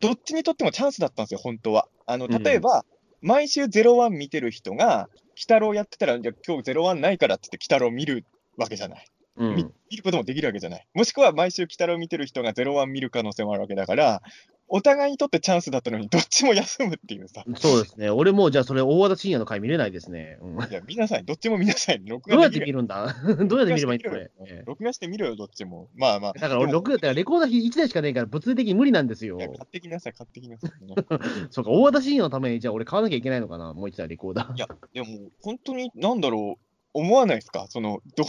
[0.00, 1.88] どっちにとってもチャンスだったんですよ、本当は。
[2.06, 2.84] あの例えば、
[3.22, 8.24] うん、毎週01見てる人が、鬼太郎やってたら、じゃ今日01ないからって言って、鬼太郎見る
[8.56, 9.06] わけじゃない。
[9.36, 9.56] うん、
[9.90, 10.86] 見ることもできるわけじゃない。
[10.94, 14.22] もしくは毎週鬼太郎見てる人が01見る可能性もあるわけだから、
[14.66, 17.44] お互いにとってチャンスだったのに、どっちも休むっていうさ。
[17.56, 18.10] そうですね。
[18.10, 20.38] 俺もじゃあそれ、大和田深夜の回見れないですね。
[20.40, 21.24] うん、いや、見なさい。
[21.24, 22.02] どっちも見なさい。
[22.04, 23.14] 録画どうやって見るんだ？
[23.46, 24.30] どうやって見ればいいんだこれ？
[24.66, 25.88] 録画してみろよ、どっちも。
[25.94, 26.32] まあまあ。
[26.32, 29.36] だから俺、録画ってレコーダー1台しかないから、物理的に無理なんですよ。
[29.38, 30.70] 買ってきなさい、買ってきなさい。
[31.50, 34.56] そうか、大和田深夜のために、じゃあ俺買わなきゃいけないのかな、もう1台レコーダー。
[34.56, 35.06] いや、でも、
[35.42, 36.60] 本当に、なんだろう、
[36.96, 37.66] 思わないですか？
[37.68, 38.24] その、ど、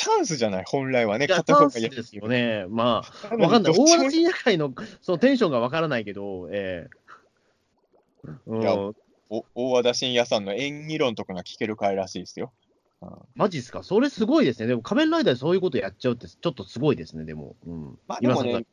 [0.00, 2.64] チャンスじゃない、本来はね、片方がやですよね。
[2.70, 3.74] まあ、わかんない。
[3.76, 4.72] 大和深夜会の
[5.02, 6.88] そのテンションがわからないけど、え
[8.24, 8.74] えー、いや、
[9.28, 12.50] お大和田信也さんの演技論とかが聞ける回らしいですよ。
[13.34, 13.82] マジっすか？
[13.82, 14.68] それすごいですね。
[14.68, 17.56] でも仮面ライダーでそういうことやっちゃうってちょっとすごいですね、でも。
[17.66, 18.64] うん、まあでもね、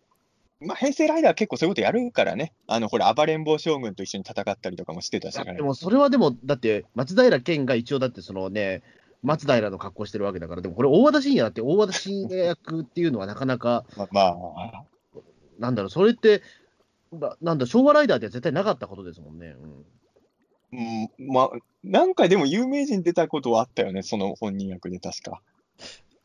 [0.61, 2.53] まあ、平成ライダー結構そういうことやるからね。
[2.67, 8.81] あの、これ、暴れん坊将軍と一緒に戦ったりとかもしてたし、ね、でもそれはでも、だって、松平健が一応だってそのね、
[9.23, 14.85] 松平の格好してるわけだから、でもこれ、大和田信也だって、大和田信也役っていうのはなかなか、 まあ、
[15.59, 16.41] なんだろう、それって、
[17.41, 19.55] なんだ、昭和ライダーでは絶対なかったことですもんね。
[20.71, 21.49] うん、うん、まあ、
[21.83, 25.41] なんかでも有名人出たことはあったよね、その本人役で確か。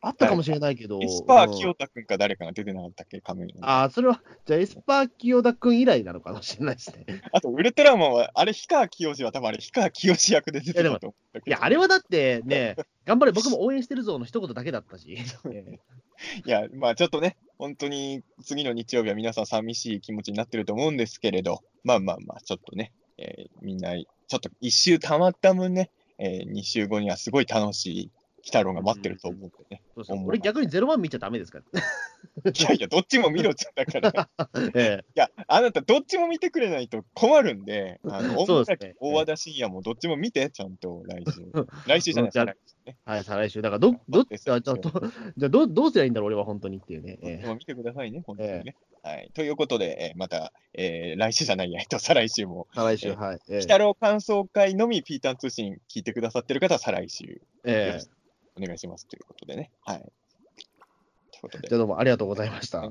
[0.05, 0.99] あったかもしれないけど。
[1.01, 7.05] エスパー清田君か誰かが出てなかったっけ、仮面ああ、それは、じゃあエスパー清田君以来なのかもしれないですね。
[7.31, 10.99] あと、ウルトラマンは、あれ、氷川きよしは多分あれ、氷川きよし役で出てたと思っ
[11.31, 11.43] たけど。
[11.47, 12.75] いや、あれはだってね、
[13.05, 15.07] 頑張れ、僕も応援してるぞの一言だけだったし。
[16.45, 28.11] いや、まあちょっとね、本当に次の日曜日は皆さん寂しい気持ちになってると思うんですけれど、まあまあまあ、ちょっとね、えー、みんな、ちょっと一周たまった分ね、えー、2週後にはすごい楽しい
[28.43, 29.81] 鬼太郎が待ってると思ってね。
[29.95, 32.51] そうそう俺逆にゼロワン見ちゃダメですから。
[32.51, 34.29] いやいや、どっちも見ろっちゃだから。
[34.75, 41.65] ええ、いや、あなたどっちも見てくれないと困るんで、あの、 そうですね、大和田信也もどっちも見て、ちゃんと来週。
[41.87, 42.55] 来週じゃないですか。
[43.05, 43.61] はい、再来週。
[43.61, 47.17] だから、ど、どっち、じゃあ、じゃあど、どうすりゃいいんだろう、俺は本当にっていうね。
[47.55, 48.75] 見てくださいね、本当にね。
[49.03, 49.31] えはい。
[49.33, 52.67] ということで、えー、また、えー、来週じゃないや、えっと、再来週も。
[52.73, 53.39] 再来週、はい。
[53.49, 57.41] 鬼太郎感想会のみ、ピーターン通信聞いてくださってる方は再来週。
[57.65, 58.22] ええ
[58.57, 59.71] お願いしますということでね。
[59.85, 59.99] はい。
[59.99, 60.11] という
[61.41, 61.67] ことで。
[61.67, 62.81] じゃあどうもありがとうございました。